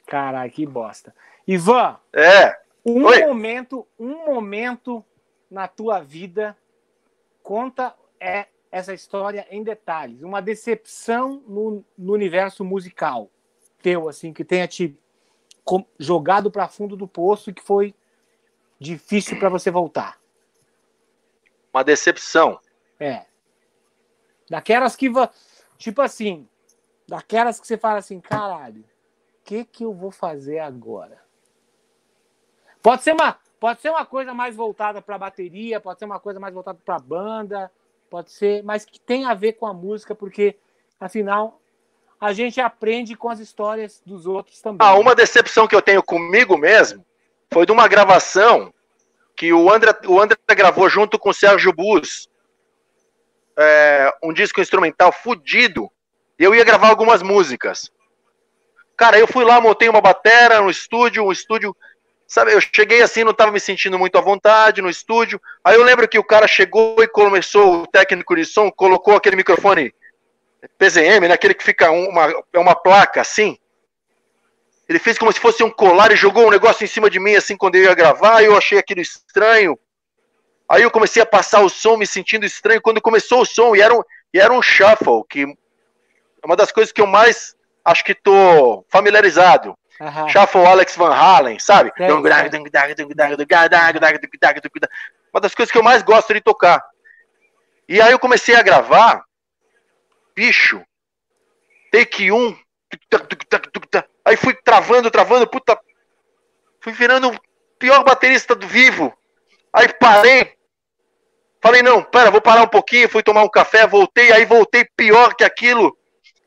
[0.06, 1.14] Caralho, que bosta.
[1.46, 2.56] Ivan, é.
[2.84, 3.20] um Oi.
[3.26, 5.04] momento, um momento
[5.50, 6.56] na tua vida,
[7.42, 10.22] conta é essa história em detalhes.
[10.22, 13.30] Uma decepção no, no universo musical
[13.80, 14.98] teu, assim, que tenha te
[15.98, 17.94] jogado para fundo do poço e que foi
[18.78, 20.20] difícil para você voltar.
[21.72, 22.58] Uma decepção.
[22.98, 23.26] É.
[24.50, 25.08] Daquelas que,
[25.78, 26.48] tipo assim,
[27.06, 28.84] daquelas que você fala assim, caralho,
[29.44, 31.22] que que eu vou fazer agora?
[32.82, 36.38] Pode ser uma, Pode ser uma coisa mais voltada para bateria, pode ser uma coisa
[36.38, 37.72] mais voltada para banda,
[38.10, 40.56] pode ser, mas que tem a ver com a música, porque
[41.00, 41.60] afinal
[42.20, 44.78] a gente aprende com as histórias dos outros também.
[44.80, 47.04] Ah, uma decepção que eu tenho comigo mesmo
[47.52, 48.72] foi de uma gravação
[49.36, 52.28] que o André, o André gravou junto com o Sérgio Bus.
[53.56, 55.90] É, um disco instrumental fudido.
[56.38, 57.90] E eu ia gravar algumas músicas.
[58.96, 61.76] Cara, eu fui lá, montei uma batera no estúdio, um estúdio.
[62.26, 65.40] Sabe, eu cheguei assim, não estava me sentindo muito à vontade no estúdio.
[65.62, 69.36] Aí eu lembro que o cara chegou e começou, o técnico de som, colocou aquele
[69.36, 69.94] microfone
[70.78, 73.58] PZM, né, aquele que fica uma, é uma placa assim.
[74.88, 77.34] Ele fez como se fosse um colar e jogou um negócio em cima de mim
[77.34, 79.78] assim quando eu ia gravar, eu achei aquilo estranho.
[80.68, 83.80] Aí eu comecei a passar o som me sentindo estranho quando começou o som, e
[83.80, 84.02] era um,
[84.32, 88.84] e era um shuffle, que é uma das coisas que eu mais acho que tô
[88.88, 89.76] familiarizado.
[90.00, 90.28] Uhum.
[90.28, 91.92] Shuffle Alex Van Halen, sabe?
[91.98, 92.08] É,
[95.32, 96.84] uma das coisas que eu mais gosto de tocar.
[97.88, 99.24] E aí eu comecei a gravar,
[100.34, 100.82] bicho,
[101.92, 102.56] take um,
[104.24, 105.78] aí fui travando, travando, puta,
[106.80, 107.40] fui virando o
[107.78, 109.12] pior baterista do vivo.
[109.72, 110.54] Aí parei,
[111.62, 115.34] falei, não, pera, vou parar um pouquinho, fui tomar um café, voltei, aí voltei pior
[115.34, 115.96] que aquilo.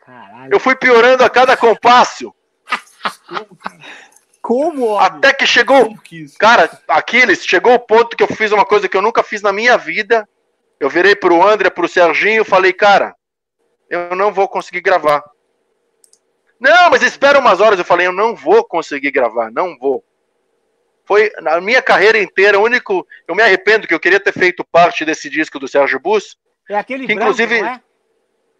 [0.06, 0.54] Caralho.
[0.54, 2.34] Eu fui piorando a cada compasso.
[4.42, 4.88] Como?
[4.88, 5.18] Óbvio?
[5.18, 5.94] Até que chegou.
[6.40, 9.52] Cara, Aquiles, chegou o ponto que eu fiz uma coisa que eu nunca fiz na
[9.52, 10.28] minha vida.
[10.80, 13.16] Eu virei pro André, pro Serginho, falei, cara,
[13.90, 15.24] eu não vou conseguir gravar.
[16.60, 17.78] Não, mas espera umas horas.
[17.78, 20.04] Eu falei, eu não vou conseguir gravar, não vou.
[21.06, 23.08] Foi na minha carreira inteira, o único.
[23.28, 26.38] Eu me arrependo que eu queria ter feito parte desse disco do Sérgio Bus.
[26.70, 27.82] É aquele que, branco, inclusive, não é?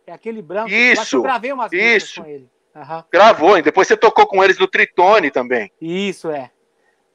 [0.08, 0.70] É aquele branco.
[0.70, 1.18] Isso.
[1.18, 2.22] Eu gravei umas isso.
[2.22, 2.50] com ele.
[2.78, 3.04] Uhum.
[3.12, 5.72] Gravou, e depois você tocou com eles no Tritone também.
[5.82, 6.52] Isso, é.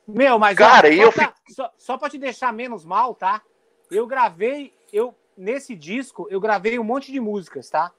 [0.06, 0.58] Meu, mas.
[0.58, 3.40] Cara, ó, e eu pra, só, só pra te deixar menos mal, tá?
[3.88, 7.92] Eu gravei, eu nesse disco, eu gravei um monte de músicas, tá?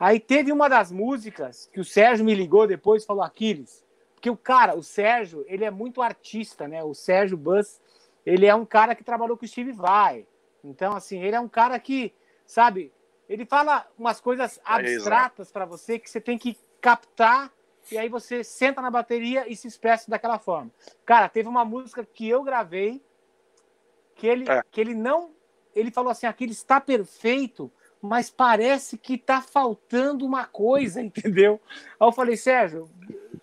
[0.00, 3.84] Aí teve uma das músicas que o Sérgio me ligou depois e falou: Aquiles,
[4.14, 6.82] porque o cara, o Sérgio, ele é muito artista, né?
[6.82, 7.80] O Sérgio Bus,
[8.26, 10.26] ele é um cara que trabalhou com o Steve Vai.
[10.64, 12.12] Então, assim, ele é um cara que,
[12.46, 12.90] sabe,
[13.28, 17.52] ele fala umas coisas abstratas para você que você tem que captar
[17.90, 20.70] e aí você senta na bateria e se expressa daquela forma.
[21.04, 23.02] Cara, teve uma música que eu gravei
[24.14, 24.62] que ele, é.
[24.70, 25.32] que ele não.
[25.74, 27.70] Ele falou assim: aquilo está perfeito,
[28.00, 31.60] mas parece que tá faltando uma coisa, entendeu?
[31.98, 32.88] Aí eu falei, Sérgio,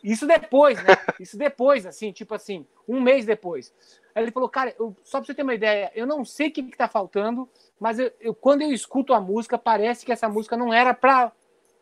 [0.04, 0.96] isso depois, né?
[1.20, 3.74] Isso depois, assim, tipo assim, um mês depois.
[4.14, 6.52] Aí ele falou, cara, eu, só pra você ter uma ideia, eu não sei o
[6.52, 7.48] que, que tá faltando,
[7.80, 11.32] mas eu, eu, quando eu escuto a música, parece que essa música não era pra,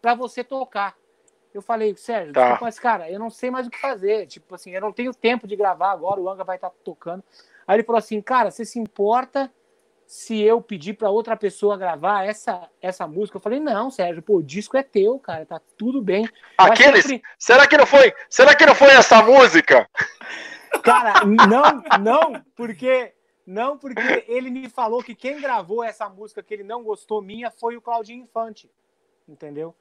[0.02, 0.96] pra você tocar.
[1.54, 2.42] Eu falei, Sérgio, tá.
[2.42, 4.28] desculpa, mas, cara, eu não sei mais o que fazer.
[4.28, 7.24] Tipo assim, eu não tenho tempo de gravar agora, o Anga vai estar tá tocando.
[7.68, 9.52] Aí ele falou assim, cara, você se importa
[10.10, 14.38] se eu pedir para outra pessoa gravar essa, essa música, eu falei, não, Sérgio, pô,
[14.38, 16.28] o disco é teu, cara, tá tudo bem.
[16.58, 17.22] Aqueles, sempre...
[17.38, 19.88] será que não foi, será que não foi essa música?
[20.84, 23.14] Cara, não, não, porque
[23.46, 27.52] não, porque ele me falou que quem gravou essa música que ele não gostou minha
[27.52, 28.68] foi o Claudinho Infante,
[29.28, 29.76] entendeu?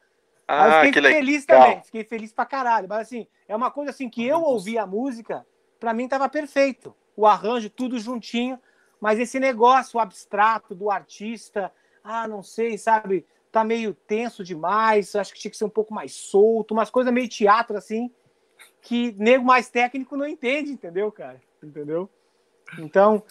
[0.47, 1.65] Ah, eu fiquei que feliz legal.
[1.65, 4.87] também, fiquei feliz pra caralho, mas assim, é uma coisa assim que eu ouvi a
[4.87, 5.47] música,
[5.81, 8.61] para mim tava perfeito, o arranjo tudo juntinho,
[9.01, 11.73] mas esse negócio abstrato do artista,
[12.03, 15.95] ah, não sei, sabe, tá meio tenso demais, acho que tinha que ser um pouco
[15.95, 18.11] mais solto, umas coisas meio teatro assim,
[18.83, 21.41] que nego mais técnico não entende, entendeu, cara?
[21.63, 22.09] Entendeu?
[22.79, 23.23] Então,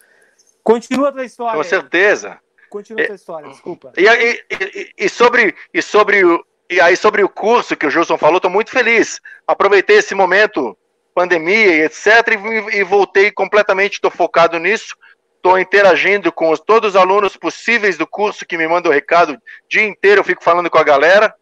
[0.63, 1.55] continua a tua história.
[1.55, 2.39] Com certeza.
[2.69, 3.93] Continua a tua história, desculpa.
[3.97, 6.45] E, e, e, e, sobre, e sobre o.
[6.69, 9.21] E aí, sobre o curso que o Gilson falou, estou muito feliz.
[9.47, 10.77] Aproveitei esse momento,
[11.15, 14.93] pandemia e etc., e, e voltei completamente, estou focado nisso
[15.37, 19.41] estou interagindo com os, todos os alunos possíveis do curso que me mandam recado o
[19.69, 21.33] dia inteiro, eu fico falando com a galera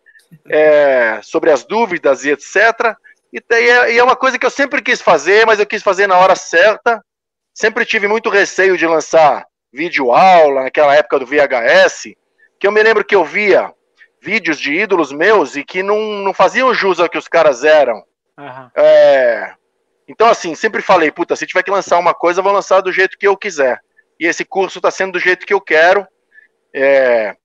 [0.47, 2.95] é, sobre as dúvidas e etc.
[3.33, 6.07] E, é, e é uma coisa que eu sempre quis fazer, mas eu quis fazer
[6.07, 7.03] na hora certa.
[7.53, 12.13] Sempre tive muito receio de lançar vídeo aula naquela época do VHS,
[12.59, 13.73] que eu me lembro que eu via
[14.21, 18.03] vídeos de ídolos meus e que não, não faziam jus ao que os caras eram.
[18.37, 18.69] Uhum.
[18.75, 19.53] É,
[20.07, 22.91] então, assim, sempre falei, puta, se tiver que lançar uma coisa, eu vou lançar do
[22.91, 23.79] jeito que eu quiser
[24.19, 26.07] e esse curso está sendo do jeito que eu quero.
[26.73, 27.35] É,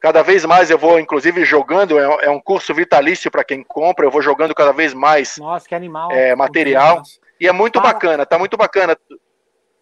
[0.00, 4.04] cada vez mais eu vou, inclusive, jogando, é, é um curso vitalício para quem compra,
[4.04, 6.10] eu vou jogando cada vez mais Nossa, que animal.
[6.10, 7.02] É, material.
[7.40, 7.92] E é muito Fala.
[7.92, 8.96] bacana, tá muito bacana.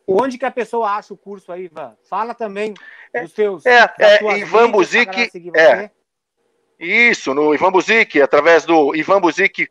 [0.07, 1.97] Onde que a pessoa acha o curso aí, Ivan?
[2.09, 2.75] Fala também
[3.15, 3.65] é, dos seus.
[3.65, 5.31] É, é Ivan Buzik.
[5.57, 5.91] É.
[6.79, 9.69] Isso, no Ivan Buzik, através do Ivan Buzik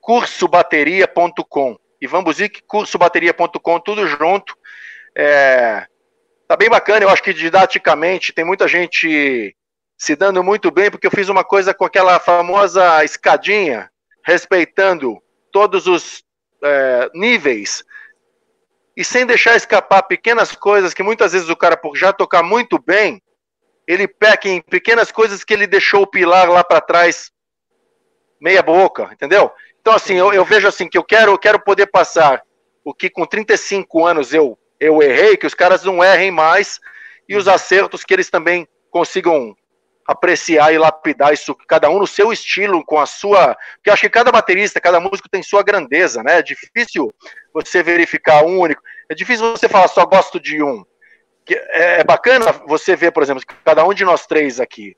[0.00, 1.76] cursobateria.com.
[2.00, 4.56] Ivan Buzik, cursobateria.com, tudo junto.
[5.16, 5.86] É,
[6.52, 9.56] tá bem bacana, eu acho que didaticamente tem muita gente
[9.96, 13.90] se dando muito bem, porque eu fiz uma coisa com aquela famosa escadinha,
[14.22, 15.18] respeitando
[15.50, 16.22] todos os
[16.62, 17.82] é, níveis
[18.94, 22.78] e sem deixar escapar pequenas coisas que muitas vezes o cara, por já tocar muito
[22.78, 23.22] bem,
[23.86, 27.30] ele peca em pequenas coisas que ele deixou o pilar lá para trás
[28.38, 29.50] meia boca, entendeu?
[29.80, 32.42] Então, assim, eu, eu, vejo assim que eu quero, eu quero poder passar
[32.84, 36.80] o que com 35 anos eu, eu errei, que os caras não errem mais,
[37.28, 39.56] e os acertos que eles também consigam
[40.04, 43.56] apreciar e lapidar isso, cada um no seu estilo, com a sua.
[43.76, 46.38] Porque eu acho que cada baterista, cada músico tem sua grandeza, né?
[46.38, 47.12] É difícil
[47.54, 48.82] você verificar um único.
[49.08, 50.84] É difícil você falar só gosto de um.
[51.48, 54.96] É, é bacana você ver, por exemplo, que cada um de nós três aqui,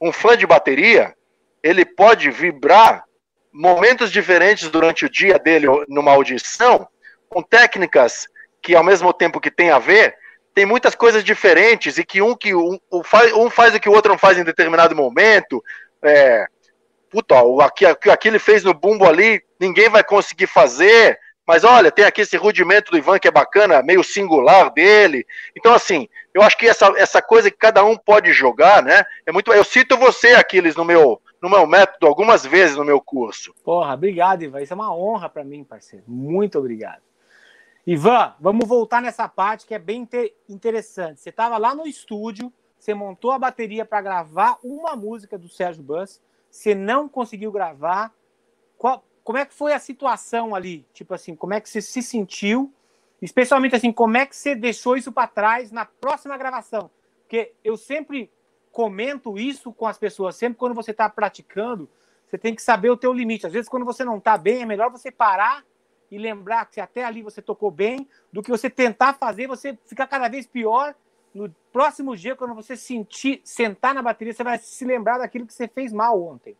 [0.00, 1.14] um fã de bateria,
[1.62, 3.04] ele pode vibrar
[3.52, 6.88] momentos diferentes durante o dia dele numa audição,
[7.28, 8.26] com técnicas
[8.62, 10.14] que ao mesmo tempo que tem a ver,
[10.54, 13.88] tem muitas coisas diferentes e que um que um, um, faz, um faz o que
[13.88, 15.62] o outro não faz em determinado momento.
[16.02, 16.46] É,
[17.10, 21.18] puta, o que, ele fez no bumbo ali, ninguém vai conseguir fazer.
[21.46, 25.26] Mas olha, tem aqui esse rudimento do Ivan que é bacana, meio singular dele.
[25.56, 29.04] Então, assim, eu acho que essa, essa coisa que cada um pode jogar, né?
[29.26, 29.52] É muito.
[29.52, 33.52] Eu cito você, Aquiles, no meu, no meu método algumas vezes no meu curso.
[33.64, 34.62] Porra, obrigado, Ivan.
[34.62, 36.04] Isso é uma honra para mim, parceiro.
[36.06, 37.02] Muito obrigado.
[37.84, 40.08] Ivan, vamos voltar nessa parte que é bem
[40.48, 41.20] interessante.
[41.20, 45.82] Você estava lá no estúdio, você montou a bateria para gravar uma música do Sérgio
[45.82, 48.14] Bus, você não conseguiu gravar.
[48.78, 50.86] Qual, como é que foi a situação ali?
[50.92, 52.72] Tipo assim, como é que você se sentiu?
[53.20, 56.88] Especialmente assim, como é que você deixou isso para trás na próxima gravação?
[57.22, 58.30] Porque eu sempre
[58.70, 61.90] comento isso com as pessoas, sempre quando você está praticando,
[62.26, 63.44] você tem que saber o teu limite.
[63.44, 65.64] Às vezes, quando você não está bem, é melhor você parar
[66.12, 70.06] e lembrar que até ali você tocou bem, do que você tentar fazer, você ficar
[70.06, 70.94] cada vez pior.
[71.34, 75.54] No próximo dia, quando você sentir, sentar na bateria, você vai se lembrar daquilo que
[75.54, 76.54] você fez mal ontem.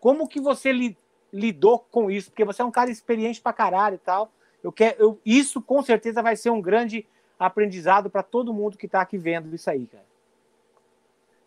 [0.00, 0.98] Como que você li,
[1.32, 2.32] lidou com isso?
[2.32, 4.32] Porque você é um cara experiente pra caralho e tal.
[4.60, 7.06] Eu quero, eu, isso com certeza vai ser um grande
[7.38, 10.04] aprendizado para todo mundo que está aqui vendo isso aí, cara.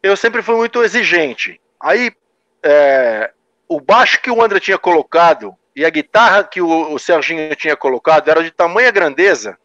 [0.01, 1.59] Eu sempre fui muito exigente.
[1.77, 2.13] Aí,
[2.63, 3.33] é,
[3.67, 7.73] o baixo que o André tinha colocado e a guitarra que o, o Serginho tinha
[7.73, 9.57] colocado era de tamanha grandeza.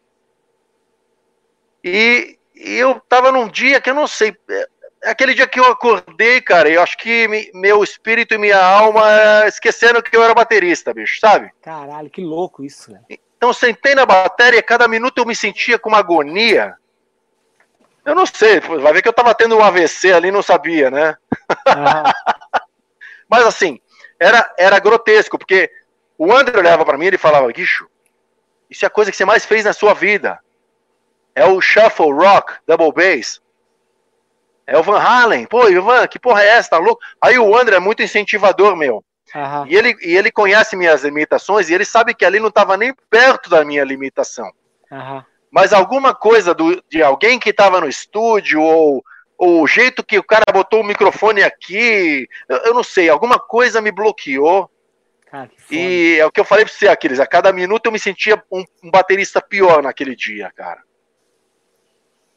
[1.83, 4.33] E, e eu tava num dia que eu não sei.
[4.49, 4.69] É,
[5.03, 8.65] é aquele dia que eu acordei, cara, eu acho que me, meu espírito e minha
[8.65, 9.03] alma
[9.45, 11.51] esqueceram que eu era baterista, bicho, sabe?
[11.61, 13.05] Caralho, que louco isso, velho.
[13.35, 16.77] Então sentei na bateria, cada minuto eu me sentia com uma agonia.
[18.05, 21.17] Eu não sei, vai ver que eu tava tendo um AVC ali, não sabia, né?
[21.67, 22.13] Ah.
[23.27, 23.81] Mas assim,
[24.17, 25.69] era, era grotesco, porque
[26.17, 27.87] o André olhava para mim e ele falava, Guicho,
[28.69, 30.39] isso é a coisa que você mais fez na sua vida.
[31.33, 33.41] É o shuffle rock, double bass.
[34.65, 35.45] É o Van Halen.
[35.45, 36.71] Pô, Ivan, que porra é essa?
[36.71, 37.01] Tá louco?
[37.21, 39.03] Aí o André é muito incentivador, meu.
[39.33, 39.67] Uhum.
[39.67, 42.93] E, ele, e ele conhece minhas limitações e ele sabe que ali não estava nem
[43.09, 44.49] perto da minha limitação.
[44.91, 45.23] Uhum.
[45.51, 49.03] Mas alguma coisa do, de alguém que estava no estúdio ou,
[49.37, 53.37] ou o jeito que o cara botou o microfone aqui, eu, eu não sei, alguma
[53.37, 54.69] coisa me bloqueou
[55.35, 57.19] Cara, e é o que eu falei pra você, Aquiles.
[57.19, 60.81] A cada minuto eu me sentia um, um baterista pior naquele dia, cara.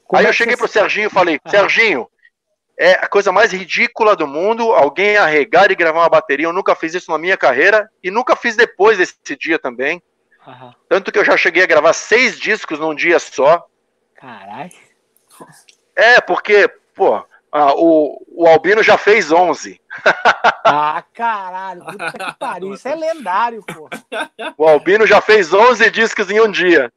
[0.05, 0.63] Como Aí é eu cheguei você...
[0.63, 1.49] pro Serginho e falei: ah.
[1.49, 2.11] Serginho,
[2.77, 6.47] é a coisa mais ridícula do mundo alguém arregar e gravar uma bateria.
[6.47, 10.03] Eu nunca fiz isso na minha carreira e nunca fiz depois desse dia também.
[10.45, 10.75] Uhum.
[10.89, 13.65] Tanto que eu já cheguei a gravar seis discos num dia só.
[14.17, 14.73] Caralho.
[15.95, 19.81] É, porque, pô, ah, o, o Albino já fez 11.
[20.71, 22.75] Ah, caralho, puta que pariu.
[22.75, 23.89] Isso é lendário, pô.
[24.59, 26.93] O Albino já fez 11 discos em um dia.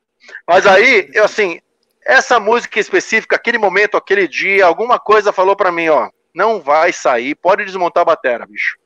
[0.45, 1.61] Mas aí, eu assim,
[2.05, 6.91] essa música específica, aquele momento, aquele dia, alguma coisa falou para mim, ó, não vai
[6.91, 8.77] sair, pode desmontar a bateria, bicho.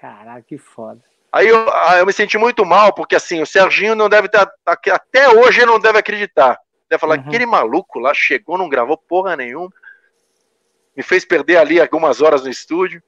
[0.00, 1.00] Caralho, que foda.
[1.32, 1.66] Aí eu,
[1.98, 5.72] eu me senti muito mal, porque assim, o Serginho não deve estar, até hoje ele
[5.72, 6.56] não deve acreditar.
[6.88, 7.24] Deve falar, uhum.
[7.26, 9.68] aquele maluco lá chegou, não gravou porra nenhuma
[10.98, 13.00] me fez perder ali algumas horas no estúdio.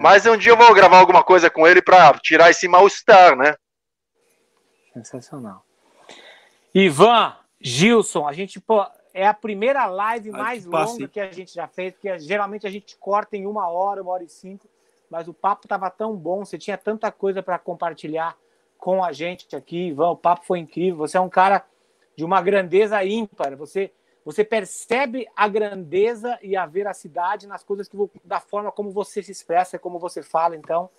[0.00, 3.54] Mas um dia eu vou gravar alguma coisa com ele para tirar esse mal-estar, né?
[4.92, 5.64] Sensacional.
[6.74, 11.52] Ivan, Gilson, a gente pô, é a primeira live mais que longa que a gente
[11.52, 14.68] já fez, porque geralmente a gente corta em uma hora, uma hora e cinco,
[15.10, 18.36] mas o papo estava tão bom, você tinha tanta coisa para compartilhar
[18.76, 21.64] com a gente aqui, Ivan, o papo foi incrível, você é um cara
[22.16, 23.90] de uma grandeza ímpar, você
[24.28, 29.32] você percebe a grandeza e a veracidade nas coisas que da forma como você se
[29.32, 30.54] expressa, como você fala.
[30.54, 30.90] Então,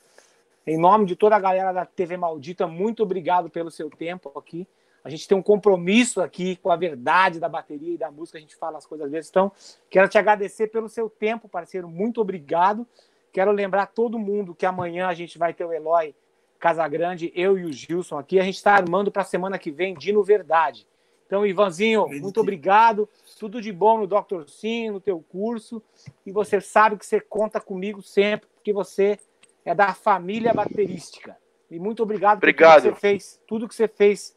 [0.66, 4.68] em nome de toda a galera da TV Maldita, muito obrigado pelo seu tempo aqui.
[5.04, 8.42] A gente tem um compromisso aqui com a verdade da bateria e da música, a
[8.42, 9.30] gente fala as coisas às vezes.
[9.30, 9.52] Então,
[9.92, 11.88] quero te agradecer pelo seu tempo, parceiro.
[11.88, 12.84] Muito obrigado.
[13.32, 16.16] Quero lembrar todo mundo que amanhã a gente vai ter o Eloy
[16.60, 18.40] Casagrande, eu e o Gilson aqui.
[18.40, 20.88] A gente está armando para a semana que vem Dino Verdade.
[21.30, 23.08] Então, Ivanzinho, muito obrigado.
[23.38, 24.48] Tudo de bom no Dr.
[24.48, 25.80] Sim, no teu curso.
[26.26, 29.20] E você sabe que você conta comigo sempre, porque você
[29.64, 31.38] é da família baterística.
[31.70, 32.82] E muito obrigado, obrigado.
[32.82, 34.36] por tudo que você fez, tudo que você fez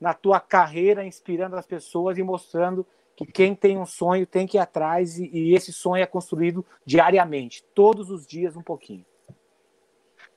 [0.00, 4.56] na tua carreira, inspirando as pessoas e mostrando que quem tem um sonho tem que
[4.56, 9.06] ir atrás e, e esse sonho é construído diariamente, todos os dias um pouquinho.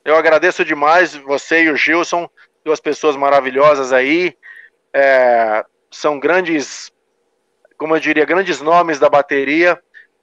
[0.04, 2.30] Eu agradeço demais você e o Gilson,
[2.64, 4.36] duas pessoas maravilhosas aí.
[4.92, 5.66] É,
[5.96, 6.92] são grandes,
[7.78, 9.80] como eu diria, grandes nomes da bateria.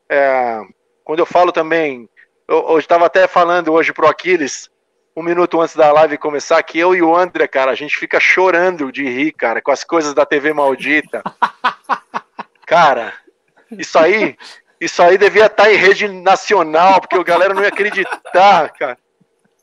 [0.09, 0.61] É,
[1.03, 2.09] quando eu falo também,
[2.47, 4.69] eu, estava até falando hoje pro Aquiles,
[5.15, 8.19] um minuto antes da live começar, que eu e o André, cara, a gente fica
[8.19, 11.23] chorando de rir, cara, com as coisas da TV maldita.
[12.65, 13.13] cara,
[13.71, 14.37] isso aí,
[14.79, 18.97] isso aí devia estar em rede nacional, porque a galera não ia acreditar, cara.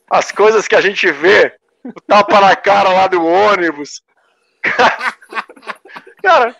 [0.09, 4.03] As coisas que a gente vê, o tapa na cara lá do ônibus.
[6.23, 6.55] Cara,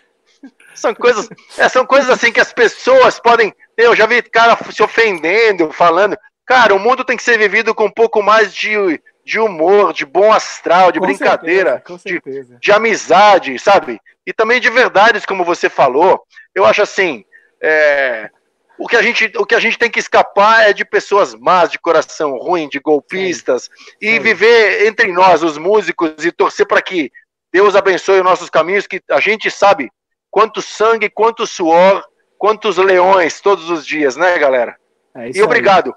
[0.74, 3.54] são coisas, é, são coisas assim que as pessoas podem.
[3.76, 6.16] Eu já vi cara se ofendendo, falando.
[6.44, 10.04] Cara, o mundo tem que ser vivido com um pouco mais de, de humor, de
[10.04, 14.00] bom astral, de Com brincadeira, certeza, de, de amizade, sabe?
[14.26, 16.22] E também de verdades, como você falou.
[16.54, 17.24] Eu acho assim,
[17.62, 18.28] é,
[18.76, 21.70] o, que a gente, o que a gente tem que escapar é de pessoas más,
[21.70, 23.70] de coração ruim, de golpistas,
[24.00, 24.20] e Sim.
[24.20, 27.10] viver entre nós, os músicos, e torcer para que
[27.52, 29.90] Deus abençoe os nossos caminhos, que a gente sabe
[30.30, 32.02] quanto sangue, quanto suor,
[32.38, 34.76] quantos leões todos os dias, né, galera?
[35.14, 35.94] É E obrigado.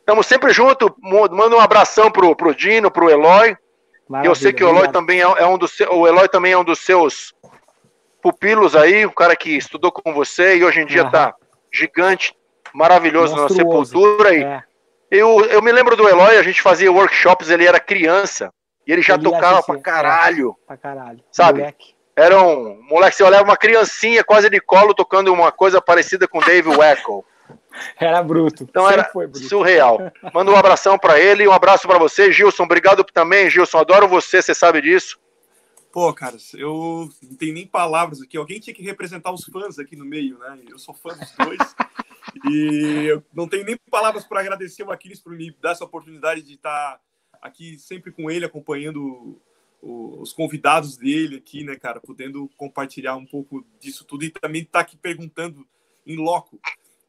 [0.00, 0.90] Estamos sempre juntos.
[1.00, 3.50] Manda um abração pro, pro Dino, pro Eloy.
[3.50, 4.92] E eu sei Maravilha, que o Eloy obrigado.
[4.92, 7.32] também é, é um dos o Eloy também é um dos seus
[8.20, 11.10] pupilos aí, o cara que estudou com você e hoje em dia Aham.
[11.10, 11.34] tá
[11.72, 12.36] gigante,
[12.74, 13.90] maravilhoso na Monstruoso.
[13.90, 14.34] sepultura.
[14.34, 14.62] E É,
[15.10, 18.52] eu, eu me lembro do Eloy, a gente fazia workshops, ele era criança.
[18.86, 20.56] E ele já Ele tocava assistia, pra caralho.
[20.66, 21.22] pra caralho.
[21.30, 21.60] Sabe?
[21.60, 21.94] Moleque.
[22.14, 26.40] Era um moleque, você olhava uma criancinha quase de colo tocando uma coisa parecida com
[26.40, 27.20] Dave Weckl.
[27.98, 28.64] Era bruto.
[28.64, 29.46] Então Sempre era foi bruto.
[29.48, 29.98] surreal.
[30.34, 32.64] Manda um abração pra ele e um abraço pra você, Gilson.
[32.64, 33.78] Obrigado também, Gilson.
[33.78, 35.18] Adoro você, você sabe disso.
[35.90, 38.36] Pô, cara, eu não tenho nem palavras aqui.
[38.36, 40.58] Alguém tinha que representar os fãs aqui no meio, né?
[40.68, 41.58] Eu sou fã dos dois.
[42.50, 46.42] e eu não tenho nem palavras para agradecer o Aquiles por me dar essa oportunidade
[46.42, 46.98] de estar
[47.42, 49.38] aqui sempre com ele, acompanhando
[49.82, 52.00] o- os convidados dele aqui, né, cara?
[52.00, 55.66] Podendo compartilhar um pouco disso tudo e também estar aqui perguntando
[56.06, 56.60] em loco.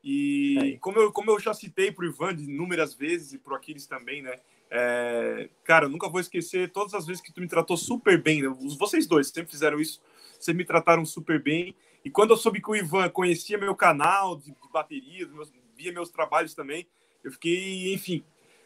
[0.04, 0.78] E Aí.
[0.80, 4.22] como eu, como eu já citei pro Ivan de inúmeras vezes e pro Aquiles também,
[4.22, 4.40] né?
[4.70, 8.42] É, cara, nunca vou esquecer todas as vezes que tu me tratou super bem.
[8.42, 8.50] Né?
[8.78, 10.02] Vocês dois sempre fizeram isso.
[10.40, 11.76] Vocês me trataram super bem.
[12.04, 15.94] E quando eu soube que o Ivan conhecia meu canal de, de bateria, meus, via
[15.94, 16.88] meus trabalhos também,
[17.24, 18.24] eu fiquei, enfim,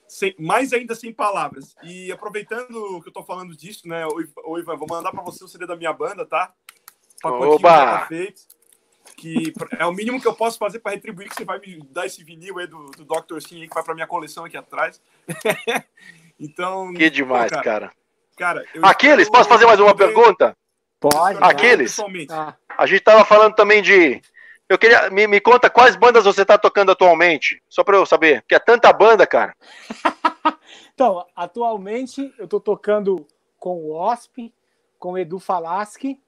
[0.07, 1.75] sem- mais ainda sem palavras.
[1.83, 4.05] E aproveitando que eu tô falando disso, né,
[4.45, 6.53] ô, Ivan- vou mandar para você o CD da minha banda, tá?
[7.17, 7.69] O pacotinho Oba!
[7.69, 8.41] já tá feito.
[9.15, 12.05] Que é o mínimo que eu posso fazer para retribuir que você vai me dar
[12.05, 13.39] esse vinil aí do, do Dr.
[13.39, 15.01] Sim aí, que vai para minha coleção aqui atrás.
[16.39, 16.93] então.
[16.93, 17.91] Que demais, pô, cara.
[18.37, 20.55] cara eu Aquiles, espero posso fazer mais uma pergunta?
[20.99, 21.37] Pode.
[21.41, 21.91] Aquiles?
[21.91, 22.31] Pessoalmente.
[22.33, 24.21] Ah, A gente tava falando também de.
[24.69, 25.09] Eu queria.
[25.09, 27.61] Me, me conta quais bandas você tá tocando atualmente.
[27.69, 28.41] Só pra eu saber.
[28.41, 29.55] Porque é tanta banda, cara.
[30.93, 33.27] Então, atualmente eu tô tocando
[33.59, 34.51] com o OSP,
[34.97, 36.19] com o Edu Falaschi.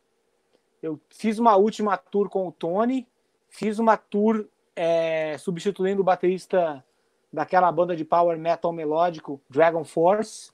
[0.79, 3.07] Eu fiz uma última tour com o Tony,
[3.49, 6.85] fiz uma tour é, substituindo o baterista
[7.33, 10.51] daquela banda de power metal melódico, Dragon Force,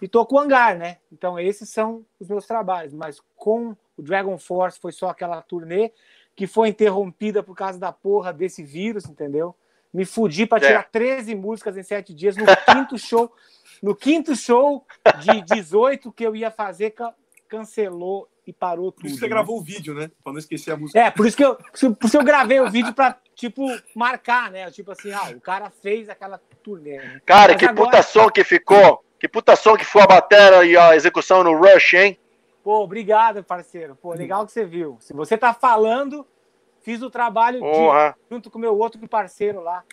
[0.00, 0.98] e tô com o Hangar, né?
[1.12, 5.92] Então esses são os meus trabalhos, mas com o Dragon Force foi só aquela turnê
[6.36, 9.56] que foi interrompida por causa da porra desse vírus, entendeu?
[9.92, 10.88] Me fudi para tirar É.
[10.92, 13.32] 13 músicas em 7 dias no quinto show.
[13.82, 14.84] No quinto show
[15.20, 17.14] de 18 que eu ia fazer, ca-
[17.48, 19.06] cancelou e parou Por tudo.
[19.08, 19.28] isso você né?
[19.30, 20.10] gravou o vídeo, né?
[20.22, 20.98] Pra não esquecer a música.
[20.98, 21.74] É, por isso que eu, por
[22.06, 23.64] isso que eu gravei o vídeo pra, tipo,
[23.94, 24.70] marcar, né?
[24.70, 26.98] Tipo assim, ah, o cara fez aquela turnê.
[26.98, 27.20] Né?
[27.24, 29.02] Cara, Mas que agora- puta som que ficou.
[29.18, 32.18] Que puta som que foi a bateria e a execução no Rush, hein?
[32.66, 33.94] Pô, obrigado, parceiro.
[33.94, 34.96] Pô, legal que você viu.
[34.98, 36.26] Se você tá falando,
[36.80, 37.64] fiz o trabalho de-
[38.28, 39.84] junto com o meu outro parceiro lá,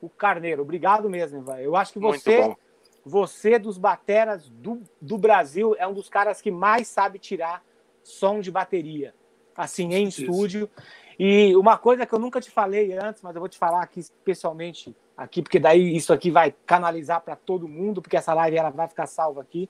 [0.00, 0.62] o Carneiro.
[0.62, 1.64] Obrigado mesmo, velho.
[1.64, 2.56] Eu acho que você,
[3.04, 7.62] você dos bateras do, do Brasil, é um dos caras que mais sabe tirar
[8.02, 9.14] som de bateria,
[9.54, 10.22] assim, em Isso.
[10.22, 10.70] estúdio.
[11.18, 14.00] E uma coisa que eu nunca te falei antes, mas eu vou te falar aqui
[14.00, 18.70] especialmente aqui, porque daí isso aqui vai canalizar para todo mundo, porque essa live ela
[18.70, 19.68] vai ficar salva aqui.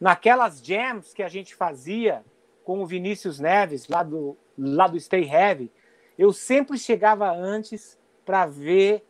[0.00, 2.24] Naquelas jams que a gente fazia
[2.64, 5.72] com o Vinícius Neves, lá do, lá do Stay Heavy,
[6.18, 9.04] eu sempre chegava antes para ver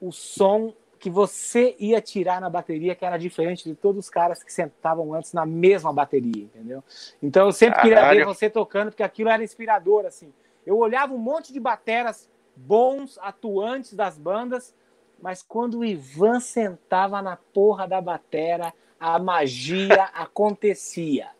[0.00, 4.42] o som que você ia tirar na bateria, que era diferente de todos os caras
[4.42, 6.84] que sentavam antes na mesma bateria, entendeu?
[7.22, 8.08] Então eu sempre Caralho.
[8.08, 10.30] queria ver você tocando, porque aquilo era inspirador, assim.
[10.66, 14.74] Eu olhava um monte de bateras bons, atuantes das bandas,
[15.22, 21.30] mas quando o Ivan sentava na porra da batera, a magia acontecia.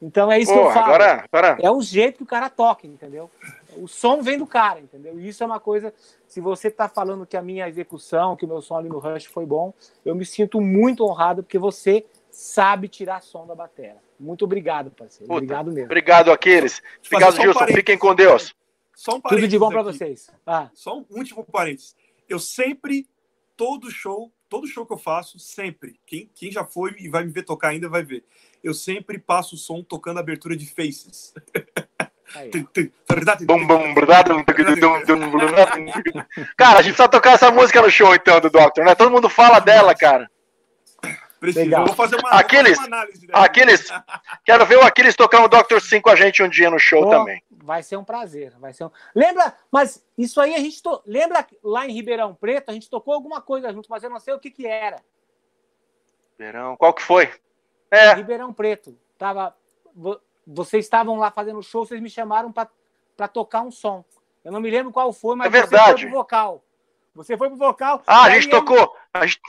[0.00, 0.86] Então é isso Pô, que eu falo.
[0.86, 1.58] Agora, agora...
[1.60, 3.30] É o jeito que o cara toca, entendeu?
[3.76, 5.18] O som vem do cara, entendeu?
[5.18, 5.92] E isso é uma coisa.
[6.26, 9.26] Se você está falando que a minha execução, que o meu som ali no Rush
[9.26, 9.74] foi bom,
[10.04, 13.96] eu me sinto muito honrado porque você sabe tirar som da bateria.
[14.18, 15.26] Muito obrigado, parceiro.
[15.26, 15.86] Puta, obrigado mesmo.
[15.86, 16.80] Obrigado, Aquiles.
[17.04, 17.64] Obrigado, Gilson.
[17.64, 18.54] Um Fiquem com Deus.
[18.94, 20.30] Só um Tudo de bom para vocês.
[20.46, 20.70] Ah.
[20.74, 21.96] Só um último parênteses.
[22.28, 23.08] Eu sempre,
[23.56, 27.32] todo show, todo show que eu faço, sempre, quem, quem já foi e vai me
[27.32, 28.22] ver tocar ainda vai ver.
[28.62, 31.32] Eu sempre passo o som tocando a abertura de Faces.
[36.54, 38.94] Cara, a gente precisa tocar essa música no show, então, do Doctor, né?
[38.94, 40.30] Todo mundo fala dela, cara.
[41.42, 41.76] Precisa.
[41.80, 43.26] Vou fazer uma, Aquiles, uma análise.
[43.32, 43.88] Aquiles,
[44.44, 47.10] quero ver o Aquiles tocar um Doctor 5 com a gente um dia no show
[47.10, 47.42] também.
[47.50, 48.52] Vai ser um prazer.
[48.60, 48.90] Vai ser um...
[49.12, 50.80] Lembra, mas isso aí a gente.
[50.80, 51.02] To...
[51.04, 54.32] Lembra lá em Ribeirão Preto, a gente tocou alguma coisa junto, mas eu não sei
[54.34, 55.02] o que que era.
[56.30, 57.28] Ribeirão, qual que foi?
[57.90, 58.14] É.
[58.14, 58.96] Ribeirão Preto.
[59.18, 59.52] Tava
[60.46, 64.04] vocês estavam lá fazendo show, vocês me chamaram para tocar um som.
[64.44, 65.84] Eu não me lembro qual foi, mas é verdade.
[65.84, 66.64] você foi pro vocal.
[67.14, 68.02] Você foi pro vocal.
[68.06, 68.96] Ah, a gente tocou.
[69.12, 69.40] A gente...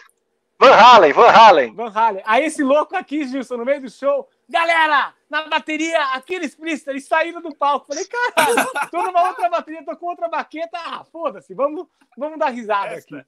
[0.59, 1.75] Van Halen, Van Halen.
[1.75, 2.23] Van Halen.
[2.25, 7.07] Aí esse louco aqui, Gilson, no meio do show, galera, na bateria, aqueles Priester, eles
[7.07, 7.87] saíram do palco.
[7.87, 10.77] Falei, caralho, tô numa outra bateria, tô com outra baqueta.
[10.77, 13.21] Ah, foda-se, vamos, vamos dar risada aqui.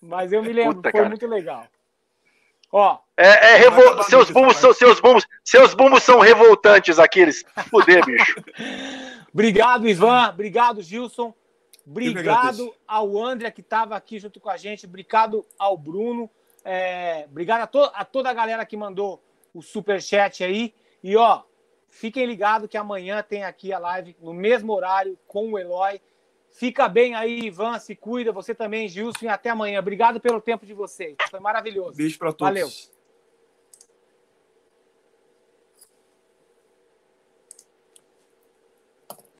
[0.00, 1.08] Mas eu me lembro, Puta, foi cara.
[1.08, 1.66] muito legal.
[2.70, 2.98] Ó.
[3.16, 4.02] É, é revol...
[4.02, 7.44] seus bumbos são seus bumbos, seus bumbos são revoltantes aqueles.
[7.70, 8.42] Fuder, bicho.
[9.32, 10.28] Obrigado, Ivan.
[10.28, 11.34] Obrigado, Gilson.
[11.86, 14.86] Obrigado ao André que estava aqui junto com a gente.
[14.86, 16.30] Obrigado ao Bruno.
[16.64, 17.26] É...
[17.30, 17.78] Obrigado a, to...
[17.94, 20.74] a toda a galera que mandou o super chat aí.
[21.02, 21.42] E ó,
[21.88, 26.00] fiquem ligados que amanhã tem aqui a live no mesmo horário com o Eloy.
[26.50, 28.30] Fica bem aí, Ivan, se cuida.
[28.32, 29.78] Você também, Gilson, e até amanhã.
[29.80, 31.16] Obrigado pelo tempo de vocês.
[31.28, 31.96] Foi maravilhoso.
[31.96, 32.54] Beijo para todos.
[32.54, 32.68] Valeu.